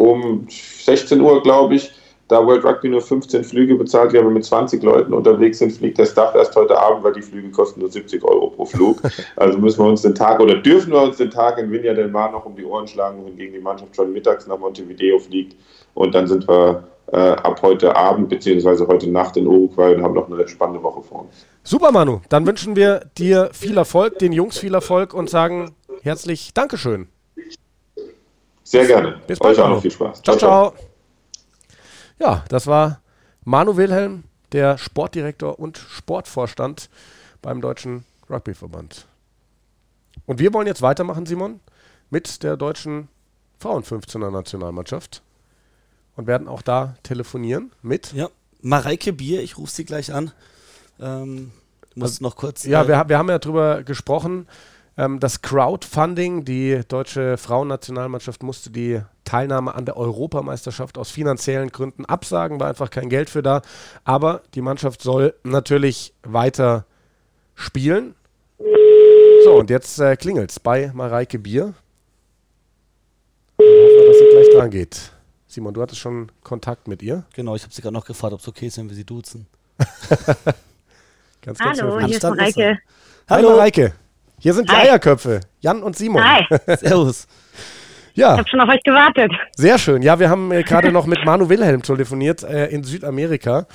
um 0.00 0.46
16 0.48 1.20
Uhr, 1.20 1.42
glaube 1.42 1.74
ich, 1.74 1.92
da 2.28 2.46
World 2.46 2.64
Rugby 2.64 2.88
nur 2.88 3.02
15 3.02 3.42
Flüge 3.42 3.74
bezahlt, 3.74 4.12
wir 4.12 4.20
aber 4.20 4.30
mit 4.30 4.44
20 4.44 4.82
Leuten 4.84 5.12
unterwegs 5.12 5.58
sind, 5.58 5.72
fliegt 5.72 5.98
der 5.98 6.06
Staff 6.06 6.34
erst 6.36 6.54
heute 6.54 6.78
Abend, 6.78 7.02
weil 7.02 7.12
die 7.12 7.22
Flüge 7.22 7.50
kosten 7.50 7.80
nur 7.80 7.90
70 7.90 8.22
Euro 8.24 8.50
pro 8.50 8.64
Flug. 8.64 9.02
Also 9.36 9.58
müssen 9.58 9.82
wir 9.82 9.88
uns 9.88 10.02
den 10.02 10.14
Tag 10.14 10.38
oder 10.40 10.56
dürfen 10.56 10.92
wir 10.92 11.02
uns 11.02 11.16
den 11.16 11.30
Tag 11.30 11.58
in 11.58 11.70
Viña 11.70 11.92
del 11.92 12.08
Mar 12.08 12.30
noch 12.30 12.44
um 12.44 12.54
die 12.54 12.64
Ohren 12.64 12.86
schlagen, 12.86 13.22
wohingegen 13.22 13.54
die 13.54 13.60
Mannschaft 13.60 13.96
schon 13.96 14.12
mittags 14.12 14.46
nach 14.46 14.58
Montevideo 14.58 15.18
fliegt. 15.18 15.56
Und 15.94 16.14
dann 16.14 16.26
sind 16.26 16.46
wir 16.48 16.84
äh, 17.12 17.16
ab 17.16 17.60
heute 17.62 17.96
Abend 17.96 18.28
bzw. 18.28 18.86
heute 18.86 19.10
Nacht 19.10 19.36
in 19.36 19.46
Uruguay 19.46 19.94
und 19.94 20.02
haben 20.02 20.14
noch 20.14 20.30
eine 20.30 20.46
spannende 20.46 20.82
Woche 20.82 21.02
vor 21.02 21.22
uns. 21.22 21.46
Super, 21.64 21.90
Manu. 21.90 22.20
Dann 22.28 22.46
wünschen 22.46 22.76
wir 22.76 23.06
dir 23.18 23.50
viel 23.52 23.76
Erfolg, 23.76 24.18
den 24.18 24.32
Jungs 24.32 24.58
viel 24.58 24.74
Erfolg 24.74 25.14
und 25.14 25.28
sagen 25.28 25.72
herzlich 26.02 26.54
Dankeschön. 26.54 27.08
Sehr 28.70 28.86
gerne. 28.86 29.20
Bis 29.26 29.40
bald. 29.40 29.58
Euch 29.58 29.64
auch 29.64 29.68
noch 29.68 29.82
viel 29.82 29.90
Spaß. 29.90 30.22
ciao. 30.22 30.36
ciao. 30.36 30.70
ciao. 30.70 30.84
Ja, 32.20 32.44
das 32.48 32.68
war 32.68 33.00
Manu 33.44 33.76
Wilhelm, 33.76 34.22
der 34.52 34.78
Sportdirektor 34.78 35.58
und 35.58 35.76
Sportvorstand 35.76 36.88
beim 37.42 37.60
Deutschen 37.60 38.04
Rugbyverband. 38.30 39.06
Und 40.24 40.38
wir 40.38 40.54
wollen 40.54 40.68
jetzt 40.68 40.82
weitermachen, 40.82 41.26
Simon, 41.26 41.58
mit 42.10 42.44
der 42.44 42.56
deutschen 42.56 43.08
Frauen-15er 43.58 44.30
Nationalmannschaft 44.30 45.22
und 46.14 46.28
werden 46.28 46.46
auch 46.46 46.62
da 46.62 46.94
telefonieren 47.02 47.72
mit. 47.82 48.12
Ja, 48.12 48.28
Mareike 48.60 49.12
Bier, 49.12 49.42
ich 49.42 49.58
rufe 49.58 49.72
sie 49.72 49.84
gleich 49.84 50.12
an. 50.12 50.30
Ähm, 51.00 51.50
muss 51.96 52.10
also, 52.10 52.22
noch 52.24 52.36
kurz. 52.36 52.62
Ja, 52.62 52.84
äh, 52.84 52.88
wir, 52.88 53.08
wir 53.08 53.18
haben 53.18 53.30
ja 53.30 53.40
darüber 53.40 53.82
gesprochen. 53.82 54.46
Ähm, 55.00 55.18
das 55.18 55.40
Crowdfunding, 55.40 56.44
die 56.44 56.82
deutsche 56.86 57.38
Frauennationalmannschaft 57.38 58.42
musste 58.42 58.70
die 58.70 59.00
Teilnahme 59.24 59.74
an 59.74 59.86
der 59.86 59.96
Europameisterschaft 59.96 60.98
aus 60.98 61.10
finanziellen 61.10 61.70
Gründen 61.70 62.04
absagen, 62.04 62.60
war 62.60 62.68
einfach 62.68 62.90
kein 62.90 63.08
Geld 63.08 63.30
für 63.30 63.42
da. 63.42 63.62
Aber 64.04 64.42
die 64.54 64.60
Mannschaft 64.60 65.00
soll 65.00 65.34
natürlich 65.42 66.12
weiter 66.22 66.84
spielen. 67.54 68.14
So, 69.44 69.54
und 69.54 69.70
jetzt 69.70 69.98
äh, 70.00 70.16
klingelt 70.16 70.50
es 70.50 70.60
bei 70.60 70.90
Mareike 70.92 71.38
Bier. 71.38 71.72
Und 73.56 73.64
hoffen 73.64 73.96
wir, 73.96 74.06
dass 74.06 74.18
sie 74.18 74.28
gleich 74.32 74.54
dran 74.54 74.70
geht. 74.70 75.12
Simon, 75.46 75.72
du 75.72 75.80
hattest 75.80 76.00
schon 76.00 76.30
Kontakt 76.42 76.88
mit 76.88 77.02
ihr. 77.02 77.24
Genau, 77.34 77.56
ich 77.56 77.62
habe 77.62 77.72
sie 77.72 77.80
gerade 77.80 77.94
noch 77.94 78.04
gefragt, 78.04 78.34
ob 78.34 78.40
es 78.40 78.48
okay 78.48 78.66
ist, 78.66 78.76
wenn 78.76 78.90
wir 78.90 78.96
sie 78.96 79.04
duzen. 79.04 79.46
ganz, 81.40 81.58
ganz 81.58 81.80
Hallo, 81.80 82.00
hier 82.00 82.16
ist 82.16 82.22
Mareike. 82.22 82.78
Hallo 83.30 83.50
Mareike. 83.52 83.94
Hier 84.40 84.54
sind 84.54 84.70
die 84.70 84.74
Hi. 84.74 84.88
Eierköpfe. 84.88 85.40
Jan 85.60 85.82
und 85.82 85.96
Simon. 85.96 86.24
Hi. 86.24 86.46
Servus. 86.78 87.26
Ja. 88.14 88.32
Ich 88.32 88.38
habe 88.38 88.48
schon 88.48 88.60
auf 88.60 88.70
euch 88.70 88.82
gewartet. 88.82 89.30
Sehr 89.54 89.78
schön. 89.78 90.00
Ja, 90.00 90.18
wir 90.18 90.30
haben 90.30 90.50
äh, 90.50 90.62
gerade 90.62 90.90
noch 90.90 91.04
mit 91.04 91.22
Manu 91.26 91.50
Wilhelm 91.50 91.82
telefoniert 91.82 92.42
äh, 92.42 92.68
in 92.68 92.82
Südamerika. 92.82 93.66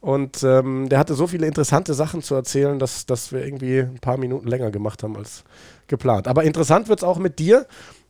Und 0.00 0.42
ähm, 0.44 0.88
der 0.88 0.98
hatte 0.98 1.12
so 1.12 1.26
viele 1.26 1.46
interessante 1.46 1.92
Sachen 1.92 2.22
zu 2.22 2.34
erzählen, 2.34 2.78
dass, 2.78 3.04
dass 3.04 3.32
wir 3.32 3.44
irgendwie 3.44 3.80
ein 3.80 3.98
paar 4.00 4.16
Minuten 4.16 4.48
länger 4.48 4.70
gemacht 4.70 5.02
haben 5.02 5.14
als 5.14 5.44
geplant. 5.88 6.26
Aber 6.26 6.42
interessant 6.44 6.88
wird 6.88 7.00
es 7.00 7.04
auch 7.04 7.18
mit 7.18 7.38
dir. 7.38 7.66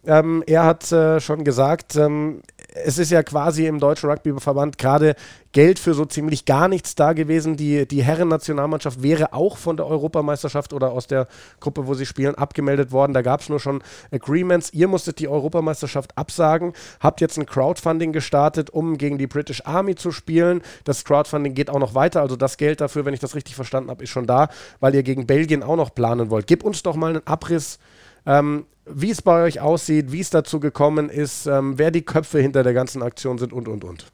Ähm, 0.07 0.45
er 0.47 0.65
hat 0.65 0.93
äh, 0.93 1.19
schon 1.19 1.43
gesagt, 1.43 1.97
ähm, 1.97 2.43
es 2.75 2.99
ist 2.99 3.11
ja 3.11 3.25
quasi 3.25 3.67
im 3.67 3.81
Deutschen 3.81 4.09
Rugbyverband 4.09 4.79
gerade 4.79 5.17
Geld 5.59 5.81
für 5.81 5.93
so 5.93 6.05
ziemlich 6.05 6.45
gar 6.45 6.69
nichts 6.69 6.95
da 6.95 7.15
gewesen. 7.15 7.57
Die, 7.57 7.89
die 7.89 8.05
Herren-Nationalmannschaft 8.05 9.03
wäre 9.03 9.33
auch 9.33 9.57
von 9.57 9.77
der 9.77 9.89
Europameisterschaft 9.89 10.73
oder 10.73 10.93
aus 10.93 11.09
der 11.09 11.27
Gruppe, 11.59 11.89
wo 11.89 11.95
sie 11.95 12.07
spielen, 12.07 12.37
abgemeldet 12.37 12.93
worden. 12.93 13.13
Da 13.13 13.23
gab 13.23 13.41
es 13.41 13.49
nur 13.49 13.59
schon 13.59 13.83
Agreements. 14.13 14.73
Ihr 14.73 14.87
musstet 14.87 15.19
die 15.19 15.27
Europameisterschaft 15.27 16.17
absagen, 16.17 16.75
habt 17.01 17.21
jetzt 17.21 17.39
ein 17.39 17.45
Crowdfunding 17.45 18.13
gestartet, 18.13 18.71
um 18.71 18.99
gegen 18.99 19.19
die 19.19 19.27
British 19.27 19.67
Army 19.67 19.97
zu 19.97 20.13
spielen. 20.13 20.63
Das 20.85 21.05
Crowdfunding 21.05 21.55
geht 21.55 21.71
auch 21.71 21.81
noch 21.81 21.97
weiter, 21.97 22.21
also 22.21 22.37
das 22.37 22.57
Geld 22.57 22.81
dafür, 22.81 23.05
wenn 23.05 23.15
ich 23.15 23.19
das 23.19 23.35
richtig 23.35 23.57
verstanden 23.57 23.91
habe, 23.91 24.05
ist 24.05 24.11
schon 24.11 24.29
da, 24.29 24.51
weil 24.79 24.95
ihr 24.95 25.03
gegen 25.03 25.27
Belgien 25.27 25.65
auch 25.65 25.75
noch 25.75 25.93
planen 25.93 26.31
wollt. 26.31 26.47
Gib 26.47 26.63
uns 26.63 26.85
doch 26.85 26.95
mal 26.95 27.17
einen 27.17 27.27
Abriss 27.27 27.81
ähm, 28.27 28.67
wie 28.87 29.11
es 29.11 29.23
bei 29.23 29.43
euch 29.43 29.61
aussieht, 29.61 30.13
wie 30.13 30.21
es 30.21 30.31
dazu 30.31 30.61
gekommen 30.61 31.11
ist, 31.11 31.47
ähm, 31.47 31.79
wer 31.79 31.91
die 31.91 32.03
Köpfe 32.03 32.39
hinter 32.39 32.63
der 32.63 32.75
ganzen 32.75 33.03
Aktion 33.03 33.39
sind 33.39 33.53
und, 33.53 33.67
und, 33.67 33.83
und. 33.83 34.13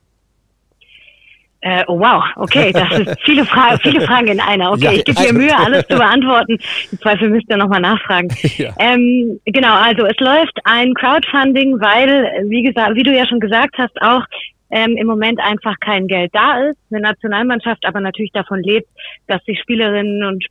Äh, 1.66 1.82
oh 1.86 1.98
wow, 1.98 2.22
okay, 2.36 2.72
das 2.72 2.90
sind 2.90 3.08
viele, 3.24 3.42
Fra 3.46 3.78
viele 3.78 4.02
Fragen 4.02 4.28
in 4.28 4.40
einer. 4.40 4.70
Okay, 4.72 4.84
ja, 4.84 4.92
ich 4.92 5.04
gebe 5.06 5.18
mir 5.18 5.24
also 5.24 5.38
Mühe, 5.38 5.56
alles 5.64 5.86
zu 5.88 5.96
beantworten. 5.96 6.58
Im 6.92 7.00
Zweifel 7.00 7.30
müsst 7.30 7.48
ihr 7.48 7.56
nochmal 7.56 7.80
nachfragen. 7.80 8.28
Ja. 8.58 8.74
Ähm, 8.78 9.40
genau, 9.46 9.74
also 9.74 10.04
es 10.04 10.18
läuft 10.20 10.58
ein 10.64 10.92
Crowdfunding, 10.92 11.80
weil, 11.80 12.50
wie 12.50 12.64
gesagt, 12.64 12.94
wie 12.96 13.02
du 13.02 13.16
ja 13.16 13.26
schon 13.26 13.40
gesagt 13.40 13.76
hast, 13.78 13.98
auch 14.02 14.24
ähm, 14.70 14.98
im 14.98 15.06
Moment 15.06 15.40
einfach 15.40 15.76
kein 15.80 16.06
Geld 16.06 16.34
da 16.34 16.68
ist. 16.68 16.78
Eine 16.90 17.00
Nationalmannschaft 17.00 17.86
aber 17.86 18.00
natürlich 18.00 18.32
davon 18.32 18.62
lebt, 18.62 18.88
dass 19.26 19.42
sich 19.44 19.58
Spielerinnen 19.58 20.22
und 20.22 20.44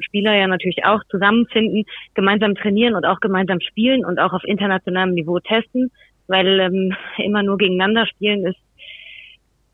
Spieler 0.00 0.34
ja 0.34 0.48
natürlich 0.48 0.84
auch 0.84 1.00
zusammenfinden, 1.10 1.84
gemeinsam 2.12 2.54
trainieren 2.54 2.94
und 2.94 3.06
auch 3.06 3.20
gemeinsam 3.20 3.60
spielen 3.62 4.04
und 4.04 4.18
auch 4.18 4.34
auf 4.34 4.44
internationalem 4.44 5.14
Niveau 5.14 5.38
testen, 5.40 5.90
weil 6.26 6.60
ähm, 6.60 6.94
immer 7.16 7.42
nur 7.42 7.56
gegeneinander 7.56 8.06
spielen 8.06 8.44
ist 8.44 8.58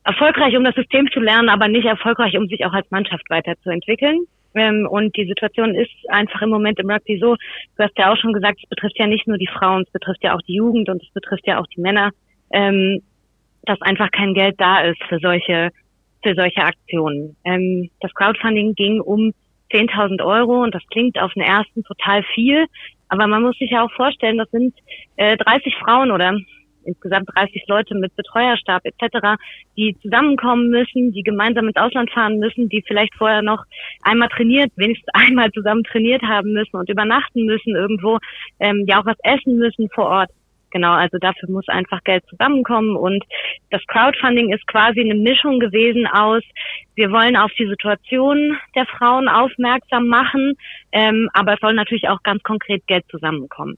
erfolgreich, 0.04 0.56
um 0.56 0.64
das 0.64 0.74
System 0.74 1.10
zu 1.12 1.20
lernen, 1.20 1.48
aber 1.48 1.68
nicht 1.68 1.86
erfolgreich, 1.86 2.36
um 2.36 2.46
sich 2.48 2.64
auch 2.64 2.72
als 2.72 2.90
Mannschaft 2.90 3.28
weiterzuentwickeln. 3.30 4.20
Ähm, 4.54 4.86
und 4.88 5.16
die 5.16 5.26
Situation 5.26 5.74
ist 5.74 5.90
einfach 6.08 6.42
im 6.42 6.50
Moment 6.50 6.78
im 6.78 6.90
Rugby 6.90 7.18
so, 7.18 7.34
du 7.34 7.82
hast 7.82 7.98
ja 7.98 8.12
auch 8.12 8.16
schon 8.16 8.32
gesagt, 8.32 8.60
es 8.62 8.68
betrifft 8.68 8.98
ja 8.98 9.06
nicht 9.06 9.26
nur 9.26 9.38
die 9.38 9.48
Frauen, 9.48 9.82
es 9.82 9.92
betrifft 9.92 10.22
ja 10.22 10.36
auch 10.36 10.42
die 10.42 10.54
Jugend 10.54 10.88
und 10.88 11.02
es 11.02 11.10
betrifft 11.12 11.46
ja 11.46 11.58
auch 11.58 11.66
die 11.66 11.80
Männer. 11.80 12.10
Ähm, 12.52 13.02
dass 13.64 13.80
einfach 13.80 14.10
kein 14.10 14.34
Geld 14.34 14.56
da 14.58 14.80
ist 14.80 15.02
für 15.08 15.18
solche, 15.18 15.70
für 16.22 16.34
solche 16.34 16.62
Aktionen. 16.62 17.36
Ähm, 17.44 17.90
das 18.00 18.12
Crowdfunding 18.14 18.74
ging 18.74 19.00
um 19.00 19.32
10.000 19.72 20.24
Euro 20.24 20.62
und 20.62 20.74
das 20.74 20.86
klingt 20.90 21.18
auf 21.18 21.32
den 21.32 21.42
ersten 21.42 21.82
total 21.84 22.22
viel, 22.34 22.66
aber 23.08 23.26
man 23.26 23.42
muss 23.42 23.56
sich 23.58 23.70
ja 23.70 23.84
auch 23.84 23.92
vorstellen, 23.92 24.38
das 24.38 24.50
sind 24.50 24.74
äh, 25.16 25.36
30 25.36 25.74
Frauen 25.76 26.10
oder 26.10 26.36
insgesamt 26.86 27.28
30 27.34 27.64
Leute 27.66 27.94
mit 27.94 28.14
Betreuerstab 28.16 28.82
etc., 28.84 29.40
die 29.76 29.96
zusammenkommen 30.02 30.70
müssen, 30.70 31.12
die 31.12 31.22
gemeinsam 31.22 31.68
ins 31.68 31.76
Ausland 31.76 32.10
fahren 32.10 32.38
müssen, 32.38 32.68
die 32.68 32.82
vielleicht 32.86 33.14
vorher 33.14 33.42
noch 33.42 33.64
einmal 34.02 34.28
trainiert, 34.28 34.72
wenigstens 34.76 35.08
einmal 35.14 35.50
zusammen 35.52 35.84
trainiert 35.84 36.22
haben 36.22 36.52
müssen 36.52 36.76
und 36.76 36.88
übernachten 36.88 37.44
müssen 37.44 37.74
irgendwo, 37.74 38.18
ähm, 38.60 38.84
ja 38.86 39.00
auch 39.00 39.06
was 39.06 39.18
essen 39.22 39.58
müssen 39.58 39.88
vor 39.90 40.06
Ort. 40.06 40.30
Genau, 40.74 40.90
also 40.90 41.18
dafür 41.18 41.48
muss 41.50 41.68
einfach 41.68 42.02
Geld 42.02 42.24
zusammenkommen 42.28 42.96
und 42.96 43.24
das 43.70 43.80
Crowdfunding 43.86 44.52
ist 44.52 44.66
quasi 44.66 45.02
eine 45.02 45.14
Mischung 45.14 45.60
gewesen 45.60 46.04
aus, 46.08 46.42
wir 46.96 47.12
wollen 47.12 47.36
auf 47.36 47.52
die 47.56 47.68
Situation 47.68 48.58
der 48.74 48.84
Frauen 48.86 49.28
aufmerksam 49.28 50.08
machen, 50.08 50.54
ähm, 50.90 51.30
aber 51.32 51.54
es 51.54 51.60
soll 51.60 51.74
natürlich 51.74 52.08
auch 52.08 52.20
ganz 52.24 52.42
konkret 52.42 52.84
Geld 52.88 53.04
zusammenkommen. 53.08 53.76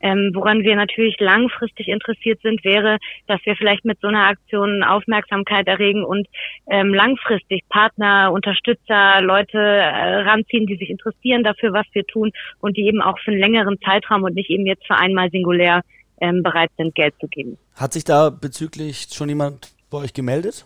Ähm, 0.00 0.30
woran 0.34 0.62
wir 0.62 0.76
natürlich 0.76 1.18
langfristig 1.20 1.88
interessiert 1.88 2.40
sind, 2.42 2.64
wäre, 2.64 2.98
dass 3.26 3.40
wir 3.44 3.56
vielleicht 3.56 3.84
mit 3.84 4.00
so 4.00 4.08
einer 4.08 4.28
Aktion 4.28 4.82
Aufmerksamkeit 4.82 5.66
erregen 5.66 6.04
und 6.04 6.26
ähm, 6.70 6.92
langfristig 6.92 7.68
Partner, 7.68 8.30
Unterstützer, 8.32 9.20
Leute 9.22 9.58
äh, 9.58 10.20
ranziehen, 10.22 10.66
die 10.66 10.76
sich 10.76 10.90
interessieren 10.90 11.44
dafür, 11.44 11.72
was 11.72 11.86
wir 11.92 12.06
tun 12.06 12.32
und 12.60 12.76
die 12.76 12.86
eben 12.86 13.00
auch 13.00 13.18
für 13.20 13.30
einen 13.30 13.40
längeren 13.40 13.78
Zeitraum 13.80 14.24
und 14.24 14.34
nicht 14.34 14.50
eben 14.50 14.66
jetzt 14.66 14.86
für 14.86 14.96
einmal 14.96 15.30
singulär 15.30 15.82
ähm, 16.20 16.42
bereit 16.42 16.70
sind, 16.76 16.94
Geld 16.94 17.14
zu 17.20 17.28
geben. 17.28 17.58
Hat 17.74 17.92
sich 17.92 18.04
da 18.04 18.30
bezüglich 18.30 19.08
schon 19.12 19.28
jemand 19.28 19.72
bei 19.90 19.98
euch 19.98 20.12
gemeldet? 20.12 20.64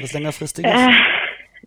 Was 0.00 0.12
längerfristig 0.12 0.64
ist? 0.64 0.72
Äh, 0.72 0.90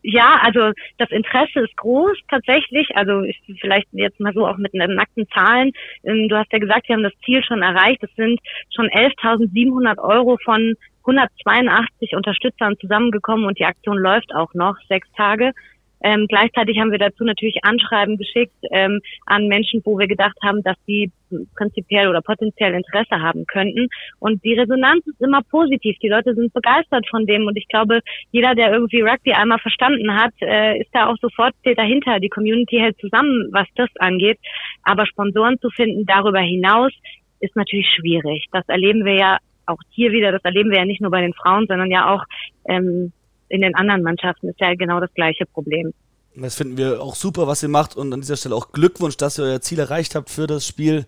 ja, 0.01 0.39
also 0.41 0.71
das 0.97 1.09
Interesse 1.11 1.59
ist 1.61 1.75
groß 1.77 2.17
tatsächlich. 2.29 2.87
Also 2.95 3.21
ich, 3.21 3.41
vielleicht 3.59 3.87
jetzt 3.91 4.19
mal 4.19 4.33
so 4.33 4.47
auch 4.47 4.57
mit 4.57 4.73
nackten 4.73 5.27
Zahlen. 5.29 5.71
Ähm, 6.03 6.29
du 6.29 6.37
hast 6.37 6.51
ja 6.51 6.59
gesagt, 6.59 6.87
wir 6.87 6.95
haben 6.95 7.03
das 7.03 7.17
Ziel 7.25 7.43
schon 7.43 7.61
erreicht. 7.61 8.03
Es 8.03 8.13
sind 8.15 8.39
schon 8.73 8.87
11.700 8.87 9.97
Euro 9.99 10.37
von 10.43 10.75
182 11.05 12.15
Unterstützern 12.15 12.77
zusammengekommen 12.79 13.45
und 13.45 13.59
die 13.59 13.65
Aktion 13.65 13.97
läuft 13.97 14.33
auch 14.35 14.53
noch 14.53 14.77
sechs 14.87 15.11
Tage. 15.13 15.53
Ähm, 16.01 16.27
gleichzeitig 16.27 16.79
haben 16.79 16.91
wir 16.91 16.97
dazu 16.97 17.23
natürlich 17.23 17.63
Anschreiben 17.63 18.17
geschickt 18.17 18.55
ähm, 18.71 19.01
an 19.25 19.47
Menschen, 19.47 19.81
wo 19.83 19.97
wir 19.97 20.07
gedacht 20.07 20.37
haben, 20.43 20.63
dass 20.63 20.77
sie 20.85 21.11
prinzipiell 21.55 22.07
oder 22.07 22.21
potenziell 22.21 22.73
Interesse 22.73 23.21
haben 23.21 23.45
könnten. 23.45 23.87
Und 24.19 24.43
die 24.43 24.53
Resonanz 24.53 25.05
ist 25.07 25.21
immer 25.21 25.41
positiv. 25.43 25.97
Die 25.99 26.09
Leute 26.09 26.33
sind 26.35 26.53
begeistert 26.53 27.07
von 27.09 27.25
dem. 27.25 27.45
Und 27.47 27.57
ich 27.57 27.67
glaube, 27.67 27.99
jeder, 28.31 28.55
der 28.55 28.71
irgendwie 28.71 29.01
Rugby 29.01 29.33
einmal 29.33 29.59
verstanden 29.59 30.15
hat, 30.15 30.33
äh, 30.41 30.79
ist 30.79 30.89
da 30.93 31.07
auch 31.07 31.17
sofort 31.21 31.53
dahinter. 31.63 32.19
Die 32.19 32.29
Community 32.29 32.77
hält 32.77 32.99
zusammen, 32.99 33.49
was 33.51 33.67
das 33.75 33.89
angeht. 33.99 34.39
Aber 34.83 35.05
Sponsoren 35.05 35.59
zu 35.59 35.69
finden 35.69 36.05
darüber 36.05 36.39
hinaus 36.39 36.91
ist 37.39 37.55
natürlich 37.55 37.89
schwierig. 37.89 38.45
Das 38.51 38.67
erleben 38.67 39.05
wir 39.05 39.15
ja 39.15 39.37
auch 39.65 39.79
hier 39.91 40.11
wieder. 40.11 40.31
Das 40.31 40.43
erleben 40.43 40.71
wir 40.71 40.79
ja 40.79 40.85
nicht 40.85 41.01
nur 41.01 41.11
bei 41.11 41.21
den 41.21 41.33
Frauen, 41.33 41.67
sondern 41.67 41.91
ja 41.91 42.13
auch 42.13 42.23
ähm, 42.67 43.13
in 43.49 43.61
den 43.61 43.75
anderen 43.75 44.03
Mannschaften 44.03 44.49
ist 44.49 44.59
ja 44.59 44.73
genau 44.75 44.99
das 44.99 45.13
gleiche 45.13 45.45
Problem. 45.45 45.93
Das 46.35 46.55
finden 46.55 46.77
wir 46.77 47.01
auch 47.01 47.15
super, 47.15 47.47
was 47.47 47.63
ihr 47.63 47.69
macht 47.69 47.97
und 47.97 48.13
an 48.13 48.21
dieser 48.21 48.37
Stelle 48.37 48.55
auch 48.55 48.71
Glückwunsch, 48.71 49.17
dass 49.17 49.37
ihr 49.39 49.45
euer 49.45 49.61
Ziel 49.61 49.79
erreicht 49.79 50.15
habt 50.15 50.29
für 50.29 50.47
das 50.47 50.65
Spiel 50.65 51.05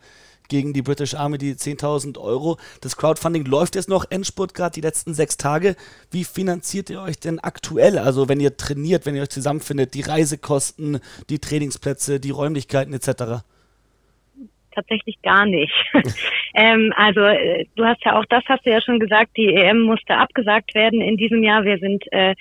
gegen 0.50 0.74
die 0.74 0.82
British 0.82 1.14
Army, 1.14 1.38
die 1.38 1.56
10.000 1.56 2.18
Euro. 2.18 2.58
Das 2.82 2.98
Crowdfunding 2.98 3.46
läuft 3.46 3.76
jetzt 3.76 3.88
noch, 3.88 4.06
Endspurt 4.10 4.54
gerade 4.54 4.74
die 4.74 4.82
letzten 4.82 5.14
sechs 5.14 5.38
Tage. 5.38 5.78
Wie 6.10 6.26
finanziert 6.26 6.90
ihr 6.90 7.02
euch 7.02 7.20
denn 7.20 7.40
aktuell? 7.40 7.98
Also 7.98 8.28
wenn 8.28 8.42
ihr 8.42 8.58
trainiert, 8.58 9.06
wenn 9.06 9.16
ihr 9.16 9.22
euch 9.22 9.30
zusammenfindet, 9.30 9.94
die 9.94 10.02
Reisekosten, 10.02 11.00
die 11.30 11.40
Trainingsplätze, 11.40 12.20
die 12.20 12.32
Räumlichkeiten 12.32 12.94
etc.? 12.94 13.46
Tatsächlich 14.74 15.22
gar 15.22 15.46
nicht. 15.46 15.74
ähm, 16.54 16.94
also 16.96 17.22
äh, 17.22 17.66
du 17.76 17.86
hast 17.86 18.04
ja 18.06 18.20
auch 18.20 18.26
das 18.30 18.44
hast 18.48 18.66
du 18.66 18.72
ja 18.72 18.82
schon 18.82 19.00
gesagt, 19.00 19.32
die 19.38 19.54
EM 19.54 19.82
musste 19.82 20.16
abgesagt 20.16 20.76
werden 20.76 21.02
in 21.02 21.18
diesem 21.18 21.44
Jahr. 21.44 21.64
Wir 21.64 21.78
sind 21.78 22.04
äh, 22.12 22.36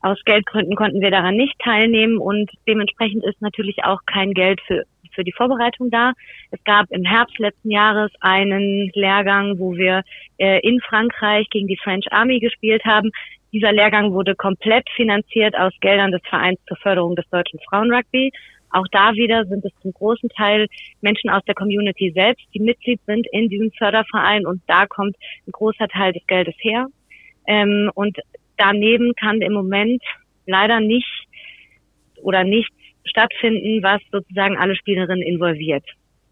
aus 0.00 0.22
Geldgründen 0.24 0.76
konnten 0.76 1.00
wir 1.00 1.10
daran 1.10 1.36
nicht 1.36 1.58
teilnehmen 1.58 2.18
und 2.18 2.50
dementsprechend 2.68 3.24
ist 3.24 3.40
natürlich 3.42 3.84
auch 3.84 4.00
kein 4.06 4.32
Geld 4.32 4.60
für 4.66 4.84
für 5.16 5.24
die 5.24 5.32
Vorbereitung 5.32 5.90
da. 5.90 6.12
Es 6.52 6.62
gab 6.64 6.90
im 6.90 7.04
Herbst 7.04 7.38
letzten 7.38 7.70
Jahres 7.70 8.12
einen 8.20 8.90
Lehrgang, 8.94 9.58
wo 9.58 9.74
wir 9.74 10.02
äh, 10.36 10.60
in 10.60 10.80
Frankreich 10.80 11.48
gegen 11.50 11.66
die 11.66 11.78
French 11.82 12.06
Army 12.12 12.38
gespielt 12.38 12.84
haben. 12.84 13.10
Dieser 13.52 13.72
Lehrgang 13.72 14.12
wurde 14.12 14.34
komplett 14.34 14.88
finanziert 14.94 15.56
aus 15.56 15.72
Geldern 15.80 16.12
des 16.12 16.20
Vereins 16.28 16.60
zur 16.68 16.76
Förderung 16.76 17.16
des 17.16 17.28
deutschen 17.30 17.58
Frauenrugby. 17.68 18.30
Auch 18.70 18.86
da 18.90 19.14
wieder 19.14 19.44
sind 19.46 19.64
es 19.64 19.72
zum 19.80 19.92
großen 19.92 20.28
Teil 20.30 20.66
Menschen 21.00 21.30
aus 21.30 21.42
der 21.44 21.54
Community 21.54 22.12
selbst, 22.14 22.44
die 22.54 22.60
Mitglied 22.60 23.00
sind 23.06 23.26
in 23.32 23.48
diesem 23.48 23.70
Förderverein 23.72 24.46
und 24.46 24.62
da 24.66 24.86
kommt 24.86 25.16
ein 25.46 25.52
großer 25.52 25.88
Teil 25.88 26.12
des 26.12 26.26
Geldes 26.26 26.54
her. 26.58 26.86
Ähm, 27.46 27.90
und 27.94 28.18
daneben 28.56 29.14
kann 29.14 29.40
im 29.40 29.52
Moment 29.52 30.02
leider 30.46 30.80
nicht 30.80 31.26
oder 32.22 32.44
nichts 32.44 32.74
stattfinden, 33.04 33.82
was 33.82 34.00
sozusagen 34.10 34.56
alle 34.56 34.76
Spielerinnen 34.76 35.22
involviert. 35.22 35.84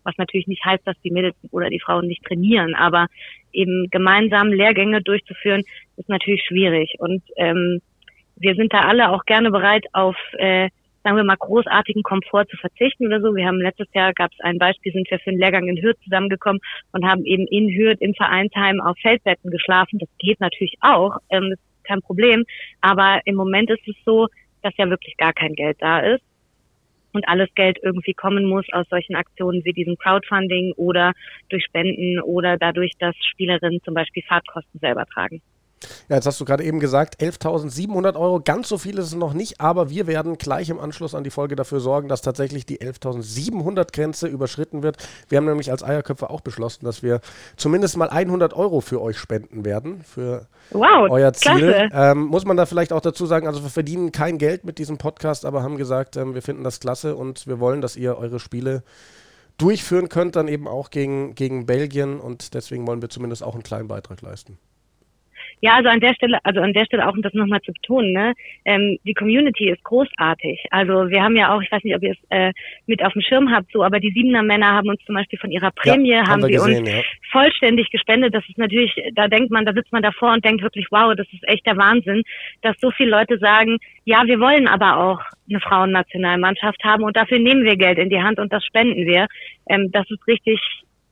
Was 0.02 0.16
natürlich 0.18 0.46
nicht 0.46 0.64
heißt, 0.64 0.86
dass 0.86 1.00
die 1.02 1.10
Mädels 1.10 1.36
oder 1.50 1.70
die 1.70 1.80
Frauen 1.80 2.06
nicht 2.06 2.24
trainieren, 2.24 2.74
aber 2.74 3.06
eben 3.52 3.88
gemeinsam 3.90 4.48
Lehrgänge 4.48 5.02
durchzuführen, 5.02 5.62
ist 5.96 6.08
natürlich 6.08 6.44
schwierig. 6.44 6.94
Und 6.98 7.22
ähm, 7.36 7.80
wir 8.36 8.54
sind 8.54 8.72
da 8.72 8.80
alle 8.80 9.10
auch 9.10 9.24
gerne 9.24 9.50
bereit, 9.50 9.84
auf 9.92 10.16
äh, 10.32 10.68
sagen 11.04 11.16
wir 11.16 11.24
mal, 11.24 11.36
großartigen 11.36 12.02
Komfort 12.02 12.46
zu 12.46 12.56
verzichten 12.56 13.06
oder 13.06 13.20
so. 13.20 13.36
Wir 13.36 13.46
haben 13.46 13.60
letztes 13.60 13.86
Jahr, 13.92 14.14
gab 14.14 14.32
es 14.32 14.40
ein 14.40 14.58
Beispiel, 14.58 14.92
sind 14.92 15.08
wir 15.10 15.18
für 15.18 15.30
einen 15.30 15.38
Lehrgang 15.38 15.68
in 15.68 15.80
Hürth 15.80 15.98
zusammengekommen 16.02 16.60
und 16.92 17.04
haben 17.04 17.24
eben 17.24 17.46
in 17.46 17.68
Hürth 17.68 18.00
im 18.00 18.14
Vereinsheim 18.14 18.80
auf 18.80 18.96
Feldbetten 18.98 19.50
geschlafen. 19.50 19.98
Das 19.98 20.08
geht 20.18 20.40
natürlich 20.40 20.76
auch, 20.80 21.18
ähm, 21.28 21.52
ist 21.52 21.62
kein 21.84 22.00
Problem. 22.00 22.44
Aber 22.80 23.20
im 23.26 23.34
Moment 23.36 23.70
ist 23.70 23.86
es 23.86 23.96
so, 24.06 24.28
dass 24.62 24.72
ja 24.78 24.88
wirklich 24.88 25.16
gar 25.18 25.34
kein 25.34 25.52
Geld 25.52 25.76
da 25.80 26.00
ist 26.00 26.24
und 27.12 27.28
alles 27.28 27.48
Geld 27.54 27.78
irgendwie 27.82 28.14
kommen 28.14 28.46
muss 28.46 28.64
aus 28.72 28.86
solchen 28.88 29.14
Aktionen 29.14 29.64
wie 29.64 29.72
diesem 29.72 29.96
Crowdfunding 29.98 30.72
oder 30.76 31.12
durch 31.50 31.64
Spenden 31.64 32.20
oder 32.20 32.56
dadurch, 32.56 32.92
dass 32.98 33.14
Spielerinnen 33.30 33.82
zum 33.84 33.94
Beispiel 33.94 34.22
Fahrtkosten 34.22 34.80
selber 34.80 35.04
tragen. 35.04 35.42
Ja, 36.08 36.16
jetzt 36.16 36.26
hast 36.26 36.38
du 36.38 36.44
gerade 36.44 36.64
eben 36.64 36.80
gesagt, 36.80 37.20
11.700 37.20 38.16
Euro. 38.16 38.40
Ganz 38.40 38.68
so 38.68 38.76
viel 38.76 38.98
ist 38.98 39.06
es 39.06 39.14
noch 39.14 39.32
nicht, 39.32 39.60
aber 39.60 39.88
wir 39.88 40.06
werden 40.06 40.36
gleich 40.36 40.68
im 40.68 40.78
Anschluss 40.78 41.14
an 41.14 41.24
die 41.24 41.30
Folge 41.30 41.56
dafür 41.56 41.80
sorgen, 41.80 42.08
dass 42.08 42.20
tatsächlich 42.20 42.66
die 42.66 42.80
11.700 42.80 43.92
Grenze 43.92 44.26
überschritten 44.26 44.82
wird. 44.82 44.98
Wir 45.28 45.38
haben 45.38 45.46
nämlich 45.46 45.70
als 45.70 45.82
Eierköpfe 45.82 46.28
auch 46.28 46.42
beschlossen, 46.42 46.84
dass 46.84 47.02
wir 47.02 47.20
zumindest 47.56 47.96
mal 47.96 48.10
100 48.10 48.52
Euro 48.52 48.82
für 48.82 49.00
euch 49.00 49.16
spenden 49.16 49.64
werden, 49.64 50.02
für 50.02 50.46
wow, 50.70 51.08
euer 51.10 51.32
Ziel. 51.32 51.88
Ähm, 51.92 52.26
muss 52.26 52.44
man 52.44 52.56
da 52.56 52.66
vielleicht 52.66 52.92
auch 52.92 53.00
dazu 53.00 53.24
sagen, 53.24 53.46
also 53.46 53.62
wir 53.62 53.70
verdienen 53.70 54.12
kein 54.12 54.36
Geld 54.36 54.64
mit 54.64 54.78
diesem 54.78 54.98
Podcast, 54.98 55.44
aber 55.46 55.62
haben 55.62 55.78
gesagt, 55.78 56.16
ähm, 56.16 56.34
wir 56.34 56.42
finden 56.42 56.64
das 56.64 56.80
klasse 56.80 57.16
und 57.16 57.46
wir 57.46 57.60
wollen, 57.60 57.80
dass 57.80 57.96
ihr 57.96 58.18
eure 58.18 58.40
Spiele 58.40 58.82
durchführen 59.56 60.08
könnt, 60.08 60.36
dann 60.36 60.48
eben 60.48 60.68
auch 60.68 60.90
gegen, 60.90 61.34
gegen 61.34 61.64
Belgien 61.64 62.20
und 62.20 62.54
deswegen 62.54 62.86
wollen 62.86 63.00
wir 63.00 63.08
zumindest 63.08 63.42
auch 63.42 63.54
einen 63.54 63.62
kleinen 63.62 63.88
Beitrag 63.88 64.20
leisten. 64.20 64.58
Ja, 65.60 65.76
also 65.76 65.88
an 65.88 66.00
der 66.00 66.14
Stelle, 66.14 66.38
also 66.44 66.60
an 66.60 66.72
der 66.72 66.84
Stelle 66.84 67.06
auch, 67.06 67.14
um 67.14 67.22
das 67.22 67.34
nochmal 67.34 67.60
zu 67.62 67.72
betonen, 67.72 68.12
ne, 68.12 68.34
ähm, 68.64 68.98
die 69.04 69.14
Community 69.14 69.70
ist 69.70 69.82
großartig. 69.84 70.66
Also 70.70 71.08
wir 71.08 71.22
haben 71.22 71.36
ja 71.36 71.54
auch, 71.54 71.62
ich 71.62 71.70
weiß 71.70 71.82
nicht, 71.84 71.96
ob 71.96 72.02
ihr 72.02 72.12
es 72.12 72.18
äh, 72.30 72.52
mit 72.86 73.04
auf 73.04 73.12
dem 73.12 73.22
Schirm 73.22 73.50
habt, 73.50 73.70
so, 73.72 73.82
aber 73.82 74.00
die 74.00 74.10
Siebener 74.12 74.42
Männer 74.42 74.72
haben 74.72 74.88
uns 74.88 75.02
zum 75.04 75.14
Beispiel 75.14 75.38
von 75.38 75.50
ihrer 75.50 75.70
Prämie, 75.70 76.10
ja, 76.10 76.20
haben, 76.20 76.28
haben 76.28 76.42
sie 76.42 76.52
gesehen, 76.52 76.78
uns 76.80 76.90
ja. 76.90 77.02
vollständig 77.30 77.90
gespendet. 77.90 78.34
Das 78.34 78.44
ist 78.48 78.58
natürlich, 78.58 78.94
da 79.14 79.28
denkt 79.28 79.50
man, 79.50 79.64
da 79.64 79.72
sitzt 79.72 79.92
man 79.92 80.02
davor 80.02 80.32
und 80.32 80.44
denkt 80.44 80.62
wirklich, 80.62 80.86
wow, 80.90 81.14
das 81.16 81.26
ist 81.32 81.46
echt 81.48 81.66
der 81.66 81.76
Wahnsinn, 81.76 82.22
dass 82.62 82.76
so 82.80 82.90
viele 82.90 83.10
Leute 83.10 83.38
sagen, 83.38 83.78
ja, 84.04 84.22
wir 84.26 84.40
wollen 84.40 84.68
aber 84.68 84.98
auch 84.98 85.20
eine 85.48 85.60
Frauennationalmannschaft 85.60 86.82
haben 86.84 87.04
und 87.04 87.16
dafür 87.16 87.38
nehmen 87.38 87.64
wir 87.64 87.76
Geld 87.76 87.98
in 87.98 88.10
die 88.10 88.22
Hand 88.22 88.38
und 88.38 88.52
das 88.52 88.64
spenden 88.64 89.06
wir. 89.06 89.26
Ähm, 89.68 89.90
das 89.92 90.10
ist 90.10 90.26
richtig 90.26 90.60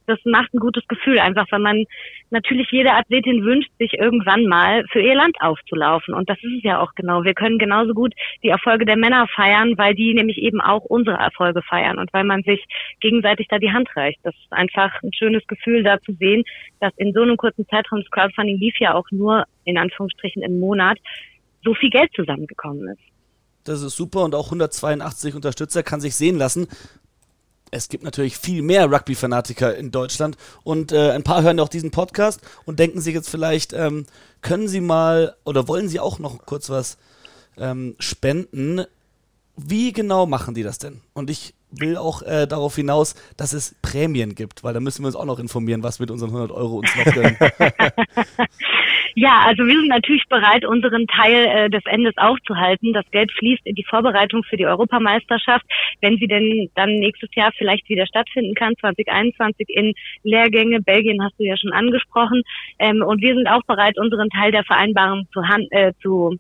das 0.07 0.19
macht 0.25 0.53
ein 0.55 0.59
gutes 0.59 0.87
Gefühl, 0.89 1.19
einfach 1.19 1.47
weil 1.51 1.61
man 1.61 1.85
natürlich 2.31 2.69
jede 2.71 2.93
Athletin 2.93 3.45
wünscht, 3.45 3.71
sich 3.79 3.95
irgendwann 3.95 4.47
mal 4.47 4.85
für 4.91 5.01
ihr 5.01 5.15
Land 5.15 5.37
aufzulaufen. 5.41 6.15
Und 6.15 6.29
das 6.29 6.39
ist 6.39 6.59
es 6.59 6.63
ja 6.63 6.81
auch 6.81 6.95
genau. 6.95 7.25
Wir 7.25 7.35
können 7.35 7.59
genauso 7.59 7.95
gut 7.95 8.15
die 8.43 8.49
Erfolge 8.49 8.85
der 8.85 8.97
Männer 8.97 9.27
feiern, 9.35 9.77
weil 9.79 9.95
die 9.95 10.15
nämlich 10.15 10.39
eben 10.39 10.61
auch 10.61 10.85
unsere 10.85 11.17
Erfolge 11.17 11.63
feiern 11.63 11.99
und 11.99 12.13
weil 12.13 12.25
man 12.25 12.43
sich 12.43 12.65
gegenseitig 13.01 13.49
da 13.49 13.59
die 13.59 13.73
Hand 13.73 13.89
reicht. 13.97 14.19
Das 14.23 14.35
ist 14.35 14.53
einfach 14.53 15.03
ein 15.03 15.13
schönes 15.13 15.47
Gefühl, 15.47 15.83
da 15.83 16.01
zu 16.01 16.13
sehen, 16.15 16.45
dass 16.81 16.93
in 16.97 17.13
so 17.13 17.23
einem 17.23 17.37
kurzen 17.37 17.67
Zeitraum, 17.69 18.01
das 18.01 18.11
Crowdfunding 18.11 18.59
lief 18.59 18.75
ja 18.79 18.95
auch 18.95 19.07
nur 19.11 19.45
in 19.65 19.79
Anführungsstrichen 19.79 20.43
im 20.43 20.59
Monat, 20.59 20.99
so 21.65 21.75
viel 21.75 21.91
Geld 21.91 22.11
zusammengekommen 22.15 22.89
ist. 22.89 23.03
Das 23.65 23.81
ist 23.83 23.97
super 23.97 24.25
und 24.25 24.35
auch 24.35 24.47
182 24.47 25.37
Unterstützer 25.37 25.85
kann 25.85 26.01
sich 26.01 26.17
sehen 26.17 26.37
lassen 26.37 26.67
es 27.73 27.89
gibt 27.89 28.05
natürlich 28.05 28.37
viel 28.37 28.63
mehr 28.63 28.93
Rugby-Fanatiker 28.93 29.75
in 29.75 29.91
Deutschland 29.91 30.37
und 30.63 30.93
äh, 30.93 31.11
ein 31.11 31.25
paar 31.25 31.43
hören 31.43 31.59
auch 31.59 31.71
diesen 31.71 31.91
Podcast 31.91 32.41
und 32.67 32.79
denken 32.79 33.01
sich 33.01 33.15
jetzt 33.15 33.31
vielleicht, 33.31 33.73
ähm, 33.73 34.07
können 34.43 34.69
Sie 34.69 34.81
mal 34.81 35.35
oder 35.45 35.67
wollen 35.67 35.89
Sie 35.89 35.99
auch 35.99 36.19
noch 36.19 36.45
kurz 36.45 36.69
was 36.71 36.99
ähm, 37.57 37.97
spenden? 37.99 38.85
Wie 39.57 39.93
genau 39.93 40.27
machen 40.27 40.55
die 40.55 40.63
das 40.63 40.79
denn? 40.79 41.01
Und 41.15 41.31
ich 41.31 41.55
will 41.71 41.97
auch 41.97 42.23
äh, 42.23 42.47
darauf 42.47 42.77
hinaus, 42.77 43.15
dass 43.37 43.53
es 43.53 43.75
Prämien 43.83 44.35
gibt, 44.35 44.65
weil 44.65 44.75
da 44.75 44.81
müssen 44.81 45.03
wir 45.03 45.07
uns 45.07 45.17
auch 45.17 45.25
noch 45.25 45.39
informieren, 45.39 45.83
was 45.83 46.01
mit 46.01 46.11
unseren 46.11 46.31
100 46.31 46.51
Euro 46.51 46.79
uns 46.79 46.95
noch 46.97 47.13
gönnen. 47.13 47.37
Ja, 49.15 49.43
also 49.45 49.67
wir 49.67 49.75
sind 49.75 49.89
natürlich 49.89 50.25
bereit, 50.29 50.65
unseren 50.65 51.07
Teil 51.07 51.45
äh, 51.47 51.71
des 51.71 51.85
Endes 51.87 52.17
aufzuhalten. 52.17 52.93
Das 52.93 53.05
Geld 53.11 53.31
fließt 53.33 53.67
in 53.67 53.75
die 53.75 53.85
Vorbereitung 53.85 54.43
für 54.45 54.57
die 54.57 54.67
Europameisterschaft, 54.67 55.67
wenn 56.01 56.17
sie 56.17 56.27
denn 56.27 56.71
dann 56.75 56.99
nächstes 56.99 57.29
Jahr 57.35 57.53
vielleicht 57.57 57.89
wieder 57.89 58.07
stattfinden 58.07 58.55
kann, 58.55 58.75
2021 58.81 59.69
in 59.69 59.93
Lehrgänge. 60.23 60.81
Belgien 60.81 61.23
hast 61.23 61.39
du 61.39 61.45
ja 61.45 61.57
schon 61.57 61.73
angesprochen. 61.73 62.43
Ähm, 62.79 63.03
und 63.03 63.21
wir 63.21 63.35
sind 63.35 63.49
auch 63.49 63.63
bereit, 63.67 63.99
unseren 63.99 64.31
Teil 64.31 64.51
der 64.51 64.65
Vereinbarung 64.65 65.29
zu, 65.33 65.47
hand, 65.47 65.67
äh, 65.73 65.93
zu 66.01 66.39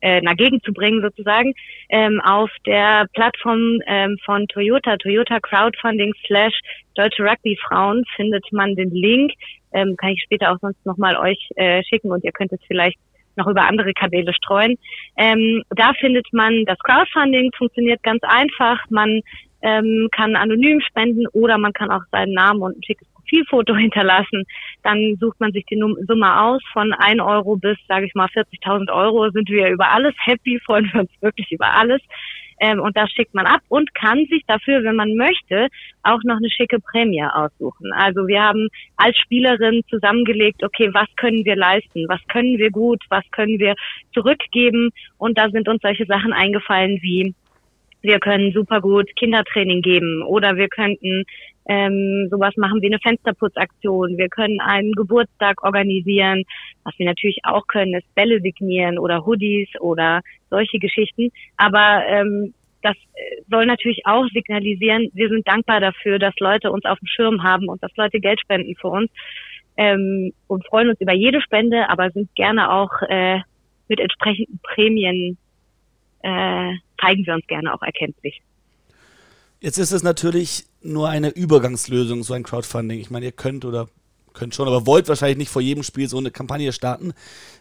äh, 0.00 0.20
na, 0.22 0.34
gegenzubringen 0.34 1.02
sozusagen 1.02 1.54
ähm, 1.88 2.20
auf 2.20 2.50
der 2.66 3.06
Plattform 3.14 3.80
ähm, 3.86 4.16
von 4.24 4.46
Toyota, 4.48 4.96
Toyota 4.96 5.40
Crowdfunding 5.40 6.12
slash 6.26 6.58
Deutsche 6.94 7.22
Rugby 7.22 7.56
Frauen 7.68 8.04
findet 8.16 8.44
man 8.52 8.74
den 8.74 8.90
Link 8.90 9.32
ähm, 9.72 9.96
kann 9.96 10.10
ich 10.10 10.22
später 10.22 10.52
auch 10.52 10.58
sonst 10.60 10.84
nochmal 10.84 11.16
euch 11.16 11.48
äh, 11.56 11.82
schicken 11.84 12.10
und 12.10 12.24
ihr 12.24 12.32
könnt 12.32 12.52
es 12.52 12.60
vielleicht 12.66 12.98
noch 13.36 13.46
über 13.46 13.62
andere 13.62 13.92
Kanäle 13.92 14.34
streuen. 14.34 14.76
Ähm, 15.16 15.62
da 15.70 15.92
findet 15.94 16.26
man 16.32 16.64
das 16.64 16.78
Crowdfunding, 16.80 17.50
funktioniert 17.56 18.02
ganz 18.02 18.22
einfach. 18.24 18.78
Man 18.90 19.20
ähm, 19.62 20.08
kann 20.12 20.36
anonym 20.36 20.80
spenden 20.80 21.26
oder 21.32 21.58
man 21.58 21.72
kann 21.72 21.90
auch 21.90 22.02
seinen 22.10 22.32
Namen 22.32 22.62
und 22.62 22.78
ein 22.78 22.82
schickes 22.82 23.07
Profilfoto 23.28 23.74
hinterlassen. 23.76 24.44
Dann 24.82 25.16
sucht 25.20 25.40
man 25.40 25.52
sich 25.52 25.64
die 25.66 25.80
Summe 26.06 26.40
aus 26.42 26.62
von 26.72 26.92
1 26.92 27.20
Euro 27.20 27.56
bis, 27.56 27.76
sage 27.88 28.06
ich 28.06 28.14
mal, 28.14 28.28
40.000 28.28 28.92
Euro. 28.92 29.30
Sind 29.30 29.48
wir 29.48 29.68
über 29.70 29.90
alles 29.90 30.14
happy, 30.24 30.60
freuen 30.66 30.90
wir 30.92 31.00
uns 31.00 31.10
wirklich 31.20 31.50
über 31.52 31.72
alles. 31.74 32.00
Ähm, 32.60 32.80
und 32.80 32.96
das 32.96 33.10
schickt 33.12 33.34
man 33.34 33.46
ab 33.46 33.60
und 33.68 33.94
kann 33.94 34.26
sich 34.26 34.42
dafür, 34.48 34.82
wenn 34.82 34.96
man 34.96 35.14
möchte, 35.14 35.68
auch 36.02 36.18
noch 36.24 36.38
eine 36.38 36.50
schicke 36.50 36.80
Prämie 36.80 37.22
aussuchen. 37.22 37.92
Also 37.92 38.26
wir 38.26 38.42
haben 38.42 38.68
als 38.96 39.16
Spielerin 39.16 39.82
zusammengelegt, 39.88 40.64
okay, 40.64 40.90
was 40.92 41.06
können 41.16 41.44
wir 41.44 41.54
leisten, 41.54 42.06
was 42.08 42.20
können 42.26 42.58
wir 42.58 42.70
gut, 42.70 43.00
was 43.10 43.24
können 43.30 43.60
wir 43.60 43.76
zurückgeben. 44.12 44.90
Und 45.18 45.38
da 45.38 45.50
sind 45.50 45.68
uns 45.68 45.82
solche 45.82 46.06
Sachen 46.06 46.32
eingefallen 46.32 46.98
wie 47.00 47.32
wir 48.00 48.20
können 48.20 48.52
super 48.52 48.80
gut 48.80 49.08
Kindertraining 49.16 49.82
geben 49.82 50.22
oder 50.22 50.56
wir 50.56 50.68
könnten 50.68 51.24
ähm, 51.68 52.28
sowas 52.30 52.56
machen 52.56 52.80
wie 52.80 52.86
eine 52.86 52.98
Fensterputzaktion. 52.98 54.16
Wir 54.16 54.28
können 54.28 54.58
einen 54.60 54.92
Geburtstag 54.92 55.62
organisieren. 55.62 56.44
Was 56.84 56.98
wir 56.98 57.06
natürlich 57.06 57.38
auch 57.44 57.66
können, 57.66 57.94
ist 57.94 58.14
Bälle 58.14 58.40
signieren 58.40 58.98
oder 58.98 59.24
Hoodies 59.24 59.68
oder 59.80 60.22
solche 60.50 60.78
Geschichten. 60.78 61.30
Aber 61.58 62.02
ähm, 62.06 62.54
das 62.82 62.96
äh, 62.96 63.42
soll 63.50 63.66
natürlich 63.66 64.06
auch 64.06 64.26
signalisieren, 64.32 65.10
wir 65.12 65.28
sind 65.28 65.46
dankbar 65.46 65.80
dafür, 65.80 66.18
dass 66.18 66.34
Leute 66.38 66.72
uns 66.72 66.84
auf 66.84 66.98
dem 67.00 67.06
Schirm 67.06 67.42
haben 67.42 67.68
und 67.68 67.82
dass 67.82 67.94
Leute 67.96 68.18
Geld 68.18 68.40
spenden 68.40 68.74
für 68.76 68.88
uns 68.88 69.10
ähm, 69.76 70.32
und 70.46 70.66
freuen 70.66 70.88
uns 70.88 71.00
über 71.00 71.12
jede 71.12 71.42
Spende, 71.42 71.88
aber 71.90 72.10
sind 72.10 72.34
gerne 72.34 72.72
auch 72.72 72.90
äh, 73.08 73.40
mit 73.88 74.00
entsprechenden 74.00 74.58
Prämien 74.62 75.36
äh, 76.22 76.72
zeigen 77.00 77.26
wir 77.26 77.34
uns 77.34 77.46
gerne 77.46 77.74
auch 77.74 77.82
erkenntlich. 77.82 78.40
Jetzt 79.60 79.78
ist 79.78 79.92
es 79.92 80.02
natürlich 80.02 80.67
nur 80.82 81.08
eine 81.08 81.30
Übergangslösung, 81.30 82.22
so 82.22 82.34
ein 82.34 82.42
Crowdfunding. 82.42 83.00
Ich 83.00 83.10
meine, 83.10 83.26
ihr 83.26 83.32
könnt 83.32 83.64
oder 83.64 83.88
könnt 84.34 84.54
schon, 84.54 84.68
aber 84.68 84.86
wollt 84.86 85.08
wahrscheinlich 85.08 85.38
nicht 85.38 85.50
vor 85.50 85.62
jedem 85.62 85.82
Spiel 85.82 86.08
so 86.08 86.18
eine 86.18 86.30
Kampagne 86.30 86.72
starten. 86.72 87.12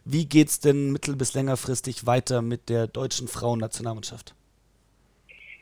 Wie 0.06 0.26
geht 0.26 0.50
es 0.50 0.60
denn 0.60 0.92
mittel- 0.92 1.16
bis 1.16 1.34
längerfristig 1.34 2.06
weiter 2.06 2.42
mit 2.42 2.70
der 2.70 2.88
deutschen 2.88 3.28
Frauennationalmannschaft? 3.28 4.36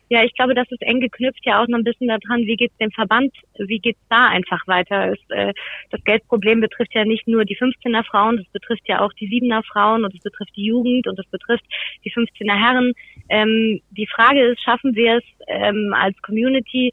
Ja, 0.07 0.23
ich 0.23 0.35
glaube, 0.35 0.53
das 0.53 0.69
ist 0.71 0.83
eng 0.83 0.99
geknüpft 0.99 1.43
ja 1.45 1.63
auch 1.63 1.67
noch 1.67 1.79
ein 1.79 1.83
bisschen 1.83 2.07
daran, 2.07 2.45
wie 2.45 2.55
geht's 2.55 2.77
dem 2.77 2.91
Verband, 2.91 3.33
wie 3.57 3.79
geht's 3.79 3.99
da 4.07 4.27
einfach 4.27 4.67
weiter. 4.67 5.13
Es, 5.13 5.19
äh, 5.29 5.51
das 5.89 6.03
Geldproblem 6.03 6.61
betrifft 6.61 6.93
ja 6.93 7.05
nicht 7.05 7.27
nur 7.27 7.43
die 7.43 7.57
15er 7.57 8.03
Frauen, 8.03 8.37
das 8.37 8.45
betrifft 8.49 8.87
ja 8.87 9.01
auch 9.01 9.11
die 9.13 9.27
7er 9.27 9.63
Frauen 9.63 10.05
und 10.05 10.13
es 10.13 10.21
betrifft 10.21 10.55
die 10.55 10.65
Jugend 10.65 11.07
und 11.07 11.17
es 11.17 11.25
betrifft 11.27 11.65
die 12.03 12.11
15er 12.11 12.55
Herren. 12.55 12.93
Ähm, 13.29 13.81
die 13.89 14.05
Frage 14.05 14.43
ist, 14.43 14.61
schaffen 14.61 14.95
wir 14.95 15.17
es 15.17 15.23
ähm, 15.47 15.95
als 15.97 16.21
Community 16.21 16.91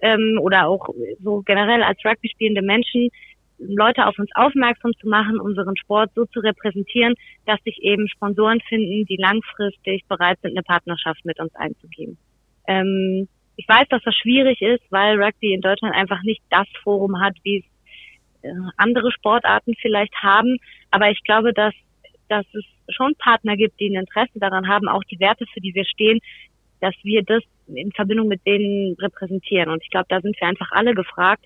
ähm, 0.00 0.38
oder 0.40 0.68
auch 0.68 0.88
so 1.22 1.42
generell 1.42 1.82
als 1.82 2.04
Rugby 2.04 2.28
spielende 2.28 2.62
Menschen, 2.62 3.10
Leute 3.58 4.06
auf 4.06 4.18
uns 4.18 4.30
aufmerksam 4.34 4.92
zu 5.00 5.08
machen, 5.08 5.40
unseren 5.40 5.76
Sport 5.76 6.12
so 6.14 6.24
zu 6.26 6.40
repräsentieren, 6.40 7.14
dass 7.44 7.60
sich 7.64 7.82
eben 7.82 8.08
Sponsoren 8.08 8.60
finden, 8.68 9.04
die 9.06 9.16
langfristig 9.16 10.04
bereit 10.08 10.38
sind, 10.42 10.52
eine 10.52 10.62
Partnerschaft 10.62 11.24
mit 11.24 11.40
uns 11.40 11.54
einzugehen. 11.56 12.16
Ähm, 12.68 13.28
ich 13.56 13.68
weiß, 13.68 13.88
dass 13.88 14.02
das 14.04 14.14
schwierig 14.14 14.62
ist, 14.62 14.84
weil 14.90 15.20
Rugby 15.20 15.52
in 15.52 15.60
Deutschland 15.60 15.94
einfach 15.94 16.22
nicht 16.22 16.42
das 16.50 16.68
Forum 16.84 17.20
hat, 17.20 17.34
wie 17.42 17.58
es 17.58 17.64
äh, 18.42 18.52
andere 18.76 19.10
Sportarten 19.10 19.74
vielleicht 19.80 20.14
haben. 20.22 20.58
Aber 20.92 21.10
ich 21.10 21.20
glaube, 21.24 21.52
dass, 21.52 21.74
dass 22.28 22.46
es 22.54 22.64
schon 22.94 23.14
Partner 23.18 23.56
gibt, 23.56 23.80
die 23.80 23.88
ein 23.88 24.00
Interesse 24.00 24.38
daran 24.38 24.68
haben, 24.68 24.88
auch 24.88 25.02
die 25.04 25.18
Werte, 25.18 25.44
für 25.52 25.60
die 25.60 25.74
wir 25.74 25.84
stehen, 25.84 26.20
dass 26.80 26.94
wir 27.02 27.22
das 27.22 27.42
in 27.66 27.92
Verbindung 27.92 28.28
mit 28.28 28.44
denen 28.46 28.96
repräsentieren. 28.98 29.70
Und 29.70 29.82
ich 29.82 29.90
glaube, 29.90 30.06
da 30.08 30.20
sind 30.20 30.38
wir 30.40 30.48
einfach 30.48 30.70
alle 30.72 30.94
gefragt. 30.94 31.44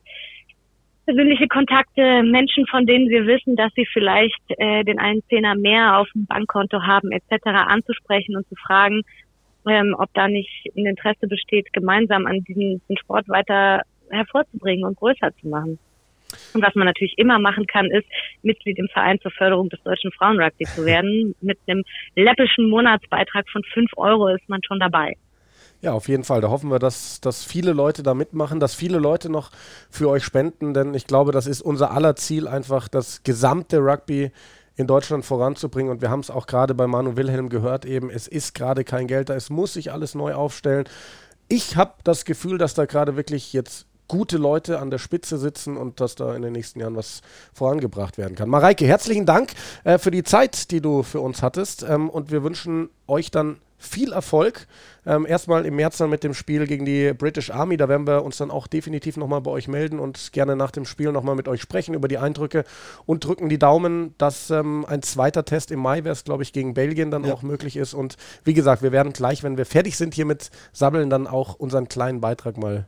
Persönliche 1.04 1.48
Kontakte, 1.48 2.22
Menschen, 2.22 2.66
von 2.68 2.86
denen 2.86 3.08
wir 3.08 3.26
wissen, 3.26 3.56
dass 3.56 3.72
sie 3.74 3.86
vielleicht 3.92 4.40
äh, 4.48 4.84
den 4.84 5.00
einen 5.00 5.22
Zehner 5.28 5.56
mehr 5.56 5.98
auf 5.98 6.08
dem 6.14 6.26
Bankkonto 6.26 6.82
haben, 6.82 7.10
etc., 7.10 7.46
anzusprechen 7.46 8.36
und 8.36 8.46
zu 8.48 8.54
fragen, 8.54 9.02
ähm, 9.68 9.96
ob 9.98 10.12
da 10.14 10.28
nicht 10.28 10.66
ein 10.76 10.86
Interesse 10.86 11.26
besteht, 11.26 11.72
gemeinsam 11.72 12.26
an 12.26 12.40
diesem, 12.44 12.80
diesem 12.80 12.96
Sport 12.98 13.28
weiter 13.28 13.82
hervorzubringen 14.10 14.84
und 14.84 14.96
größer 14.96 15.34
zu 15.40 15.48
machen. 15.48 15.78
Und 16.54 16.62
was 16.62 16.74
man 16.74 16.86
natürlich 16.86 17.14
immer 17.18 17.38
machen 17.38 17.66
kann, 17.66 17.86
ist, 17.90 18.06
Mitglied 18.42 18.78
im 18.78 18.88
Verein 18.88 19.20
zur 19.20 19.30
Förderung 19.30 19.68
des 19.68 19.82
deutschen 19.82 20.12
Frauenrugby 20.12 20.64
zu 20.64 20.84
werden. 20.84 21.34
Mit 21.40 21.58
einem 21.66 21.84
läppischen 22.16 22.68
Monatsbeitrag 22.68 23.48
von 23.50 23.62
fünf 23.72 23.90
Euro 23.96 24.28
ist 24.28 24.48
man 24.48 24.60
schon 24.66 24.80
dabei. 24.80 25.16
Ja, 25.82 25.92
auf 25.94 26.06
jeden 26.06 26.22
Fall. 26.22 26.40
Da 26.40 26.48
hoffen 26.48 26.70
wir, 26.70 26.78
dass, 26.78 27.20
dass 27.20 27.44
viele 27.44 27.72
Leute 27.72 28.04
da 28.04 28.14
mitmachen, 28.14 28.60
dass 28.60 28.74
viele 28.74 28.98
Leute 28.98 29.28
noch 29.30 29.50
für 29.90 30.08
euch 30.08 30.22
spenden, 30.22 30.74
denn 30.74 30.94
ich 30.94 31.08
glaube, 31.08 31.32
das 31.32 31.48
ist 31.48 31.60
unser 31.60 31.90
aller 31.90 32.14
Ziel, 32.14 32.46
einfach 32.46 32.86
das 32.86 33.24
gesamte 33.24 33.78
Rugby 33.78 34.30
in 34.76 34.86
Deutschland 34.86 35.24
voranzubringen. 35.24 35.90
Und 35.90 36.00
wir 36.00 36.08
haben 36.08 36.20
es 36.20 36.30
auch 36.30 36.46
gerade 36.46 36.74
bei 36.74 36.86
Manu 36.86 37.16
Wilhelm 37.16 37.48
gehört, 37.48 37.84
eben, 37.84 38.10
es 38.10 38.28
ist 38.28 38.54
gerade 38.54 38.84
kein 38.84 39.08
Geld 39.08 39.28
da, 39.28 39.34
es 39.34 39.50
muss 39.50 39.74
sich 39.74 39.90
alles 39.90 40.14
neu 40.14 40.34
aufstellen. 40.34 40.84
Ich 41.48 41.76
habe 41.76 41.94
das 42.04 42.24
Gefühl, 42.24 42.58
dass 42.58 42.74
da 42.74 42.84
gerade 42.84 43.16
wirklich 43.16 43.52
jetzt 43.52 43.88
gute 44.08 44.36
Leute 44.36 44.78
an 44.78 44.90
der 44.90 44.98
Spitze 44.98 45.38
sitzen 45.38 45.76
und 45.76 46.00
dass 46.00 46.14
da 46.14 46.34
in 46.34 46.42
den 46.42 46.52
nächsten 46.52 46.80
Jahren 46.80 46.96
was 46.96 47.22
vorangebracht 47.52 48.18
werden 48.18 48.34
kann. 48.34 48.48
Mareike, 48.48 48.86
herzlichen 48.86 49.26
Dank 49.26 49.52
äh, 49.84 49.98
für 49.98 50.10
die 50.10 50.22
Zeit, 50.22 50.70
die 50.70 50.80
du 50.80 51.02
für 51.02 51.20
uns 51.20 51.42
hattest. 51.42 51.82
Ähm, 51.82 52.10
und 52.10 52.30
wir 52.30 52.42
wünschen 52.42 52.90
euch 53.06 53.30
dann 53.30 53.58
viel 53.82 54.12
Erfolg. 54.12 54.66
Ähm, 55.04 55.26
erstmal 55.26 55.66
im 55.66 55.74
März 55.76 55.98
dann 55.98 56.10
mit 56.10 56.22
dem 56.22 56.34
Spiel 56.34 56.66
gegen 56.66 56.84
die 56.84 57.12
British 57.12 57.50
Army. 57.50 57.76
Da 57.76 57.88
werden 57.88 58.06
wir 58.06 58.22
uns 58.22 58.36
dann 58.36 58.50
auch 58.50 58.66
definitiv 58.66 59.16
nochmal 59.16 59.40
bei 59.40 59.50
euch 59.50 59.66
melden 59.66 59.98
und 59.98 60.32
gerne 60.32 60.54
nach 60.54 60.70
dem 60.70 60.84
Spiel 60.84 61.10
nochmal 61.10 61.34
mit 61.34 61.48
euch 61.48 61.60
sprechen 61.60 61.94
über 61.94 62.06
die 62.06 62.18
Eindrücke 62.18 62.64
und 63.06 63.24
drücken 63.24 63.48
die 63.48 63.58
Daumen, 63.58 64.14
dass 64.18 64.50
ähm, 64.50 64.84
ein 64.86 65.02
zweiter 65.02 65.44
Test 65.44 65.70
im 65.72 65.80
Mai 65.80 66.04
wäre 66.04 66.12
es, 66.12 66.24
glaube 66.24 66.44
ich, 66.44 66.52
gegen 66.52 66.74
Belgien 66.74 67.10
dann 67.10 67.24
ja. 67.24 67.34
auch 67.34 67.42
möglich 67.42 67.76
ist. 67.76 67.94
Und 67.94 68.16
wie 68.44 68.54
gesagt, 68.54 68.82
wir 68.82 68.92
werden 68.92 69.12
gleich, 69.12 69.42
wenn 69.42 69.56
wir 69.56 69.66
fertig 69.66 69.96
sind 69.96 70.14
hier 70.14 70.26
mit 70.26 70.50
Sabbeln, 70.72 71.10
dann 71.10 71.26
auch 71.26 71.54
unseren 71.54 71.88
kleinen 71.88 72.20
Beitrag 72.20 72.56
mal 72.56 72.86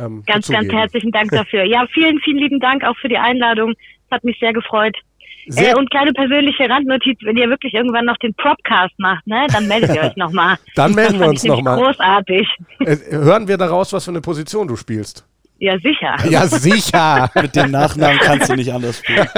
ähm, 0.00 0.22
ganz, 0.26 0.48
ganz 0.48 0.72
herzlichen 0.72 1.12
Dank 1.12 1.30
dafür. 1.32 1.64
Ja, 1.64 1.86
vielen, 1.92 2.18
vielen 2.20 2.38
lieben 2.38 2.60
Dank 2.60 2.84
auch 2.84 2.96
für 2.96 3.08
die 3.08 3.18
Einladung. 3.18 3.72
Es 3.72 4.10
hat 4.10 4.24
mich 4.24 4.38
sehr 4.38 4.52
gefreut. 4.52 4.96
Sehr 5.46 5.72
äh, 5.72 5.74
und 5.74 5.90
kleine 5.90 6.12
persönliche 6.12 6.68
Randnotiz, 6.68 7.18
wenn 7.22 7.36
ihr 7.36 7.48
wirklich 7.48 7.74
irgendwann 7.74 8.04
noch 8.04 8.16
den 8.18 8.34
Propcast 8.34 8.92
macht, 8.98 9.26
ne, 9.26 9.46
dann 9.52 9.66
meldet 9.66 9.94
ihr 9.94 10.02
euch 10.02 10.16
nochmal. 10.16 10.56
Dann 10.74 10.94
melden 10.94 11.18
wir 11.18 11.28
uns 11.28 11.42
nochmal. 11.44 11.78
Großartig. 11.78 12.46
Äh, 12.80 12.96
hören 13.10 13.48
wir 13.48 13.56
daraus, 13.56 13.92
was 13.92 14.04
für 14.04 14.10
eine 14.10 14.20
Position 14.20 14.68
du 14.68 14.76
spielst? 14.76 15.26
Ja, 15.58 15.78
sicher. 15.78 16.16
Ja, 16.30 16.46
sicher. 16.46 17.30
Mit 17.34 17.54
dem 17.54 17.70
Nachnamen 17.70 18.18
kannst 18.18 18.48
du 18.48 18.54
nicht 18.54 18.72
anders 18.72 18.98
spielen. 18.98 19.28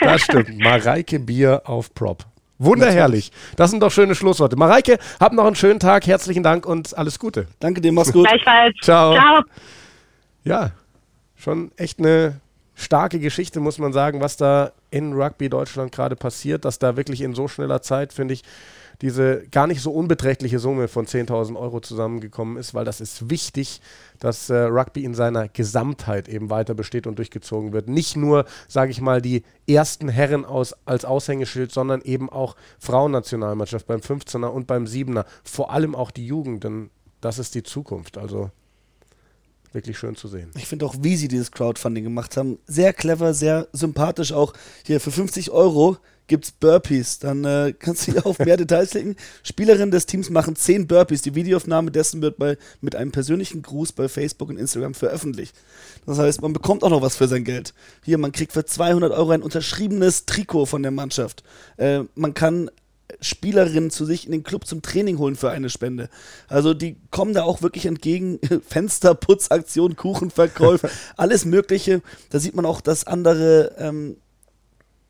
Das 0.00 0.22
stimmt. 0.22 0.58
Mareike 0.58 1.18
Bier 1.18 1.62
auf 1.64 1.92
Prop. 1.94 2.24
Wunderherrlich. 2.58 3.32
Das 3.56 3.70
sind 3.70 3.82
doch 3.82 3.90
schöne 3.90 4.14
Schlussworte. 4.14 4.56
Mareike, 4.56 4.98
hab 5.18 5.32
noch 5.32 5.44
einen 5.44 5.56
schönen 5.56 5.80
Tag. 5.80 6.06
Herzlichen 6.06 6.44
Dank 6.44 6.66
und 6.66 6.96
alles 6.96 7.18
Gute. 7.18 7.48
Danke 7.58 7.80
dir, 7.80 7.92
mach's 7.92 8.12
gut. 8.12 8.26
Gleichfalls. 8.28 8.74
Ciao. 8.82 9.14
Ciao. 9.14 9.42
Ja, 10.44 10.72
schon 11.36 11.72
echt 11.76 11.98
eine 11.98 12.40
starke 12.74 13.18
Geschichte, 13.18 13.60
muss 13.60 13.78
man 13.78 13.92
sagen, 13.92 14.20
was 14.20 14.36
da 14.36 14.72
in 14.90 15.12
Rugby 15.14 15.48
Deutschland 15.48 15.92
gerade 15.92 16.16
passiert, 16.16 16.64
dass 16.64 16.78
da 16.78 16.96
wirklich 16.96 17.22
in 17.22 17.34
so 17.34 17.48
schneller 17.48 17.82
Zeit, 17.82 18.12
finde 18.12 18.34
ich, 18.34 18.42
diese 19.00 19.46
gar 19.50 19.66
nicht 19.66 19.80
so 19.80 19.90
unbeträchtliche 19.92 20.58
Summe 20.58 20.86
von 20.86 21.06
10.000 21.06 21.58
Euro 21.58 21.80
zusammengekommen 21.80 22.56
ist, 22.56 22.74
weil 22.74 22.84
das 22.84 23.00
ist 23.00 23.28
wichtig, 23.28 23.80
dass 24.20 24.50
äh, 24.50 24.56
Rugby 24.56 25.04
in 25.04 25.14
seiner 25.14 25.48
Gesamtheit 25.48 26.28
eben 26.28 26.48
weiter 26.48 26.74
besteht 26.74 27.06
und 27.06 27.18
durchgezogen 27.18 27.72
wird. 27.72 27.88
Nicht 27.88 28.16
nur, 28.16 28.44
sage 28.68 28.92
ich 28.92 29.00
mal, 29.00 29.20
die 29.20 29.42
ersten 29.66 30.08
Herren 30.08 30.44
aus, 30.44 30.74
als 30.84 31.04
Aushängeschild, 31.04 31.72
sondern 31.72 32.02
eben 32.02 32.30
auch 32.30 32.54
Frauennationalmannschaft 32.78 33.86
beim 33.86 34.00
15er 34.00 34.46
und 34.46 34.66
beim 34.66 34.84
7er. 34.84 35.24
Vor 35.42 35.72
allem 35.72 35.94
auch 35.94 36.10
die 36.10 36.26
Jugend, 36.26 36.62
denn 36.62 36.90
das 37.20 37.38
ist 37.38 37.54
die 37.54 37.62
Zukunft. 37.64 38.16
Also 38.16 38.50
wirklich 39.74 39.98
schön 39.98 40.16
zu 40.16 40.28
sehen. 40.28 40.50
Ich 40.56 40.66
finde 40.66 40.86
auch, 40.86 40.94
wie 41.00 41.16
sie 41.16 41.28
dieses 41.28 41.50
Crowdfunding 41.50 42.04
gemacht 42.04 42.36
haben, 42.36 42.58
sehr 42.66 42.92
clever, 42.92 43.34
sehr 43.34 43.68
sympathisch 43.72 44.32
auch. 44.32 44.52
Hier 44.84 45.00
für 45.00 45.10
50 45.10 45.50
Euro 45.50 45.98
gibt 46.26 46.44
es 46.44 46.52
Burpees. 46.52 47.18
Dann 47.18 47.44
äh, 47.44 47.74
kannst 47.78 48.06
du 48.06 48.12
hier 48.12 48.26
auf 48.26 48.38
mehr 48.38 48.56
Details 48.56 48.90
klicken. 48.90 49.16
Spielerinnen 49.42 49.90
des 49.90 50.06
Teams 50.06 50.30
machen 50.30 50.56
10 50.56 50.86
Burpees. 50.86 51.22
Die 51.22 51.34
Videoaufnahme 51.34 51.90
dessen 51.90 52.22
wird 52.22 52.38
bei, 52.38 52.56
mit 52.80 52.94
einem 52.94 53.12
persönlichen 53.12 53.62
Gruß 53.62 53.92
bei 53.92 54.08
Facebook 54.08 54.48
und 54.48 54.58
Instagram 54.58 54.94
veröffentlicht. 54.94 55.54
Das 56.06 56.18
heißt, 56.18 56.42
man 56.42 56.52
bekommt 56.52 56.82
auch 56.82 56.90
noch 56.90 57.02
was 57.02 57.16
für 57.16 57.28
sein 57.28 57.44
Geld. 57.44 57.74
Hier, 58.04 58.18
man 58.18 58.32
kriegt 58.32 58.52
für 58.52 58.64
200 58.64 59.12
Euro 59.12 59.30
ein 59.30 59.42
unterschriebenes 59.42 60.26
Trikot 60.26 60.66
von 60.66 60.82
der 60.82 60.92
Mannschaft. 60.92 61.42
Äh, 61.76 62.04
man 62.14 62.34
kann 62.34 62.70
Spielerinnen 63.20 63.90
zu 63.90 64.04
sich 64.04 64.26
in 64.26 64.32
den 64.32 64.42
Club 64.42 64.66
zum 64.66 64.82
Training 64.82 65.18
holen 65.18 65.36
für 65.36 65.50
eine 65.50 65.68
Spende. 65.68 66.08
Also 66.48 66.74
die 66.74 66.96
kommen 67.10 67.34
da 67.34 67.42
auch 67.42 67.62
wirklich 67.62 67.86
entgegen. 67.86 68.40
Fensterputzaktion, 68.68 69.96
Kuchenverkäufe, 69.96 70.90
alles 71.16 71.44
Mögliche. 71.44 72.02
Da 72.30 72.38
sieht 72.40 72.54
man 72.54 72.66
auch, 72.66 72.80
dass 72.80 73.06
andere, 73.06 73.74
ähm, 73.78 74.16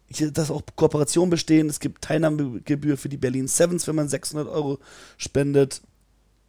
dass 0.09 0.51
auch 0.51 0.63
Kooperationen 0.77 1.31
bestehen. 1.31 1.69
Es 1.69 1.81
gibt 1.81 2.03
Teilnahmegebühr 2.03 2.97
für 2.97 3.09
die 3.09 3.17
Berlin 3.17 3.49
Sevens, 3.49 3.87
wenn 3.87 3.97
man 3.97 4.09
600 4.09 4.49
Euro 4.49 4.79
spendet. 5.17 5.81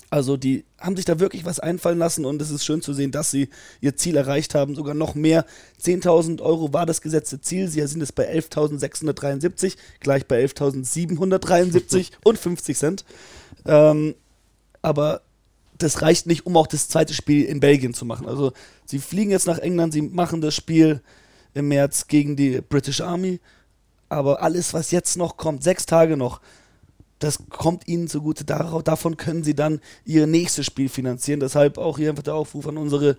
Also 0.09 0.37
die 0.37 0.65
haben 0.79 0.95
sich 0.95 1.05
da 1.05 1.19
wirklich 1.19 1.45
was 1.45 1.59
einfallen 1.59 1.97
lassen 1.97 2.25
und 2.25 2.41
es 2.41 2.51
ist 2.51 2.63
schön 2.63 2.81
zu 2.81 2.93
sehen, 2.93 3.11
dass 3.11 3.31
sie 3.31 3.49
ihr 3.81 3.95
Ziel 3.95 4.15
erreicht 4.15 4.55
haben. 4.55 4.75
Sogar 4.75 4.93
noch 4.93 5.15
mehr. 5.15 5.45
10.000 5.83 6.41
Euro 6.41 6.73
war 6.73 6.85
das 6.85 7.01
gesetzte 7.01 7.41
Ziel. 7.41 7.67
Sie 7.67 7.85
sind 7.87 8.01
jetzt 8.01 8.15
bei 8.15 8.31
11.673, 8.31 9.75
gleich 9.99 10.27
bei 10.27 10.43
11.773 10.43 12.11
und 12.23 12.37
50 12.37 12.77
Cent. 12.77 13.05
Ähm, 13.65 14.15
aber 14.81 15.21
das 15.77 16.01
reicht 16.01 16.27
nicht, 16.27 16.45
um 16.45 16.55
auch 16.55 16.67
das 16.67 16.87
zweite 16.87 17.13
Spiel 17.13 17.43
in 17.45 17.59
Belgien 17.59 17.93
zu 17.93 18.05
machen. 18.05 18.27
Also 18.27 18.53
sie 18.85 18.99
fliegen 18.99 19.31
jetzt 19.31 19.47
nach 19.47 19.57
England, 19.57 19.93
sie 19.93 20.03
machen 20.03 20.41
das 20.41 20.55
Spiel 20.55 21.01
im 21.53 21.67
März 21.67 22.07
gegen 22.07 22.35
die 22.35 22.61
British 22.61 23.01
Army. 23.01 23.39
Aber 24.07 24.41
alles, 24.41 24.73
was 24.73 24.91
jetzt 24.91 25.17
noch 25.17 25.35
kommt, 25.37 25.63
sechs 25.63 25.85
Tage 25.85 26.15
noch, 26.15 26.39
das 27.19 27.39
kommt 27.49 27.87
ihnen 27.87 28.07
zugute. 28.07 28.45
Darauf, 28.45 28.83
davon 28.83 29.17
können 29.17 29.43
sie 29.43 29.55
dann 29.55 29.79
ihr 30.03 30.27
nächstes 30.27 30.65
Spiel 30.65 30.89
finanzieren. 30.89 31.39
Deshalb 31.39 31.77
auch 31.77 31.97
hier 31.97 32.09
einfach 32.09 32.23
der 32.23 32.35
Aufruf 32.35 32.67
an 32.67 32.77
unsere 32.77 33.17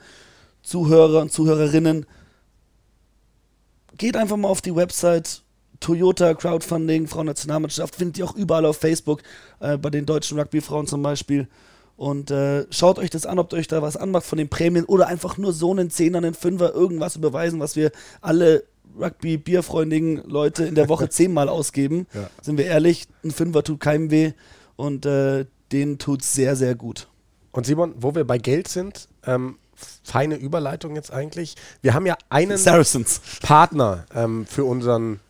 Zuhörer 0.62 1.22
und 1.22 1.32
Zuhörerinnen. 1.32 2.06
Geht 3.96 4.16
einfach 4.16 4.36
mal 4.36 4.48
auf 4.48 4.60
die 4.60 4.76
Website 4.76 5.42
Toyota 5.80 6.34
Crowdfunding, 6.34 7.06
Frauennationalmannschaft, 7.06 7.96
findet 7.96 8.18
ihr 8.18 8.24
auch 8.24 8.34
überall 8.34 8.64
auf 8.64 8.78
Facebook, 8.78 9.22
äh, 9.60 9.76
bei 9.76 9.90
den 9.90 10.06
deutschen 10.06 10.38
Rugbyfrauen 10.38 10.86
zum 10.86 11.02
Beispiel. 11.02 11.48
Und 11.96 12.30
äh, 12.30 12.66
schaut 12.70 12.98
euch 12.98 13.10
das 13.10 13.24
an, 13.24 13.38
ob 13.38 13.52
euch 13.52 13.68
da 13.68 13.80
was 13.80 13.96
anmacht 13.96 14.26
von 14.26 14.38
den 14.38 14.50
Prämien 14.50 14.84
oder 14.84 15.06
einfach 15.06 15.38
nur 15.38 15.52
so 15.52 15.70
einen 15.70 15.90
Zehner, 15.90 16.18
einen 16.18 16.34
Fünfer, 16.34 16.74
irgendwas 16.74 17.16
überweisen, 17.16 17.58
was 17.58 17.74
wir 17.74 17.90
alle 18.20 18.64
Rugby-bierfreundigen 18.98 20.22
Leute 20.28 20.64
in 20.64 20.74
der 20.74 20.88
Woche 20.88 21.08
zehnmal 21.10 21.48
ausgeben. 21.48 22.06
Ja. 22.14 22.30
Sind 22.42 22.58
wir 22.58 22.66
ehrlich, 22.66 23.06
ein 23.24 23.30
Fünfer 23.30 23.62
tut 23.62 23.80
keinem 23.80 24.10
weh 24.10 24.32
und 24.76 25.06
äh, 25.06 25.46
denen 25.72 25.98
tut 25.98 26.22
sehr, 26.22 26.56
sehr 26.56 26.74
gut. 26.74 27.08
Und 27.52 27.66
Simon, 27.66 27.94
wo 27.98 28.14
wir 28.14 28.24
bei 28.24 28.38
Geld 28.38 28.68
sind, 28.68 29.08
ähm, 29.24 29.56
feine 30.04 30.36
Überleitung 30.36 30.94
jetzt 30.94 31.12
eigentlich. 31.12 31.54
Wir 31.82 31.94
haben 31.94 32.06
ja 32.06 32.16
einen 32.28 32.58
Saracens. 32.58 33.20
Partner 33.42 34.06
ähm, 34.14 34.46
für 34.46 34.64
unseren 34.64 35.20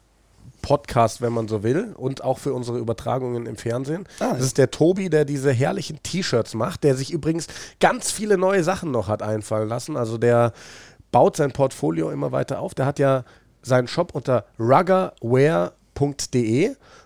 Podcast, 0.63 1.21
wenn 1.21 1.33
man 1.33 1.47
so 1.47 1.63
will, 1.63 1.95
und 1.97 2.25
auch 2.25 2.39
für 2.39 2.53
unsere 2.53 2.79
Übertragungen 2.79 3.47
im 3.47 3.57
Fernsehen. 3.57 4.05
Ah, 4.19 4.35
das 4.35 4.47
ist 4.47 4.59
der 4.59 4.73
Tobi, 4.73 5.09
der 5.09 5.25
diese 5.25 5.53
herrlichen 5.53 6.03
T-Shirts 6.03 6.55
macht, 6.55 6.83
der 6.83 6.97
sich 6.97 7.13
übrigens 7.13 7.47
ganz 7.79 8.11
viele 8.11 8.37
neue 8.37 8.65
Sachen 8.65 8.91
noch 8.91 9.07
hat 9.07 9.23
einfallen 9.23 9.69
lassen. 9.69 9.97
Also 9.97 10.19
der 10.19 10.53
baut 11.13 11.37
sein 11.37 11.53
Portfolio 11.53 12.11
immer 12.11 12.33
weiter 12.33 12.59
auf. 12.59 12.75
Der 12.75 12.87
hat 12.87 12.99
ja 12.99 13.25
seinen 13.67 13.89
Shop 13.89 14.15
unter 14.15 14.47
ruggerwear.de 14.59 15.71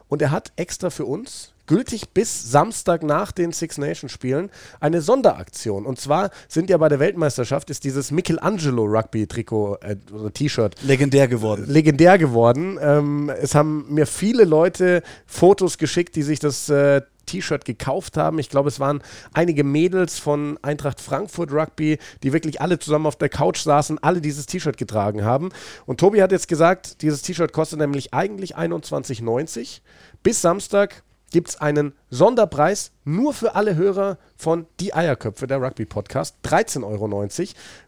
und 0.08 0.22
er 0.22 0.30
hat 0.30 0.52
extra 0.56 0.90
für 0.90 1.06
uns 1.06 1.52
gültig 1.70 2.11
bis 2.11 2.50
Samstag 2.50 3.04
nach 3.04 3.30
den 3.30 3.52
Six 3.52 3.78
Nations 3.78 4.11
Spielen 4.11 4.50
eine 4.80 5.00
Sonderaktion. 5.00 5.86
Und 5.86 6.00
zwar 6.00 6.30
sind 6.48 6.68
ja 6.68 6.76
bei 6.78 6.88
der 6.88 6.98
Weltmeisterschaft 6.98 7.70
ist 7.70 7.84
dieses 7.84 8.11
Michelangelo 8.11 8.86
Rugby 8.86 9.28
Trikot 9.28 9.76
äh, 9.82 9.94
oder 10.12 10.32
T-Shirt 10.32 10.74
legendär 10.82 11.28
geworden. 11.28 11.66
Legendär 11.68 12.18
geworden. 12.18 12.76
Ähm, 12.82 13.30
es 13.40 13.54
haben 13.54 13.86
mir 13.88 14.06
viele 14.06 14.42
Leute 14.42 15.04
Fotos 15.26 15.78
geschickt, 15.78 16.16
die 16.16 16.24
sich 16.24 16.40
das 16.40 16.68
äh, 16.70 17.02
T-Shirt 17.30 17.64
gekauft 17.64 18.16
haben. 18.16 18.38
Ich 18.38 18.48
glaube, 18.48 18.68
es 18.68 18.80
waren 18.80 19.02
einige 19.32 19.62
Mädels 19.62 20.18
von 20.18 20.58
Eintracht 20.62 21.00
Frankfurt 21.00 21.52
Rugby, 21.52 21.98
die 22.22 22.32
wirklich 22.32 22.60
alle 22.60 22.78
zusammen 22.78 23.06
auf 23.06 23.16
der 23.16 23.28
Couch 23.28 23.60
saßen, 23.60 24.02
alle 24.02 24.20
dieses 24.20 24.46
T-Shirt 24.46 24.76
getragen 24.76 25.24
haben. 25.24 25.50
Und 25.86 26.00
Tobi 26.00 26.22
hat 26.22 26.32
jetzt 26.32 26.48
gesagt, 26.48 27.02
dieses 27.02 27.22
T-Shirt 27.22 27.52
kostet 27.52 27.78
nämlich 27.78 28.12
eigentlich 28.12 28.56
21,90. 28.56 29.80
Bis 30.22 30.40
Samstag 30.40 31.02
gibt 31.30 31.50
es 31.50 31.60
einen 31.60 31.94
Sonderpreis 32.10 32.90
nur 33.04 33.32
für 33.32 33.54
alle 33.54 33.76
Hörer 33.76 34.18
von 34.36 34.66
Die 34.80 34.92
Eierköpfe, 34.92 35.46
der 35.46 35.62
Rugby-Podcast, 35.62 36.36
13,90 36.44 36.84
Euro. 36.84 37.28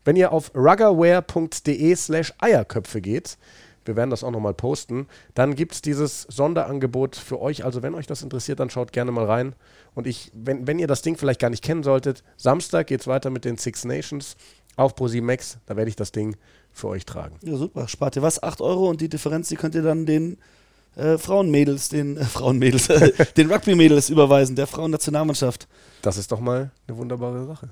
Wenn 0.05 0.17
ihr 0.17 0.33
auf 0.33 0.53
ruggerwear.de 0.55 1.97
slash 1.97 2.33
Eierköpfe 2.39 3.01
geht, 3.01 3.37
wir 3.85 3.97
werden 3.97 4.11
das 4.11 4.25
auch 4.25 4.31
nochmal 4.31 4.55
posten. 4.55 5.07
Dann 5.35 5.55
gibt 5.55 5.73
es 5.73 5.83
dieses 5.83 6.23
Sonderangebot 6.23 7.17
für 7.17 7.41
euch. 7.41 7.65
Also, 7.65 7.83
wenn 7.83 7.95
euch 7.95 8.07
das 8.07 8.23
interessiert, 8.23 8.61
dann 8.61 8.71
schaut 8.71 8.93
gerne 8.93 9.13
mal 9.13 9.25
rein. 9.25 9.55
Und 9.95 10.07
ich, 10.07 10.31
wenn, 10.35 10.67
wenn 10.67 10.79
ihr 10.79 10.87
das 10.87 11.03
Ding 11.03 11.17
vielleicht 11.17 11.41
gar 11.41 11.51
nicht 11.51 11.65
kennen 11.65 11.83
solltet, 11.83 12.23
Samstag 12.37 12.87
geht 12.87 13.01
es 13.01 13.07
weiter 13.07 13.31
mit 13.31 13.45
den 13.45 13.57
Six 13.57 13.85
Nations 13.85 14.37
auf 14.77 14.95
ProSimax. 14.95 15.59
Da 15.67 15.77
werde 15.77 15.89
ich 15.89 15.97
das 15.97 16.13
Ding 16.13 16.37
für 16.73 16.89
euch 16.89 17.05
tragen. 17.05 17.37
Ja, 17.43 17.57
super. 17.57 17.89
Spart 17.89 18.17
ihr 18.17 18.23
was? 18.23 18.43
8 18.43 18.61
Euro 18.61 18.89
und 18.89 19.01
die 19.01 19.09
Differenz, 19.09 19.49
die 19.49 19.57
könnt 19.57 19.75
ihr 19.75 19.83
dann 19.83 20.07
den 20.07 20.39
äh, 20.97 21.19
Frauenmädels, 21.19 21.89
den 21.89 22.17
äh, 22.17 22.25
Frauenmädels, 22.25 22.89
den 23.37 23.51
Rugby-Mädels 23.51 24.11
überweisen, 24.11 24.57
der 24.57 24.67
Frauennationalmannschaft. 24.67 25.69
Das 26.03 26.17
ist 26.17 26.33
doch 26.33 26.41
mal 26.41 26.71
eine 26.87 26.97
wunderbare 26.97 27.47
Sache. 27.47 27.71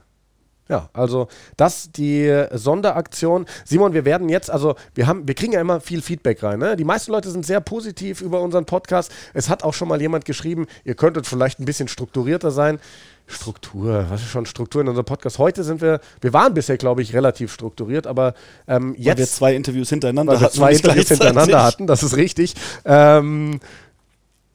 Ja, 0.70 0.88
also 0.92 1.26
das 1.56 1.90
die 1.90 2.46
Sonderaktion. 2.52 3.46
Simon, 3.64 3.92
wir 3.92 4.04
werden 4.04 4.28
jetzt, 4.28 4.52
also 4.52 4.76
wir 4.94 5.08
haben, 5.08 5.26
wir 5.26 5.34
kriegen 5.34 5.52
ja 5.52 5.60
immer 5.60 5.80
viel 5.80 6.00
Feedback 6.00 6.44
rein. 6.44 6.60
Ne? 6.60 6.76
Die 6.76 6.84
meisten 6.84 7.10
Leute 7.10 7.28
sind 7.28 7.44
sehr 7.44 7.60
positiv 7.60 8.20
über 8.20 8.40
unseren 8.40 8.66
Podcast. 8.66 9.10
Es 9.34 9.48
hat 9.48 9.64
auch 9.64 9.74
schon 9.74 9.88
mal 9.88 10.00
jemand 10.00 10.24
geschrieben, 10.24 10.68
ihr 10.84 10.94
könntet 10.94 11.26
vielleicht 11.26 11.58
ein 11.58 11.64
bisschen 11.64 11.88
strukturierter 11.88 12.52
sein. 12.52 12.78
Struktur, 13.26 14.06
was 14.10 14.22
ist 14.22 14.28
schon 14.28 14.46
Struktur 14.46 14.80
in 14.80 14.88
unserem 14.88 15.06
Podcast? 15.06 15.38
Heute 15.38 15.64
sind 15.64 15.80
wir, 15.80 16.00
wir 16.20 16.32
waren 16.32 16.54
bisher, 16.54 16.76
glaube 16.76 17.02
ich, 17.02 17.14
relativ 17.14 17.52
strukturiert, 17.52 18.06
aber 18.06 18.34
ähm, 18.68 18.94
jetzt. 18.96 19.06
Weil 19.06 19.18
wir 19.18 19.26
zwei 19.26 19.54
Interviews 19.56 19.88
hintereinander 19.88 20.34
weil 20.34 20.40
wir 20.40 20.50
zwei 20.50 20.72
Interviews 20.72 21.08
hintereinander 21.08 21.64
hatten, 21.64 21.88
das 21.88 22.04
ist 22.04 22.16
richtig. 22.16 22.54
Ähm, 22.84 23.58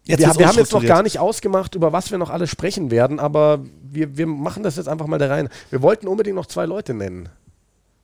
Jetzt 0.05 0.19
wir, 0.19 0.37
wir 0.37 0.47
haben 0.47 0.57
jetzt 0.57 0.73
noch 0.73 0.85
gar 0.85 1.01
nicht 1.03 1.19
ausgemacht, 1.19 1.73
über 1.75 1.91
was 1.91 2.11
wir 2.11 2.17
noch 2.17 2.29
alles 2.29 2.49
sprechen 2.49 2.91
werden, 2.91 3.19
aber 3.19 3.59
wir, 3.81 4.17
wir 4.17 4.27
machen 4.27 4.63
das 4.63 4.75
jetzt 4.75 4.87
einfach 4.87 5.07
mal 5.07 5.17
da 5.17 5.27
rein. 5.27 5.49
Wir 5.71 5.81
wollten 5.81 6.07
unbedingt 6.07 6.35
noch 6.35 6.45
zwei 6.45 6.65
Leute 6.65 6.93
nennen. 6.93 7.29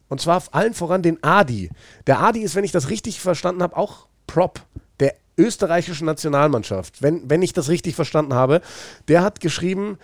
Und 0.09 0.19
zwar 0.19 0.43
allen 0.51 0.73
voran 0.73 1.03
den 1.03 1.23
Adi. 1.23 1.69
Der 2.07 2.19
Adi 2.19 2.41
ist, 2.41 2.55
wenn 2.55 2.63
ich 2.63 2.71
das 2.71 2.89
richtig 2.89 3.21
verstanden 3.21 3.61
habe, 3.61 3.77
auch 3.77 4.07
Prop 4.27 4.61
der 4.99 5.15
österreichischen 5.37 6.05
Nationalmannschaft. 6.05 7.01
Wenn, 7.01 7.29
wenn 7.29 7.41
ich 7.41 7.53
das 7.53 7.69
richtig 7.69 7.95
verstanden 7.95 8.33
habe. 8.33 8.61
Der 9.07 9.21
hat 9.21 9.39
geschrieben, 9.39 9.97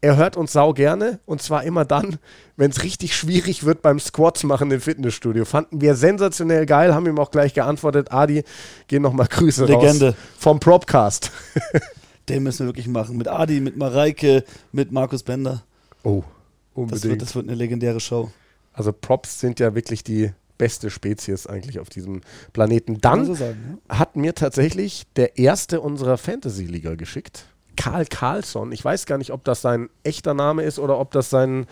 er 0.00 0.16
hört 0.16 0.36
uns 0.36 0.52
sau 0.52 0.72
gerne 0.72 1.18
und 1.26 1.42
zwar 1.42 1.64
immer 1.64 1.84
dann, 1.84 2.18
wenn 2.56 2.70
es 2.70 2.82
richtig 2.82 3.16
schwierig 3.16 3.64
wird 3.64 3.82
beim 3.82 3.98
Squats 3.98 4.44
machen 4.44 4.70
im 4.70 4.80
Fitnessstudio. 4.80 5.44
Fanden 5.44 5.80
wir 5.80 5.94
sensationell 5.94 6.66
geil, 6.66 6.94
haben 6.94 7.06
ihm 7.06 7.18
auch 7.18 7.30
gleich 7.30 7.54
geantwortet. 7.54 8.12
Adi, 8.12 8.44
gehen 8.86 9.02
nochmal 9.02 9.26
Grüße 9.26 9.64
Legende. 9.64 10.08
raus 10.08 10.14
vom 10.38 10.60
Propcast. 10.60 11.32
Den 12.28 12.42
müssen 12.42 12.60
wir 12.60 12.66
wirklich 12.66 12.88
machen. 12.88 13.16
Mit 13.16 13.26
Adi, 13.26 13.60
mit 13.60 13.76
Mareike, 13.76 14.44
mit 14.70 14.92
Markus 14.92 15.22
Bender. 15.22 15.64
Oh, 16.02 16.22
unbedingt. 16.74 17.04
Das 17.04 17.10
wird, 17.10 17.22
das 17.22 17.34
wird 17.34 17.48
eine 17.48 17.56
legendäre 17.56 18.00
Show. 18.00 18.30
Also 18.72 18.92
Props 18.92 19.40
sind 19.40 19.58
ja 19.58 19.74
wirklich 19.74 20.04
die 20.04 20.30
beste 20.58 20.90
Spezies 20.90 21.46
eigentlich 21.46 21.80
auf 21.80 21.88
diesem 21.88 22.20
Planeten. 22.52 23.00
Dann 23.00 23.24
so 23.24 23.34
sagen, 23.34 23.78
ja? 23.88 23.98
hat 23.98 24.16
mir 24.16 24.34
tatsächlich 24.34 25.04
der 25.16 25.38
erste 25.38 25.80
unserer 25.80 26.18
Fantasy-Liga 26.18 26.96
geschickt. 26.96 27.46
Karl 27.78 28.04
Carlsson. 28.06 28.72
Ich 28.72 28.84
weiß 28.84 29.06
gar 29.06 29.18
nicht, 29.18 29.32
ob 29.32 29.44
das 29.44 29.62
sein 29.62 29.88
echter 30.02 30.34
Name 30.34 30.62
ist 30.64 30.78
oder 30.78 30.98
ob 30.98 31.12
das 31.12 31.30
sein, 31.30 31.66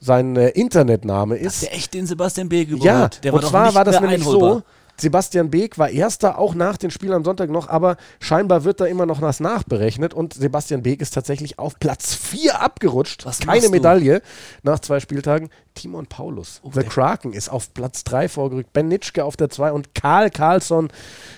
sein 0.00 0.36
äh, 0.36 0.48
Internetname 0.50 1.36
ist. 1.36 1.62
der 1.62 1.74
echt 1.74 1.94
den 1.94 2.06
Sebastian 2.06 2.48
Beek 2.48 2.68
überholt. 2.68 2.84
Ja, 2.84 3.08
der 3.08 3.32
war 3.32 3.40
und 3.40 3.48
zwar 3.48 3.74
war 3.74 3.84
das 3.84 4.00
nämlich 4.00 4.24
so, 4.24 4.62
Sebastian 5.00 5.48
Beek 5.48 5.78
war 5.78 5.90
erster, 5.90 6.38
auch 6.38 6.56
nach 6.56 6.76
den 6.76 6.90
Spielen 6.90 7.12
am 7.12 7.24
Sonntag 7.24 7.50
noch, 7.50 7.68
aber 7.68 7.96
scheinbar 8.18 8.64
wird 8.64 8.80
da 8.80 8.86
immer 8.86 9.06
noch 9.06 9.22
was 9.22 9.38
nachberechnet 9.38 10.12
und 10.12 10.34
Sebastian 10.34 10.82
Beek 10.82 11.00
ist 11.00 11.14
tatsächlich 11.14 11.60
auf 11.60 11.78
Platz 11.78 12.16
4 12.16 12.60
abgerutscht. 12.60 13.24
Was 13.24 13.38
Keine 13.38 13.68
Medaille 13.68 14.22
nach 14.64 14.80
zwei 14.80 14.98
Spieltagen. 14.98 15.50
Timon 15.74 16.06
Paulus, 16.06 16.60
oh, 16.64 16.72
The 16.74 16.82
Kraken, 16.82 17.32
ist 17.32 17.48
auf 17.48 17.72
Platz 17.72 18.02
3 18.02 18.28
vorgerückt. 18.28 18.72
Ben 18.72 18.88
Nitschke 18.88 19.24
auf 19.24 19.36
der 19.36 19.50
2 19.50 19.70
und 19.70 19.94
Karl 19.94 20.30
Carlsson 20.30 20.88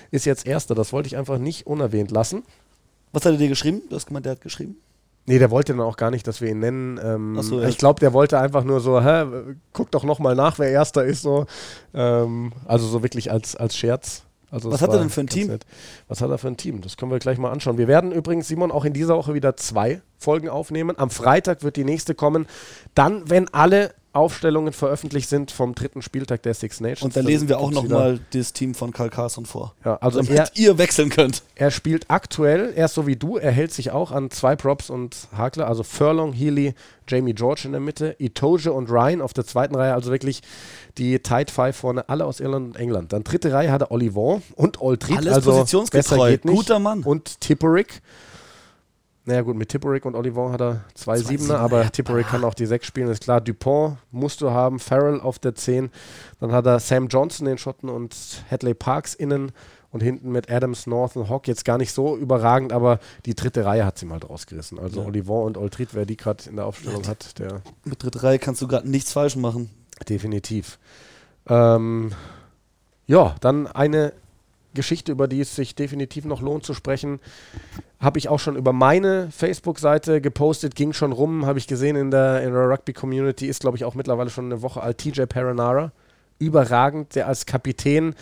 ist 0.09 0.25
jetzt 0.25 0.47
erster. 0.47 0.73
Das 0.73 0.91
wollte 0.91 1.05
ich 1.05 1.17
einfach 1.17 1.37
nicht 1.37 1.67
unerwähnt 1.67 2.09
lassen. 2.09 2.41
Was 3.11 3.25
hat 3.25 3.33
er 3.33 3.37
dir 3.37 3.49
geschrieben? 3.49 3.81
Du 3.89 3.95
hast 3.95 4.05
gemeint, 4.05 4.25
der 4.25 4.33
hat 4.33 4.41
geschrieben. 4.41 4.77
Nee, 5.25 5.37
der 5.37 5.51
wollte 5.51 5.73
dann 5.73 5.81
auch 5.81 5.97
gar 5.97 6.09
nicht, 6.09 6.25
dass 6.25 6.41
wir 6.41 6.49
ihn 6.49 6.59
nennen. 6.59 6.99
Ähm, 7.03 7.41
so, 7.41 7.61
ja. 7.61 7.67
Ich 7.67 7.77
glaube, 7.77 7.99
der 7.99 8.11
wollte 8.11 8.39
einfach 8.39 8.63
nur 8.63 8.79
so, 8.79 9.01
hä, 9.01 9.25
guck 9.71 9.91
doch 9.91 10.03
nochmal 10.03 10.35
nach, 10.35 10.57
wer 10.57 10.69
Erster 10.69 11.05
ist. 11.05 11.21
So. 11.21 11.45
Ähm, 11.93 12.53
also 12.65 12.87
so 12.87 13.03
wirklich 13.03 13.31
als, 13.31 13.55
als 13.55 13.77
Scherz. 13.77 14.23
Also 14.49 14.69
Was 14.69 14.81
hat 14.81 14.91
er 14.91 14.99
denn 14.99 15.09
für 15.09 15.21
ein 15.21 15.27
Team? 15.27 15.47
Nett. 15.47 15.65
Was 16.09 16.19
hat 16.19 16.29
er 16.29 16.37
für 16.37 16.49
ein 16.49 16.57
Team? 16.57 16.81
Das 16.81 16.97
können 16.97 17.11
wir 17.11 17.19
gleich 17.19 17.37
mal 17.37 17.51
anschauen. 17.51 17.77
Wir 17.77 17.87
werden 17.87 18.11
übrigens, 18.11 18.49
Simon, 18.49 18.71
auch 18.71 18.83
in 18.83 18.91
dieser 18.91 19.15
Woche 19.15 19.33
wieder 19.33 19.55
zwei 19.55 20.01
Folgen 20.17 20.49
aufnehmen. 20.49 20.97
Am 20.97 21.09
Freitag 21.09 21.63
wird 21.63 21.77
die 21.77 21.85
nächste 21.85 22.15
kommen. 22.15 22.47
Dann, 22.93 23.29
wenn 23.29 23.47
alle 23.53 23.93
Aufstellungen 24.13 24.73
veröffentlicht 24.73 25.29
sind 25.29 25.51
vom 25.51 25.73
dritten 25.73 26.01
Spieltag 26.01 26.43
der 26.43 26.53
Six 26.53 26.81
Nations. 26.81 27.03
Und 27.03 27.15
da 27.15 27.21
lesen 27.21 27.47
wir 27.47 27.59
auch 27.59 27.71
nochmal 27.71 28.19
das 28.33 28.51
Team 28.51 28.75
von 28.75 28.91
Karl 28.91 29.09
Carson 29.09 29.45
vor. 29.45 29.73
Ja, 29.85 29.97
also 29.97 30.21
damit 30.21 30.37
er, 30.37 30.49
ihr 30.55 30.77
wechseln 30.77 31.09
könnt. 31.09 31.43
Er 31.55 31.71
spielt 31.71 32.09
aktuell, 32.09 32.73
er 32.75 32.85
ist 32.85 32.95
so 32.95 33.07
wie 33.07 33.15
du, 33.15 33.37
er 33.37 33.51
hält 33.51 33.71
sich 33.71 33.91
auch 33.91 34.11
an 34.11 34.29
zwei 34.29 34.57
Props 34.57 34.89
und 34.89 35.15
Hakler, 35.35 35.67
also 35.67 35.83
Furlong, 35.83 36.33
Healy, 36.33 36.73
Jamie 37.07 37.33
George 37.33 37.61
in 37.65 37.71
der 37.71 37.79
Mitte, 37.79 38.15
Itoge 38.19 38.73
und 38.73 38.89
Ryan 38.89 39.21
auf 39.21 39.31
der 39.33 39.45
zweiten 39.45 39.75
Reihe, 39.75 39.93
also 39.93 40.11
wirklich 40.11 40.41
die 40.97 41.19
Tight 41.19 41.49
Five 41.49 41.77
vorne, 41.77 42.09
alle 42.09 42.25
aus 42.25 42.41
Irland 42.41 42.67
und 42.67 42.75
England. 42.75 43.13
Dann 43.13 43.23
dritte 43.23 43.53
Reihe 43.53 43.71
hat 43.71 43.81
er 43.81 43.91
Olivon 43.91 44.41
und 44.55 44.81
Oltrit, 44.81 45.17
Alles 45.17 45.35
also 45.35 45.51
positionsgetreu, 45.51 46.37
guter 46.37 46.79
Mann. 46.79 47.03
Und 47.03 47.39
Tipperick. 47.39 48.01
Naja, 49.25 49.41
gut, 49.41 49.55
mit 49.55 49.69
Tipperick 49.69 50.05
und 50.05 50.15
Olivon 50.15 50.51
hat 50.51 50.61
er 50.61 50.83
zwei, 50.95 51.17
zwei 51.17 51.27
Siebener, 51.27 51.59
aber 51.59 51.83
ja. 51.83 51.89
Tipperick 51.89 52.27
kann 52.27 52.43
auch 52.43 52.55
die 52.55 52.65
sechs 52.65 52.87
spielen, 52.87 53.07
ist 53.09 53.23
klar. 53.23 53.39
Dupont 53.39 53.97
musst 54.11 54.41
du 54.41 54.49
haben, 54.49 54.79
Farrell 54.79 55.21
auf 55.21 55.37
der 55.37 55.53
10. 55.53 55.91
Dann 56.39 56.51
hat 56.51 56.65
er 56.65 56.79
Sam 56.79 57.07
Johnson, 57.07 57.45
den 57.45 57.59
Schotten, 57.59 57.89
und 57.89 58.15
Hadley 58.49 58.73
Parks 58.73 59.13
innen 59.13 59.51
und 59.91 60.01
hinten 60.01 60.31
mit 60.31 60.49
Adams, 60.49 60.87
North 60.87 61.15
und 61.17 61.29
Hawk 61.29 61.47
jetzt 61.47 61.65
gar 61.65 61.77
nicht 61.77 61.91
so 61.91 62.17
überragend, 62.17 62.73
aber 62.73 62.99
die 63.25 63.35
dritte 63.35 63.63
Reihe 63.63 63.85
hat 63.85 63.99
sie 63.99 64.07
mal 64.07 64.17
rausgerissen. 64.17 64.79
Also 64.79 65.01
ja. 65.01 65.07
Olivon 65.07 65.45
und 65.45 65.57
Oltrit, 65.57 65.89
wer 65.93 66.05
die 66.05 66.17
gerade 66.17 66.49
in 66.49 66.55
der 66.55 66.65
Aufstellung 66.65 67.05
hat, 67.07 67.37
der. 67.37 67.61
Mit 67.83 68.01
dritte 68.01 68.23
Reihe 68.23 68.39
kannst 68.39 68.61
du 68.61 68.67
gerade 68.67 68.89
nichts 68.89 69.13
falsch 69.13 69.35
machen. 69.35 69.69
Definitiv. 70.09 70.79
Ähm, 71.47 72.11
ja, 73.05 73.35
dann 73.41 73.67
eine 73.67 74.13
Geschichte, 74.73 75.11
über 75.11 75.27
die 75.27 75.41
es 75.41 75.55
sich 75.55 75.75
definitiv 75.75 76.25
noch 76.25 76.41
lohnt 76.41 76.65
zu 76.65 76.73
sprechen. 76.73 77.19
Habe 77.99 78.19
ich 78.19 78.29
auch 78.29 78.39
schon 78.39 78.55
über 78.55 78.73
meine 78.73 79.29
Facebook-Seite 79.31 80.21
gepostet, 80.21 80.75
ging 80.75 80.93
schon 80.93 81.11
rum, 81.11 81.45
habe 81.45 81.59
ich 81.59 81.67
gesehen 81.67 81.95
in 81.95 82.11
der, 82.11 82.41
in 82.43 82.53
der 82.53 82.69
Rugby-Community, 82.69 83.47
ist 83.47 83.61
glaube 83.61 83.77
ich 83.77 83.85
auch 83.85 83.95
mittlerweile 83.95 84.29
schon 84.29 84.45
eine 84.45 84.61
Woche 84.61 84.81
alt, 84.81 84.97
TJ 84.97 85.23
Perenara. 85.23 85.91
Überragend, 86.39 87.15
der 87.15 87.27
als 87.27 87.45
Kapitän 87.45 88.15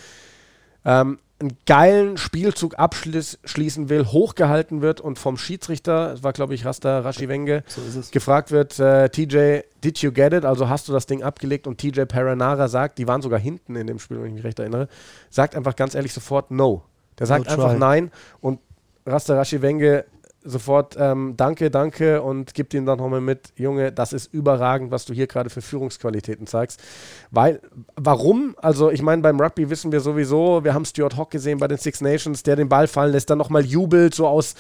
ähm, 0.84 1.20
einen 1.40 1.58
geilen 1.66 2.18
Spielzug 2.18 2.78
abschließen 2.78 3.90
will, 3.90 4.06
hochgehalten 4.06 4.82
wird 4.82 5.00
und 5.00 5.18
vom 5.18 5.38
Schiedsrichter, 5.38 6.10
das 6.10 6.24
war 6.24 6.34
glaube 6.34 6.54
ich 6.54 6.66
Rasta 6.66 7.00
Rashiwenge, 7.00 7.64
so 7.68 7.82
gefragt 8.12 8.52
wird, 8.52 8.78
äh, 8.80 9.10
TJ, 9.10 9.62
did 9.84 10.00
you 10.00 10.12
get 10.12 10.34
it? 10.34 10.46
Also 10.46 10.70
hast 10.70 10.88
du 10.88 10.94
das 10.94 11.06
Ding 11.06 11.24
abgelegt 11.24 11.68
und 11.68 11.78
TJ 11.78 12.04
Perenara 12.04 12.68
sagt, 12.68 12.98
die 12.98 13.08
waren 13.08 13.22
sogar 13.22 13.40
hinten 13.40 13.76
in 13.76 13.88
dem 13.88 14.00
Spiel, 14.00 14.22
wenn 14.22 14.28
ich 14.28 14.34
mich 14.34 14.44
recht 14.44 14.60
erinnere, 14.60 14.90
sagt 15.30 15.56
einfach 15.56 15.76
ganz 15.76 15.96
ehrlich 15.96 16.14
sofort 16.14 16.52
no. 16.52 16.84
Der 17.18 17.28
sagt 17.28 17.46
no 17.46 17.54
einfach 17.54 17.78
nein 17.78 18.12
und 18.42 18.60
Rasta 19.06 19.36
Rashiwenge 19.36 20.06
sofort 20.44 20.96
ähm, 20.98 21.34
danke, 21.36 21.70
danke 21.70 22.22
und 22.22 22.54
gibt 22.54 22.74
ihm 22.74 22.86
dann 22.86 22.98
nochmal 22.98 23.22
mit, 23.22 23.52
Junge, 23.58 23.92
das 23.92 24.14
ist 24.14 24.34
überragend, 24.34 24.90
was 24.92 25.06
du 25.06 25.14
hier 25.14 25.28
gerade 25.28 25.50
für 25.50 25.62
Führungsqualitäten 25.62 26.48
zeigst. 26.48 26.82
Weil, 27.30 27.62
warum? 27.96 28.56
Also 28.58 28.90
ich 28.90 29.02
meine, 29.02 29.22
beim 29.22 29.40
Rugby 29.40 29.70
wissen 29.70 29.92
wir 29.92 30.00
sowieso, 30.00 30.64
wir 30.64 30.74
haben 30.74 30.86
Stuart 30.86 31.18
Hawk 31.18 31.32
gesehen 31.32 31.60
bei 31.60 31.68
den 31.68 31.78
Six 31.78 32.02
Nations, 32.02 32.44
der 32.44 32.56
den 32.56 32.70
Ball 32.70 32.88
fallen 32.88 33.12
lässt, 33.12 33.30
dann 33.30 33.38
nochmal 33.38 33.66
jubelt, 33.66 34.16
so 34.16 34.28
aus, 34.28 34.56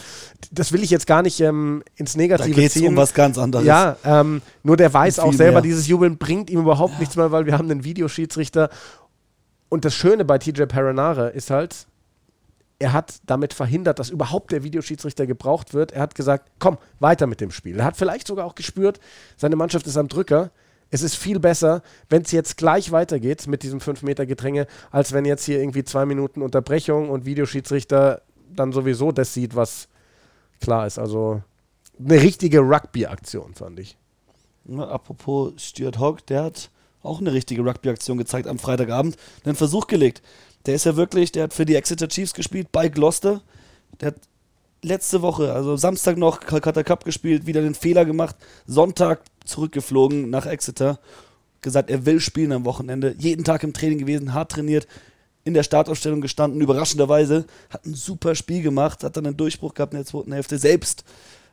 das 0.51 0.73
will 0.73 0.83
ich 0.83 0.89
jetzt 0.89 1.07
gar 1.07 1.21
nicht 1.21 1.39
ähm, 1.39 1.83
ins 1.95 2.17
Negative 2.17 2.49
da 2.49 2.55
geht's 2.55 2.73
ziehen. 2.73 2.89
um 2.89 2.97
was 2.97 3.13
ganz 3.13 3.37
anderes. 3.37 3.65
Ja, 3.65 3.95
ähm, 4.03 4.41
nur 4.63 4.75
der 4.75 4.93
weiß 4.93 5.19
auch 5.19 5.33
selber, 5.33 5.55
mehr. 5.55 5.61
dieses 5.61 5.87
Jubeln 5.87 6.17
bringt 6.17 6.49
ihm 6.49 6.59
überhaupt 6.59 6.93
ja. 6.93 6.99
nichts 6.99 7.15
mehr, 7.15 7.31
weil 7.31 7.45
wir 7.45 7.57
haben 7.57 7.71
einen 7.71 7.83
Videoschiedsrichter 7.83 8.69
und 9.69 9.85
das 9.85 9.93
Schöne 9.93 10.25
bei 10.25 10.37
TJ 10.39 10.63
Perenara 10.63 11.27
ist 11.27 11.51
halt, 11.51 11.87
er 12.79 12.93
hat 12.93 13.19
damit 13.25 13.53
verhindert, 13.53 13.99
dass 13.99 14.09
überhaupt 14.09 14.51
der 14.51 14.63
Videoschiedsrichter 14.63 15.27
gebraucht 15.27 15.73
wird. 15.73 15.91
Er 15.91 16.01
hat 16.01 16.15
gesagt, 16.15 16.49
komm, 16.59 16.77
weiter 16.99 17.27
mit 17.27 17.41
dem 17.41 17.51
Spiel. 17.51 17.79
Er 17.79 17.85
hat 17.85 17.97
vielleicht 17.97 18.25
sogar 18.25 18.45
auch 18.45 18.55
gespürt, 18.55 18.99
seine 19.35 19.57
Mannschaft 19.57 19.85
ist 19.85 19.97
am 19.97 20.07
Drücker. 20.07 20.51
Es 20.89 21.03
ist 21.03 21.15
viel 21.15 21.39
besser, 21.39 21.83
wenn 22.09 22.23
es 22.23 22.31
jetzt 22.31 22.57
gleich 22.57 22.91
weitergeht 22.91 23.45
mit 23.47 23.61
diesem 23.61 23.79
5-Meter-Gedränge, 23.79 24.65
als 24.89 25.11
wenn 25.11 25.25
jetzt 25.25 25.43
hier 25.45 25.59
irgendwie 25.59 25.83
zwei 25.83 26.05
Minuten 26.05 26.41
Unterbrechung 26.41 27.09
und 27.09 27.25
Videoschiedsrichter 27.25 28.21
dann 28.55 28.71
sowieso 28.71 29.11
das 29.11 29.33
sieht, 29.33 29.55
was 29.55 29.87
klar 30.59 30.87
ist. 30.87 30.97
Also 30.97 31.43
eine 31.99 32.21
richtige 32.21 32.61
Rugby-Aktion, 32.61 33.53
fand 33.53 33.79
ich. 33.79 33.97
Apropos 34.77 35.53
Stuart 35.57 35.99
Hogg, 35.99 36.21
der 36.27 36.43
hat 36.43 36.71
auch 37.01 37.19
eine 37.19 37.33
richtige 37.33 37.61
Rugby-Aktion 37.61 38.17
gezeigt 38.17 38.47
am 38.47 38.59
Freitagabend, 38.59 39.15
einen 39.45 39.55
Versuch 39.55 39.87
gelegt. 39.87 40.21
Der 40.65 40.75
ist 40.75 40.85
ja 40.85 40.95
wirklich, 40.95 41.31
der 41.31 41.43
hat 41.43 41.53
für 41.53 41.65
die 41.65 41.75
Exeter 41.75 42.07
Chiefs 42.07 42.33
gespielt 42.33 42.71
bei 42.71 42.89
Gloucester. 42.89 43.41
Der 43.99 44.09
hat 44.09 44.15
letzte 44.81 45.21
Woche, 45.21 45.53
also 45.53 45.77
Samstag 45.77 46.17
noch 46.17 46.39
Calcutta 46.39 46.83
Cup 46.83 47.05
gespielt, 47.05 47.45
wieder 47.45 47.61
den 47.61 47.75
Fehler 47.75 48.05
gemacht. 48.05 48.35
Sonntag 48.65 49.21
zurückgeflogen 49.45 50.29
nach 50.29 50.45
Exeter. 50.45 50.99
Gesagt, 51.61 51.89
er 51.89 52.05
will 52.05 52.19
spielen 52.19 52.51
am 52.51 52.65
Wochenende. 52.65 53.15
Jeden 53.17 53.43
Tag 53.43 53.63
im 53.63 53.73
Training 53.73 53.99
gewesen, 53.99 54.33
hart 54.33 54.51
trainiert. 54.51 54.87
In 55.43 55.53
der 55.53 55.63
Startaufstellung 55.63 56.21
gestanden, 56.21 56.61
überraschenderweise. 56.61 57.45
Hat 57.69 57.85
ein 57.85 57.93
super 57.93 58.35
Spiel 58.35 58.61
gemacht, 58.61 59.03
hat 59.03 59.17
dann 59.17 59.25
einen 59.25 59.37
Durchbruch 59.37 59.73
gehabt 59.73 59.93
in 59.93 59.99
der 59.99 60.05
zweiten 60.05 60.31
Hälfte. 60.31 60.57
Selbst 60.57 61.03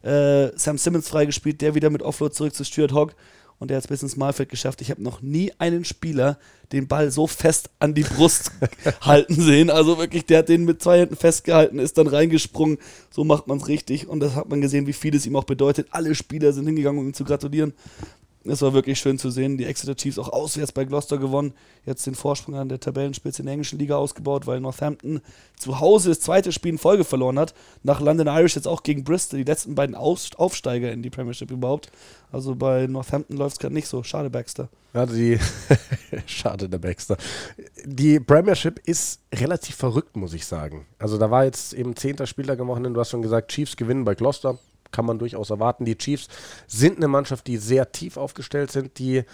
äh, 0.02 0.50
Sam 0.56 0.78
Simmons 0.78 1.08
freigespielt, 1.08 1.60
der 1.60 1.74
wieder 1.74 1.90
mit 1.90 2.02
Offload 2.02 2.34
zurück 2.34 2.54
zu 2.54 2.64
Stuart 2.64 2.92
Hogg 2.92 3.14
und 3.58 3.68
der 3.68 3.78
hat 3.78 3.84
es 3.84 3.88
bis 3.88 4.02
ins 4.02 4.16
Malfeld 4.16 4.48
geschafft. 4.48 4.80
Ich 4.82 4.90
habe 4.90 5.02
noch 5.02 5.22
nie 5.22 5.52
einen 5.58 5.84
Spieler 5.84 6.38
den 6.72 6.88
Ball 6.88 7.10
so 7.10 7.26
fest 7.26 7.70
an 7.78 7.94
die 7.94 8.02
Brust 8.02 8.50
halten 9.00 9.40
sehen. 9.40 9.70
Also 9.70 9.98
wirklich, 9.98 10.26
der 10.26 10.38
hat 10.38 10.48
den 10.48 10.64
mit 10.64 10.82
zwei 10.82 11.00
Händen 11.00 11.16
festgehalten, 11.16 11.78
ist 11.78 11.96
dann 11.96 12.06
reingesprungen. 12.06 12.78
So 13.10 13.24
macht 13.24 13.46
man 13.46 13.58
es 13.58 13.68
richtig 13.68 14.08
und 14.08 14.20
das 14.20 14.34
hat 14.34 14.48
man 14.48 14.60
gesehen, 14.60 14.86
wie 14.86 14.92
viel 14.92 15.14
es 15.14 15.26
ihm 15.26 15.36
auch 15.36 15.44
bedeutet. 15.44 15.88
Alle 15.90 16.14
Spieler 16.14 16.52
sind 16.52 16.66
hingegangen, 16.66 17.00
um 17.00 17.06
ihm 17.06 17.14
zu 17.14 17.24
gratulieren. 17.24 17.72
Es 18.48 18.62
war 18.62 18.72
wirklich 18.72 18.98
schön 18.98 19.18
zu 19.18 19.30
sehen. 19.30 19.58
Die 19.58 19.64
Exeter 19.64 19.96
Chiefs 19.96 20.18
auch 20.18 20.28
auswärts 20.28 20.72
bei 20.72 20.84
Gloucester 20.84 21.18
gewonnen. 21.18 21.52
Jetzt 21.84 22.06
den 22.06 22.14
Vorsprung 22.14 22.54
an 22.56 22.68
der 22.68 22.80
Tabellenspitze 22.80 23.42
in 23.42 23.46
der 23.46 23.52
englischen 23.54 23.78
Liga 23.78 23.96
ausgebaut, 23.96 24.46
weil 24.46 24.60
Northampton 24.60 25.20
zu 25.56 25.80
Hause 25.80 26.10
das 26.10 26.20
zweite 26.20 26.52
Spiel 26.52 26.72
in 26.72 26.78
Folge 26.78 27.04
verloren 27.04 27.38
hat. 27.38 27.54
Nach 27.82 28.00
London 28.00 28.26
Irish 28.28 28.56
jetzt 28.56 28.68
auch 28.68 28.82
gegen 28.82 29.04
Bristol, 29.04 29.38
die 29.38 29.44
letzten 29.50 29.74
beiden 29.74 29.94
Aufsteiger 29.94 30.92
in 30.92 31.02
die 31.02 31.10
Premiership 31.10 31.50
überhaupt. 31.50 31.90
Also 32.30 32.54
bei 32.54 32.86
Northampton 32.86 33.36
läuft 33.36 33.56
es 33.56 33.58
gerade 33.60 33.74
nicht 33.74 33.88
so. 33.88 34.02
Schade, 34.02 34.30
Baxter. 34.30 34.68
Ja, 34.94 35.06
die 35.06 35.38
Schade, 36.26 36.68
der 36.68 36.78
Baxter. 36.78 37.16
Die 37.84 38.20
Premiership 38.20 38.80
ist 38.84 39.20
relativ 39.34 39.76
verrückt, 39.76 40.16
muss 40.16 40.34
ich 40.34 40.46
sagen. 40.46 40.86
Also 40.98 41.18
da 41.18 41.30
war 41.30 41.44
jetzt 41.44 41.72
eben 41.74 41.96
zehnter 41.96 42.26
Spieltag 42.26 42.60
am. 42.60 42.66
Du 42.66 43.00
hast 43.00 43.10
schon 43.10 43.22
gesagt, 43.22 43.50
Chiefs 43.50 43.76
gewinnen 43.76 44.04
bei 44.04 44.14
Gloucester 44.14 44.58
kann 44.92 45.06
man 45.06 45.18
durchaus 45.18 45.50
erwarten. 45.50 45.84
Die 45.84 45.96
Chiefs 45.96 46.28
sind 46.66 46.96
eine 46.96 47.08
Mannschaft, 47.08 47.46
die 47.46 47.56
sehr 47.56 47.92
tief 47.92 48.16
aufgestellt 48.16 48.70
sind, 48.72 48.98
die 48.98 49.24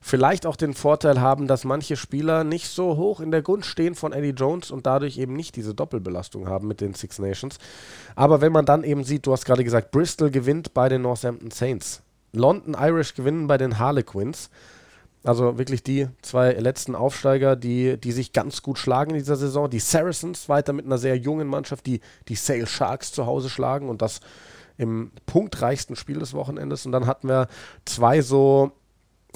vielleicht 0.00 0.46
auch 0.46 0.56
den 0.56 0.74
Vorteil 0.74 1.20
haben, 1.20 1.46
dass 1.46 1.64
manche 1.64 1.96
Spieler 1.96 2.42
nicht 2.42 2.68
so 2.68 2.96
hoch 2.96 3.20
in 3.20 3.30
der 3.30 3.42
Gunst 3.42 3.68
stehen 3.68 3.94
von 3.94 4.12
Eddie 4.12 4.30
Jones 4.30 4.70
und 4.70 4.86
dadurch 4.86 5.18
eben 5.18 5.34
nicht 5.34 5.56
diese 5.56 5.74
Doppelbelastung 5.74 6.48
haben 6.48 6.68
mit 6.68 6.80
den 6.80 6.94
Six 6.94 7.18
Nations. 7.18 7.58
Aber 8.16 8.40
wenn 8.40 8.52
man 8.52 8.64
dann 8.64 8.82
eben 8.82 9.04
sieht, 9.04 9.26
du 9.26 9.32
hast 9.32 9.44
gerade 9.44 9.64
gesagt, 9.64 9.90
Bristol 9.90 10.30
gewinnt 10.30 10.72
bei 10.72 10.88
den 10.88 11.02
Northampton 11.02 11.50
Saints, 11.50 12.02
London 12.32 12.74
Irish 12.78 13.14
gewinnen 13.14 13.46
bei 13.46 13.58
den 13.58 13.78
Harlequins. 13.78 14.50
Also 15.22 15.58
wirklich 15.58 15.82
die 15.82 16.08
zwei 16.22 16.52
letzten 16.52 16.94
Aufsteiger, 16.94 17.54
die, 17.54 17.98
die 17.98 18.12
sich 18.12 18.32
ganz 18.32 18.62
gut 18.62 18.78
schlagen 18.78 19.10
in 19.10 19.18
dieser 19.18 19.36
Saison. 19.36 19.68
Die 19.68 19.78
Saracens 19.78 20.48
weiter 20.48 20.72
mit 20.72 20.86
einer 20.86 20.96
sehr 20.96 21.16
jungen 21.16 21.46
Mannschaft, 21.46 21.84
die 21.86 22.00
die 22.28 22.36
Sale 22.36 22.66
Sharks 22.66 23.12
zu 23.12 23.26
Hause 23.26 23.50
schlagen 23.50 23.90
und 23.90 24.00
das 24.00 24.20
im 24.80 25.12
punktreichsten 25.26 25.94
Spiel 25.94 26.18
des 26.18 26.32
Wochenendes. 26.32 26.86
Und 26.86 26.92
dann 26.92 27.06
hatten 27.06 27.28
wir 27.28 27.48
zwei 27.84 28.22
so, 28.22 28.72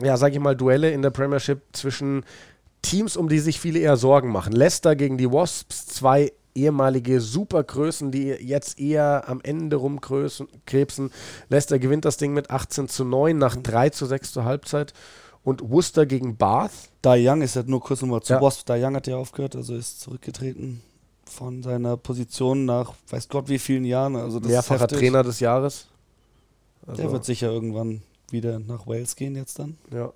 ja, 0.00 0.16
sag 0.16 0.32
ich 0.32 0.40
mal, 0.40 0.56
Duelle 0.56 0.90
in 0.90 1.02
der 1.02 1.10
Premiership 1.10 1.60
zwischen 1.72 2.24
Teams, 2.80 3.16
um 3.16 3.28
die 3.28 3.38
sich 3.40 3.60
viele 3.60 3.78
eher 3.78 3.98
Sorgen 3.98 4.32
machen. 4.32 4.54
Leicester 4.54 4.96
gegen 4.96 5.18
die 5.18 5.30
Wasps, 5.30 5.86
zwei 5.86 6.32
ehemalige 6.54 7.20
Supergrößen, 7.20 8.10
die 8.10 8.28
jetzt 8.28 8.80
eher 8.80 9.28
am 9.28 9.40
Ende 9.42 9.76
rumkrebsen. 9.76 11.10
Leicester 11.50 11.78
gewinnt 11.78 12.06
das 12.06 12.16
Ding 12.16 12.32
mit 12.32 12.50
18 12.50 12.88
zu 12.88 13.04
9 13.04 13.36
nach 13.36 13.56
3 13.56 13.90
zu 13.90 14.06
6 14.06 14.32
zur 14.32 14.44
Halbzeit. 14.44 14.94
Und 15.42 15.60
Worcester 15.68 16.06
gegen 16.06 16.38
Bath. 16.38 16.72
Da 17.02 17.16
Young 17.18 17.42
ist 17.42 17.54
ja 17.54 17.62
nur 17.66 17.80
kurz 17.80 18.00
nochmal 18.00 18.22
zu 18.22 18.32
ja. 18.32 18.40
Wasp. 18.40 18.64
Da 18.64 18.76
Young 18.76 18.96
hat 18.96 19.06
ja 19.06 19.16
aufgehört, 19.16 19.56
also 19.56 19.74
ist 19.74 20.00
zurückgetreten 20.00 20.80
von 21.34 21.62
seiner 21.62 21.96
Position 21.96 22.64
nach 22.64 22.94
weiß 23.10 23.28
Gott 23.28 23.48
wie 23.48 23.58
vielen 23.58 23.84
Jahren. 23.84 24.16
Also 24.16 24.40
das 24.40 24.48
Mehrfacher 24.48 24.88
Trainer 24.88 25.22
des 25.22 25.40
Jahres. 25.40 25.88
Also 26.86 27.02
Der 27.02 27.12
wird 27.12 27.24
sicher 27.24 27.50
irgendwann 27.50 28.02
wieder 28.30 28.58
nach 28.58 28.86
Wales 28.86 29.16
gehen 29.16 29.36
jetzt 29.36 29.58
dann. 29.58 29.76
Ja. 29.92 30.12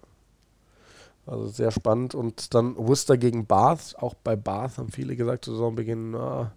Also 1.26 1.48
sehr 1.48 1.70
spannend. 1.70 2.14
Und 2.14 2.54
dann 2.54 2.76
Worcester 2.76 3.16
gegen 3.16 3.46
Bath. 3.46 3.96
Auch 3.98 4.14
bei 4.14 4.36
Bath 4.36 4.78
haben 4.78 4.90
viele 4.90 5.16
gesagt, 5.16 5.44
zu 5.44 5.52
Saisonbeginn, 5.52 6.12
na, 6.12 6.52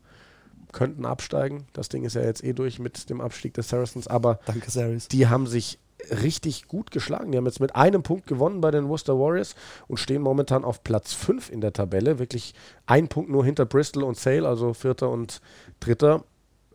könnten 0.71 1.05
absteigen. 1.05 1.65
Das 1.73 1.89
Ding 1.89 2.05
ist 2.05 2.15
ja 2.15 2.21
jetzt 2.21 2.43
eh 2.43 2.53
durch 2.53 2.79
mit 2.79 3.09
dem 3.09 3.19
Abstieg 3.19 3.53
des 3.53 3.69
Saracens. 3.69 4.07
Aber 4.07 4.39
Danke, 4.45 4.97
die 5.11 5.27
haben 5.27 5.47
sich 5.47 5.79
richtig 6.09 6.67
gut 6.67 6.91
geschlagen. 6.91 7.31
Die 7.31 7.37
haben 7.37 7.45
jetzt 7.45 7.59
mit 7.59 7.75
einem 7.75 8.03
Punkt 8.03 8.27
gewonnen 8.27 8.61
bei 8.61 8.71
den 8.71 8.87
Worcester 8.87 9.17
Warriors 9.17 9.55
und 9.87 9.97
stehen 9.97 10.21
momentan 10.21 10.63
auf 10.63 10.83
Platz 10.83 11.13
5 11.13 11.49
in 11.49 11.61
der 11.61 11.73
Tabelle. 11.73 12.19
Wirklich 12.19 12.53
ein 12.85 13.07
Punkt 13.07 13.29
nur 13.29 13.45
hinter 13.45 13.65
Bristol 13.65 14.03
und 14.03 14.17
Sale, 14.17 14.47
also 14.47 14.73
Vierter 14.73 15.09
und 15.09 15.41
Dritter. 15.79 16.23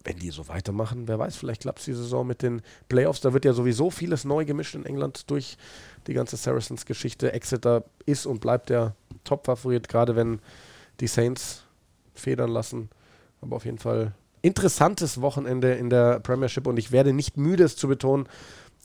Wenn 0.04 0.18
die 0.18 0.30
so 0.30 0.46
weitermachen, 0.46 1.08
wer 1.08 1.18
weiß, 1.18 1.34
vielleicht 1.36 1.62
klappt 1.62 1.80
es 1.80 1.86
die 1.86 1.92
Saison 1.92 2.26
mit 2.26 2.42
den 2.42 2.62
Playoffs. 2.88 3.20
Da 3.20 3.32
wird 3.32 3.44
ja 3.44 3.52
sowieso 3.52 3.90
vieles 3.90 4.24
neu 4.24 4.44
gemischt 4.44 4.76
in 4.76 4.86
England 4.86 5.28
durch 5.30 5.56
die 6.06 6.14
ganze 6.14 6.36
Saracens-Geschichte. 6.36 7.32
Exeter 7.32 7.84
ist 8.04 8.24
und 8.24 8.40
bleibt 8.40 8.70
der 8.70 8.94
Top-Favorit, 9.24 9.88
gerade 9.88 10.14
wenn 10.14 10.38
die 11.00 11.08
Saints 11.08 11.64
federn 12.14 12.50
lassen. 12.50 12.88
Aber 13.40 13.56
auf 13.56 13.64
jeden 13.64 13.78
Fall 13.78 14.12
interessantes 14.42 15.20
Wochenende 15.20 15.74
in 15.74 15.90
der 15.90 16.20
Premiership 16.20 16.68
und 16.68 16.78
ich 16.78 16.92
werde 16.92 17.12
nicht 17.12 17.36
müde, 17.36 17.64
es 17.64 17.76
zu 17.76 17.88
betonen, 17.88 18.28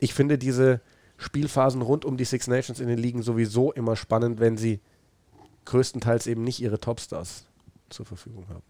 ich 0.02 0.14
finde 0.14 0.38
diese 0.38 0.82
Spielphasen 1.18 1.82
rund 1.82 2.04
um 2.04 2.18
die 2.18 2.26
Six 2.26 2.47
Nations 2.47 2.80
in 2.80 2.88
den 2.88 2.97
Ligen 2.97 3.22
sowieso 3.22 3.72
immer 3.72 3.95
spannend, 3.95 4.39
wenn 4.39 4.58
sie 4.58 4.80
größtenteils 5.66 6.28
eben 6.28 6.43
nicht 6.43 6.60
ihre 6.60 6.80
Topstars 6.80 7.45
zur 7.89 8.06
Verfügung 8.06 8.45
haben. 8.49 8.64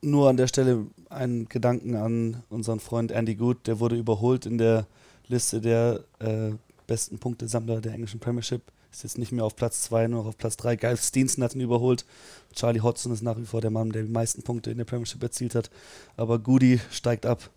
Nur 0.00 0.30
an 0.30 0.38
der 0.38 0.46
Stelle 0.46 0.86
einen 1.10 1.48
Gedanken 1.48 1.94
an 1.94 2.42
unseren 2.48 2.80
Freund 2.80 3.12
Andy 3.12 3.34
Good, 3.34 3.66
der 3.66 3.80
wurde 3.80 3.96
überholt 3.96 4.46
in 4.46 4.56
der 4.56 4.86
Liste 5.28 5.60
der 5.60 6.04
äh, 6.20 6.52
besten 6.86 7.18
Punktesammler 7.18 7.82
der 7.82 7.92
englischen 7.92 8.20
Premiership. 8.20 8.62
Ist 8.90 9.02
jetzt 9.02 9.18
nicht 9.18 9.32
mehr 9.32 9.44
auf 9.44 9.56
Platz 9.56 9.82
2, 9.82 10.08
nur 10.08 10.24
auf 10.24 10.38
Platz 10.38 10.56
3. 10.56 10.76
Giles 10.76 11.08
Steenson 11.08 11.44
hat 11.44 11.54
ihn 11.54 11.60
überholt. 11.60 12.06
Charlie 12.54 12.80
Hodgson 12.80 13.12
ist 13.12 13.22
nach 13.22 13.36
wie 13.36 13.44
vor 13.44 13.60
der 13.60 13.70
Mann, 13.70 13.90
der 13.90 14.04
die 14.04 14.10
meisten 14.10 14.42
Punkte 14.42 14.70
in 14.70 14.78
der 14.78 14.86
Premiership 14.86 15.22
erzielt 15.22 15.54
hat. 15.54 15.70
Aber 16.16 16.38
Goody 16.38 16.80
steigt 16.90 17.26
ab. 17.26 17.50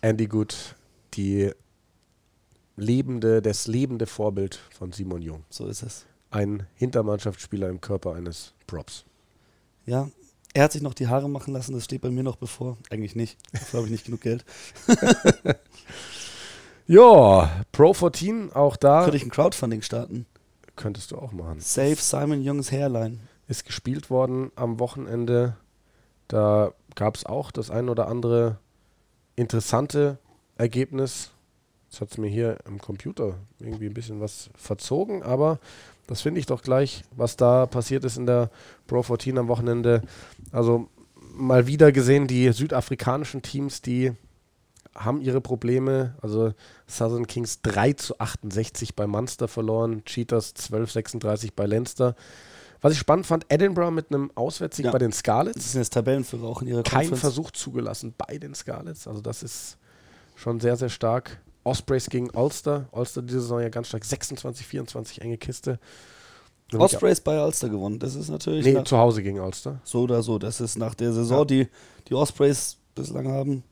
Andy 0.00 0.26
Good, 0.26 0.74
die 1.14 1.52
lebende, 2.78 3.42
das 3.42 3.66
lebende 3.66 4.06
Vorbild 4.06 4.60
von 4.70 4.92
Simon 4.92 5.22
Jung. 5.22 5.44
So 5.50 5.66
ist 5.66 5.82
es. 5.82 6.06
Ein 6.30 6.66
Hintermannschaftsspieler 6.74 7.68
im 7.68 7.80
Körper 7.80 8.14
eines 8.14 8.54
Props. 8.66 9.04
Ja, 9.84 10.08
er 10.54 10.64
hat 10.64 10.72
sich 10.72 10.82
noch 10.82 10.94
die 10.94 11.08
Haare 11.08 11.28
machen 11.28 11.52
lassen, 11.52 11.74
das 11.74 11.84
steht 11.84 12.02
bei 12.02 12.10
mir 12.10 12.22
noch 12.22 12.36
bevor. 12.36 12.78
Eigentlich 12.90 13.14
nicht. 13.14 13.38
Dafür 13.52 13.78
habe 13.78 13.86
ich 13.86 13.92
nicht 13.92 14.04
genug 14.06 14.20
Geld. 14.20 14.44
ja, 16.86 17.64
Pro 17.72 17.92
14, 17.92 18.52
auch 18.52 18.76
da. 18.76 19.02
Könnte 19.02 19.16
ich 19.16 19.24
ein 19.24 19.30
Crowdfunding 19.30 19.82
starten? 19.82 20.26
Könntest 20.76 21.10
du 21.10 21.16
auch 21.16 21.32
machen. 21.32 21.60
Save 21.60 21.96
Simon 21.96 22.46
Youngs 22.46 22.70
Hairline. 22.70 23.18
Ist 23.48 23.64
gespielt 23.64 24.10
worden 24.10 24.52
am 24.56 24.78
Wochenende. 24.78 25.56
Da 26.28 26.72
gab 26.94 27.16
es 27.16 27.24
auch 27.24 27.50
das 27.50 27.70
ein 27.70 27.88
oder 27.88 28.08
andere 28.08 28.58
interessante 29.36 30.18
Ergebnis. 30.56 31.30
Jetzt 31.90 32.00
hat 32.00 32.10
es 32.10 32.18
mir 32.18 32.28
hier 32.28 32.58
im 32.66 32.78
Computer 32.78 33.34
irgendwie 33.58 33.86
ein 33.86 33.94
bisschen 33.94 34.20
was 34.20 34.50
verzogen, 34.54 35.22
aber 35.22 35.58
das 36.06 36.22
finde 36.22 36.40
ich 36.40 36.46
doch 36.46 36.62
gleich, 36.62 37.04
was 37.16 37.36
da 37.36 37.66
passiert 37.66 38.04
ist 38.04 38.16
in 38.16 38.26
der 38.26 38.50
Pro 38.86 39.02
14 39.02 39.38
am 39.38 39.48
Wochenende. 39.48 40.02
Also 40.52 40.88
mal 41.32 41.66
wieder 41.66 41.92
gesehen, 41.92 42.26
die 42.26 42.50
südafrikanischen 42.52 43.42
Teams, 43.42 43.82
die 43.82 44.12
haben 44.94 45.20
ihre 45.20 45.40
Probleme. 45.40 46.14
Also 46.20 46.52
Southern 46.86 47.26
Kings 47.26 47.60
3 47.62 47.92
zu 47.94 48.18
68 48.18 48.94
bei 48.94 49.06
Munster 49.06 49.48
verloren, 49.48 50.04
Cheetahs 50.04 50.54
12 50.54 50.90
36 50.90 51.54
bei 51.54 51.66
Leinster. 51.66 52.16
Was 52.80 52.92
ich 52.92 52.98
spannend 52.98 53.26
fand, 53.26 53.46
Edinburgh 53.48 53.90
mit 53.90 54.12
einem 54.12 54.30
Auswärtssieg 54.34 54.86
ja. 54.86 54.92
bei 54.92 54.98
den 54.98 55.12
Scarlets. 55.12 55.56
Das 55.56 55.72
sind 55.72 55.80
jetzt 55.80 55.92
Tabellenführer 55.92 56.46
auch 56.46 56.62
in 56.62 56.68
ihrer 56.68 56.82
Kein. 56.82 57.14
Versuch 57.16 57.50
zugelassen 57.50 58.14
bei 58.16 58.38
den 58.38 58.54
Scarlets. 58.54 59.08
Also 59.08 59.20
das 59.20 59.42
ist 59.42 59.78
schon 60.36 60.60
sehr, 60.60 60.76
sehr 60.76 60.88
stark. 60.88 61.40
Ospreys 61.68 62.08
gegen 62.10 62.30
Ulster. 62.30 62.88
Ulster 62.90 63.22
diese 63.22 63.40
Saison 63.40 63.60
ja 63.60 63.68
ganz 63.68 63.88
stark. 63.88 64.04
26, 64.04 64.66
24 64.66 65.20
enge 65.22 65.38
Kiste. 65.38 65.78
Und 66.72 66.80
Ospreys 66.80 67.20
bei 67.20 67.42
Ulster 67.42 67.68
gewonnen. 67.68 67.98
Das 67.98 68.14
ist 68.14 68.28
natürlich. 68.28 68.64
Nee, 68.64 68.84
zu 68.84 68.98
Hause 68.98 69.22
gegen 69.22 69.40
Ulster. 69.40 69.80
So 69.84 70.02
oder 70.02 70.22
so. 70.22 70.38
Das 70.38 70.60
ist 70.60 70.76
nach 70.76 70.94
der 70.94 71.12
Saison, 71.12 71.38
ja. 71.40 71.44
die 71.44 71.68
die 72.08 72.14
Ospreys 72.14 72.76
bislang 72.94 73.28
haben. 73.28 73.64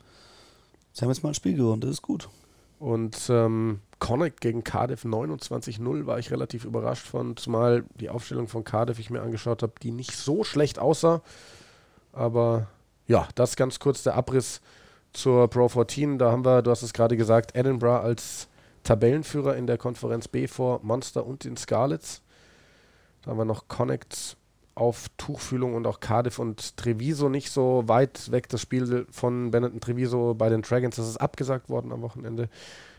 Sie 0.93 1.03
haben 1.03 1.11
jetzt 1.11 1.23
mal 1.23 1.31
ein 1.31 1.35
Spiel 1.35 1.57
gewonnen. 1.57 1.81
Das 1.81 1.91
ist 1.91 2.03
gut. 2.03 2.29
Und 2.79 3.17
ähm, 3.31 3.81
Connacht 3.99 4.41
gegen 4.41 4.65
Cardiff 4.65 5.05
29-0 5.05 6.07
war 6.07 6.19
ich 6.19 6.31
relativ 6.31 6.65
überrascht 6.65 7.07
von, 7.07 7.37
zumal 7.37 7.85
die 7.99 8.11
Aufstellung 8.11 8.49
von 8.49 8.65
Cardiff 8.65 8.99
ich 8.99 9.09
mir 9.09 9.23
angeschaut 9.23 9.63
habe, 9.63 9.73
die 9.83 9.91
nicht 9.91 10.13
so 10.13 10.45
schlecht 10.45 10.79
aussah. 10.79 11.23
Aber 12.13 12.69
ja, 13.07 13.29
das 13.35 13.57
ganz 13.57 13.79
kurz 13.79 14.03
der 14.03 14.15
Abriss 14.15 14.61
zur 15.17 15.49
Pro 15.49 15.69
14. 15.69 16.19
Da 16.19 16.31
haben 16.31 16.45
wir, 16.45 16.63
du 16.63 16.71
hast 16.71 16.83
es 16.83 16.93
gerade 16.93 17.17
gesagt, 17.17 17.57
Edinburgh 17.57 18.01
als 18.01 18.49
Tabellenführer 18.85 19.57
in 19.57 19.67
der 19.67 19.79
Konferenz 19.79 20.29
B 20.29 20.47
vor 20.47 20.81
Monster 20.83 21.27
und 21.27 21.45
den 21.45 21.57
Scarlets. 21.57 22.23
Da 23.23 23.31
haben 23.31 23.39
wir 23.39 23.45
noch 23.45 23.67
Connects 23.69 24.37
auf 24.75 25.07
Tuchfühlung 25.17 25.75
und 25.75 25.87
auch 25.87 26.01
Cardiff 26.01 26.39
und 26.39 26.77
Treviso 26.77 27.31
nicht 27.31 27.51
so 27.51 27.85
weit 27.87 28.31
weg. 28.31 28.49
Das 28.51 28.61
Spiel 28.61 29.07
von 29.11 29.51
Benetton 29.51 29.81
Treviso 29.81 30.35
bei 30.35 30.51
den 30.51 30.63
Dragons, 30.63 30.97
das 30.97 31.09
ist 31.09 31.17
abgesagt 31.17 31.71
worden 31.71 31.93
am 31.93 32.03
Wochenende. 32.03 32.51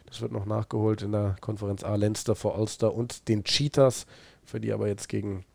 Das 0.07 0.22
wird 0.22 0.32
noch 0.32 0.45
nachgeholt 0.45 1.03
in 1.03 1.11
der 1.11 1.36
Konferenz 1.39 1.84
A. 1.84 1.95
Leinster 1.95 2.36
vor 2.36 2.57
Ulster 2.57 2.93
und 2.93 3.28
den 3.28 3.43
Cheetahs, 3.43 4.07
für 4.43 4.59
die 4.59 4.74
aber 4.74 4.88
jetzt 4.88 5.07
gegen 5.07 5.45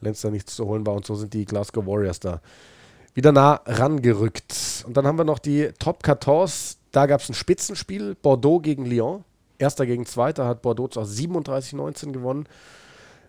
Leinster 0.00 0.30
nichts 0.30 0.56
zu 0.56 0.66
holen 0.66 0.86
war. 0.86 0.94
Und 0.94 1.06
so 1.06 1.14
sind 1.14 1.34
die 1.34 1.44
Glasgow 1.44 1.86
Warriors 1.86 2.18
da 2.18 2.40
wieder 3.14 3.32
nah 3.32 3.60
rangerückt. 3.66 4.84
Und 4.86 4.96
dann 4.96 5.06
haben 5.06 5.18
wir 5.18 5.24
noch 5.24 5.38
die 5.38 5.70
Top 5.78 6.04
14. 6.04 6.76
Da 6.92 7.06
gab 7.06 7.20
es 7.20 7.28
ein 7.28 7.34
Spitzenspiel, 7.34 8.14
Bordeaux 8.14 8.60
gegen 8.60 8.84
Lyon. 8.84 9.24
Erster 9.58 9.86
gegen 9.86 10.06
Zweiter 10.06 10.46
hat 10.46 10.62
Bordeaux 10.62 10.88
zwar 10.88 11.04
37-19 11.04 12.12
gewonnen. 12.12 12.46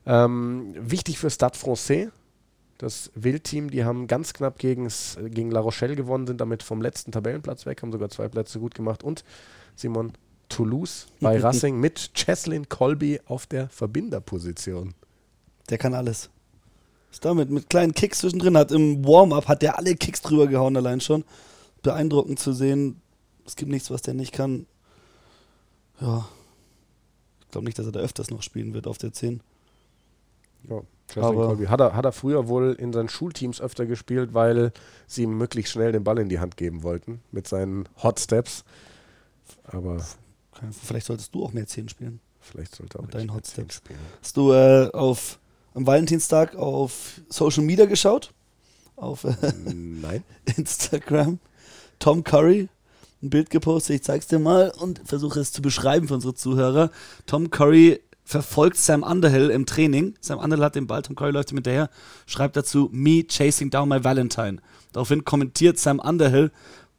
Ähm, 0.06 0.74
wichtig 0.78 1.20
für 1.20 1.30
Stade 1.30 1.58
Francais, 1.58 2.10
das 2.78 3.12
Wildteam, 3.14 3.70
die 3.70 3.86
haben 3.86 4.08
ganz 4.08 4.34
knapp 4.34 4.58
gegens, 4.58 5.18
gegen 5.26 5.52
La 5.52 5.60
Rochelle 5.60 5.96
gewonnen, 5.96 6.26
sind 6.26 6.42
damit 6.42 6.64
vom 6.64 6.82
letzten 6.82 7.12
Tabellenplatz 7.12 7.68
weg, 7.68 7.82
haben 7.82 7.92
sogar 7.92 8.10
zwei 8.10 8.28
Plätze 8.28 8.60
gut 8.60 8.74
gemacht. 8.74 9.04
Und 9.04 9.24
Simon, 9.76 10.14
Toulouse 10.50 11.08
bei 11.20 11.38
Racing 11.42 11.80
mit 11.80 12.14
Cheslin 12.16 12.68
Colby 12.70 13.20
auf 13.26 13.46
der 13.46 13.70
Verbinderposition. 13.70 14.96
Der 15.70 15.78
kann 15.78 15.94
alles. 15.94 16.32
Ist 17.12 17.26
damit 17.26 17.49
mit 17.49 17.70
kleinen 17.70 17.93
Kicks 17.93 18.20
zwischendrin, 18.20 18.57
hat 18.57 18.72
im 18.72 19.05
Warm-up 19.05 19.47
hat 19.47 19.62
der 19.62 19.78
alle 19.78 19.95
Kicks 19.95 20.22
drüber 20.22 20.47
gehauen 20.47 20.78
allein 20.78 21.01
schon. 21.01 21.26
Beeindruckend 21.82 22.39
zu 22.39 22.53
sehen. 22.53 23.01
Es 23.45 23.55
gibt 23.55 23.72
nichts, 23.72 23.91
was 23.91 24.01
der 24.01 24.14
nicht 24.14 24.32
kann. 24.32 24.66
Ja. 25.99 26.28
Ich 27.41 27.49
glaube 27.51 27.66
nicht, 27.66 27.78
dass 27.78 27.86
er 27.86 27.91
da 27.91 27.99
öfters 27.99 28.30
noch 28.30 28.43
spielen 28.43 28.74
wird 28.74 28.88
auf 28.88 28.97
der 28.97 29.12
10. 29.12 29.41
Ja, 30.70 30.82
Colby. 31.14 31.66
Hat 31.66 31.82
er, 31.82 31.95
hat 31.95 32.05
er 32.05 32.14
früher 32.14 32.47
wohl 32.47 32.74
in 32.80 32.93
seinen 32.93 33.09
Schulteams 33.09 33.59
öfter 33.59 33.86
gespielt, 33.86 34.34
weil 34.34 34.72
sie 35.07 35.24
ihm 35.24 35.38
möglichst 35.38 35.74
schnell 35.74 35.91
den 35.91 36.03
Ball 36.05 36.20
in 36.20 36.30
die 36.30 36.39
Hand 36.39 36.55
geben 36.55 36.84
wollten 36.84 37.22
mit 37.32 37.47
seinen 37.47 37.89
Hot 38.01 38.20
Steps. 38.20 38.64
Aber 39.64 40.05
vielleicht 40.72 41.07
solltest 41.07 41.36
du 41.36 41.43
auch 41.43 41.51
mehr 41.51 41.68
10 41.68 41.89
spielen. 41.89 42.22
Vielleicht 42.39 42.76
sollte 42.76 42.99
auch 42.99 43.03
mit 43.03 43.14
deinen 43.14 43.34
Hot 43.34 43.47
Steps 43.47 43.76
spielen. 43.76 43.99
Hast 44.22 44.38
du 44.38 44.53
äh, 44.53 44.89
auf 44.93 45.39
am 45.74 45.88
Valentinstag 45.88 46.55
auf 46.55 47.22
Social 47.30 47.63
Media 47.63 47.86
geschaut? 47.86 48.32
Auf 48.95 49.24
äh, 49.24 49.36
Nein. 49.63 50.24
Instagram. 50.57 51.39
Tom 51.99 52.24
Curry 52.24 52.69
ein 53.22 53.30
Bild 53.30 53.49
gepostet, 53.49 53.97
ich 53.97 54.03
zeig's 54.03 54.28
dir 54.28 54.39
mal 54.39 54.72
und 54.80 55.01
versuche 55.05 55.39
es 55.39 55.51
zu 55.51 55.61
beschreiben 55.61 56.07
für 56.07 56.15
unsere 56.15 56.34
Zuhörer. 56.34 56.89
Tom 57.28 57.51
Curry 57.51 58.01
verfolgt 58.24 58.78
Sam 58.78 59.03
Underhill 59.03 59.49
im 59.49 59.65
Training. 59.65 60.15
Sam 60.22 60.39
Underhill 60.39 60.65
hat 60.65 60.76
den 60.76 60.88
Ball, 60.88 61.01
Tom 61.01 61.15
Curry 61.15 61.32
läuft 61.32 61.51
ihm 61.51 61.57
hinterher, 61.57 61.89
schreibt 62.26 62.55
dazu, 62.55 62.89
me 62.91 63.26
chasing 63.28 63.69
down 63.69 63.89
my 63.89 64.03
Valentine. 64.03 64.59
Daraufhin 64.93 65.24
kommentiert 65.24 65.78
Sam 65.78 65.99
Underhill, 65.99 66.51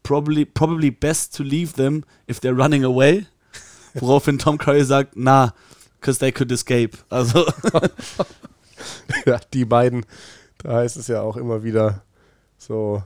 probably, 0.02 0.44
probably 0.44 0.90
best 0.90 1.36
to 1.36 1.42
leave 1.42 1.72
them 1.74 2.04
if 2.28 2.40
they're 2.40 2.56
running 2.56 2.84
away. 2.84 3.26
Woraufhin 3.94 4.38
Tom 4.38 4.58
Curry 4.58 4.84
sagt, 4.84 5.16
nah, 5.16 5.50
because 6.00 6.18
they 6.18 6.32
could 6.32 6.50
escape. 6.52 6.96
Also 7.10 7.46
ja, 9.26 9.41
die 9.53 9.64
beiden, 9.64 10.05
da 10.62 10.76
heißt 10.76 10.97
es 10.97 11.09
ja 11.09 11.22
auch 11.22 11.37
immer 11.37 11.62
wieder 11.62 12.03
so, 12.59 13.03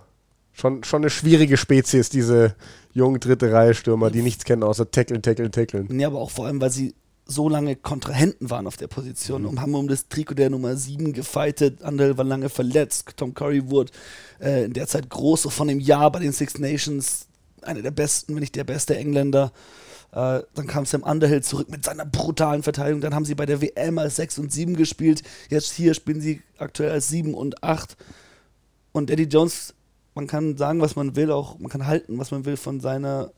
schon, 0.53 0.85
schon 0.85 1.03
eine 1.03 1.11
schwierige 1.11 1.57
Spezies, 1.57 2.09
diese 2.09 2.55
jungen 2.93 3.21
dritte 3.21 3.53
Reihe 3.53 3.75
Stürmer, 3.75 4.11
die 4.11 4.23
nichts 4.23 4.45
kennen 4.45 4.63
außer 4.63 4.91
tackeln, 4.91 5.23
tackeln, 5.23 5.53
tackeln. 5.53 5.99
Ja, 5.99 6.09
aber 6.09 6.21
auch 6.21 6.31
vor 6.31 6.47
allem, 6.47 6.61
weil 6.61 6.71
sie 6.71 6.95
so 7.27 7.49
lange 7.49 7.75
Kontrahenten 7.75 8.51
waren 8.51 8.67
auf 8.67 8.77
der 8.77 8.87
Position 8.87 9.43
mhm. 9.43 9.49
und 9.49 9.61
haben 9.61 9.75
um 9.75 9.89
das 9.89 10.09
Trikot 10.09 10.35
der 10.35 10.49
Nummer 10.49 10.77
7 10.77 11.13
gefightet. 11.13 11.83
Andere 11.83 12.17
war 12.17 12.25
lange 12.25 12.49
verletzt. 12.49 13.15
Tom 13.17 13.35
Curry 13.35 13.69
wurde 13.69 13.93
äh, 14.41 14.65
in 14.65 14.73
der 14.73 14.87
Zeit 14.87 15.11
groß 15.11 15.49
von 15.53 15.69
dem 15.69 15.81
Jahr 15.81 16.11
bei 16.13 16.21
den 16.21 16.33
Six 16.33 16.59
Nations. 16.59 17.27
Einer 17.63 17.83
der 17.83 17.91
besten, 17.91 18.35
wenn 18.35 18.41
nicht 18.41 18.55
der 18.55 18.65
beste 18.65 18.97
Engländer. 18.97 19.53
Äh, 20.13 20.41
dann 20.55 20.67
kam 20.67 20.87
Sam 20.87 21.03
Underhill 21.03 21.43
zurück 21.43 21.71
mit 21.71 21.85
seiner 21.85 22.05
brutalen 22.05 22.63
Verteidigung. 22.63 23.01
Dann 23.01 23.15
haben 23.15 23.25
sie 23.25 23.35
bei 23.35 23.47
der 23.47 23.61
WM 23.61 23.99
als 23.99 24.17
6 24.17 24.39
und 24.39 24.53
7 24.53 24.77
gespielt. 24.77 25.23
Jetzt 25.51 25.73
hier 25.73 25.95
spielen 25.95 26.21
sie 26.21 26.43
aktuell 26.59 26.91
als 26.91 27.09
7 27.09 27.35
und 27.35 27.63
8. 27.63 27.97
Und 28.93 29.11
Eddie 29.11 29.25
Jones, 29.25 29.75
man 30.15 30.27
kann 30.27 30.57
sagen, 30.57 30.81
was 30.81 30.97
man 30.97 31.17
will, 31.17 31.31
auch 31.31 31.59
man 31.59 31.71
kann 31.71 31.87
halten, 31.87 32.19
was 32.19 32.31
man 32.31 32.45
will 32.45 32.57
von 32.57 32.81
seiner 32.81 33.31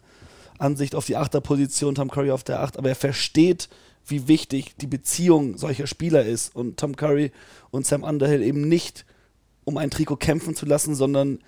Ansicht 0.58 0.94
auf 0.94 1.06
die 1.06 1.16
Achterposition, 1.16 1.94
Tom 1.94 2.10
Curry 2.10 2.30
auf 2.30 2.44
der 2.44 2.60
8, 2.60 2.78
aber 2.78 2.88
er 2.88 2.94
versteht, 2.96 3.68
wie 4.06 4.28
wichtig 4.28 4.76
die 4.76 4.86
Beziehung 4.86 5.58
solcher 5.58 5.86
Spieler 5.86 6.24
ist 6.24 6.54
und 6.54 6.78
Tom 6.78 6.96
Curry 6.96 7.30
und 7.70 7.86
Sam 7.86 8.02
Underhill 8.02 8.42
eben 8.42 8.68
nicht 8.68 9.04
um 9.64 9.76
ein 9.76 9.90
Trikot 9.90 10.16
kämpfen 10.16 10.56
zu 10.56 10.64
lassen, 10.64 10.94
sondern 10.94 11.40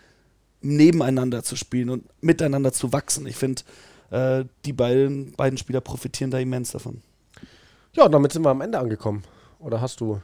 nebeneinander 0.60 1.42
zu 1.42 1.56
spielen 1.56 1.88
und 1.88 2.04
miteinander 2.20 2.72
zu 2.72 2.92
wachsen. 2.92 3.26
Ich 3.26 3.36
finde, 3.36 3.62
äh, 4.10 4.44
die 4.64 4.72
beiden, 4.72 5.32
beiden 5.32 5.58
Spieler 5.58 5.80
profitieren 5.80 6.30
da 6.30 6.38
immens 6.38 6.72
davon. 6.72 7.02
Ja, 7.92 8.08
damit 8.08 8.32
sind 8.32 8.44
wir 8.44 8.50
am 8.50 8.60
Ende 8.60 8.78
angekommen. 8.78 9.22
Oder 9.58 9.80
hast 9.80 10.00
du 10.00 10.20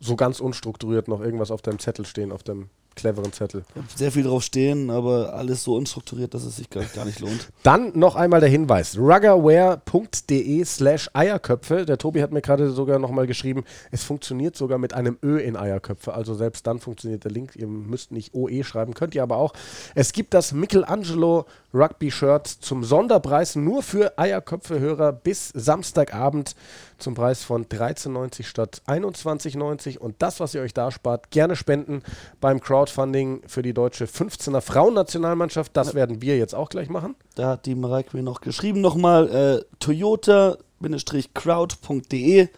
so 0.00 0.16
ganz 0.16 0.40
unstrukturiert 0.40 1.08
noch 1.08 1.20
irgendwas 1.20 1.50
auf 1.50 1.62
deinem 1.62 1.78
Zettel 1.78 2.04
stehen, 2.04 2.32
auf 2.32 2.42
dem 2.42 2.68
cleveren 2.96 3.32
Zettel. 3.32 3.64
Sehr 3.94 4.10
viel 4.10 4.24
drauf 4.24 4.42
stehen, 4.42 4.90
aber 4.90 5.34
alles 5.34 5.62
so 5.62 5.76
unstrukturiert, 5.76 6.34
dass 6.34 6.44
es 6.44 6.56
sich 6.56 6.68
gar, 6.70 6.82
gar 6.84 7.04
nicht 7.04 7.20
lohnt. 7.20 7.48
Dann 7.62 7.96
noch 7.96 8.16
einmal 8.16 8.40
der 8.40 8.48
Hinweis: 8.48 8.98
ruggerware.de 8.98 10.64
slash 10.64 11.10
Eierköpfe. 11.12 11.86
Der 11.86 11.98
Tobi 11.98 12.22
hat 12.22 12.32
mir 12.32 12.42
gerade 12.42 12.70
sogar 12.70 12.98
nochmal 12.98 13.26
geschrieben, 13.26 13.64
es 13.90 14.02
funktioniert 14.02 14.56
sogar 14.56 14.78
mit 14.78 14.94
einem 14.94 15.18
Ö 15.22 15.38
in 15.38 15.56
Eierköpfe. 15.56 16.14
Also 16.14 16.34
selbst 16.34 16.66
dann 16.66 16.80
funktioniert 16.80 17.24
der 17.24 17.30
Link. 17.30 17.54
Ihr 17.54 17.68
müsst 17.68 18.10
nicht 18.10 18.34
OE 18.34 18.64
schreiben, 18.64 18.94
könnt 18.94 19.14
ihr 19.14 19.22
aber 19.22 19.36
auch. 19.36 19.52
Es 19.94 20.12
gibt 20.12 20.34
das 20.34 20.52
Michelangelo 20.52 21.46
Rugby 21.72 22.10
Shirt 22.10 22.46
zum 22.46 22.82
Sonderpreis 22.82 23.54
nur 23.54 23.82
für 23.82 24.18
Eierköpfe-Hörer 24.18 25.12
bis 25.12 25.50
Samstagabend 25.50 26.54
zum 26.98 27.14
Preis 27.14 27.44
von 27.44 27.66
13,90 27.66 28.44
statt 28.44 28.82
21,90 28.86 29.98
und 29.98 30.16
das, 30.20 30.40
was 30.40 30.54
ihr 30.54 30.62
euch 30.62 30.74
da 30.74 30.90
spart, 30.90 31.30
gerne 31.30 31.54
spenden 31.56 32.02
beim 32.40 32.60
Crowdfunding 32.60 33.42
für 33.46 33.62
die 33.62 33.74
deutsche 33.74 34.06
15er 34.06 34.60
Frauennationalmannschaft. 34.60 35.76
Das 35.76 35.94
werden 35.94 36.22
wir 36.22 36.38
jetzt 36.38 36.54
auch 36.54 36.68
gleich 36.68 36.88
machen. 36.88 37.16
Da 37.34 37.50
hat 37.50 37.66
die 37.66 37.74
Mareike 37.74 38.16
mir 38.16 38.22
noch 38.22 38.40
geschrieben 38.40 38.80
nochmal 38.80 39.28
äh, 39.28 39.60
toyota-crowd.de 39.78 42.48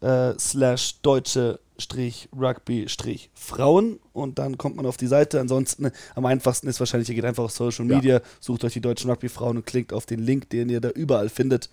äh, 0.00 0.32
slash 0.38 1.00
deutsche 1.02 1.60
Rugby-Frauen 2.38 3.98
und 4.12 4.38
dann 4.38 4.58
kommt 4.58 4.76
man 4.76 4.86
auf 4.86 4.96
die 4.96 5.06
Seite. 5.06 5.40
Ansonsten 5.40 5.90
am 6.14 6.26
einfachsten 6.26 6.68
ist 6.68 6.78
wahrscheinlich, 6.78 7.08
ihr 7.08 7.14
geht 7.14 7.24
einfach 7.24 7.44
auf 7.44 7.52
Social 7.52 7.84
Media, 7.84 8.18
ja. 8.18 8.22
sucht 8.40 8.64
euch 8.64 8.74
die 8.74 8.80
deutschen 8.80 9.10
Rugby-Frauen 9.10 9.56
und 9.56 9.66
klickt 9.66 9.92
auf 9.92 10.06
den 10.06 10.20
Link, 10.20 10.50
den 10.50 10.68
ihr 10.68 10.80
da 10.80 10.90
überall 10.90 11.28
findet 11.28 11.70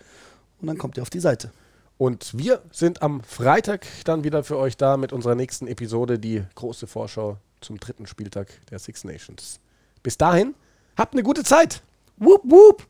und 0.62 0.68
dann 0.68 0.78
kommt 0.78 0.98
ihr 0.98 1.04
auf 1.04 1.10
die 1.10 1.20
Seite. 1.20 1.52
Und 2.00 2.38
wir 2.38 2.62
sind 2.72 3.02
am 3.02 3.22
Freitag 3.24 3.86
dann 4.06 4.24
wieder 4.24 4.46
für 4.46 4.58
euch 4.58 4.78
da 4.78 4.96
mit 4.96 5.12
unserer 5.12 5.36
nächsten 5.36 5.68
Episode, 5.68 6.18
die 6.18 6.46
große 6.56 6.88
Vorschau 6.88 7.36
zum 7.60 7.78
dritten 7.78 8.08
Spieltag 8.08 8.48
der 8.72 8.80
Six 8.80 9.04
Nations. 9.04 9.60
Bis 10.02 10.18
dahin, 10.18 10.56
habt 10.96 11.14
eine 11.14 11.24
gute 11.24 11.44
Zeit. 11.44 11.82
Whoop, 12.16 12.44
whoop. 12.46 12.88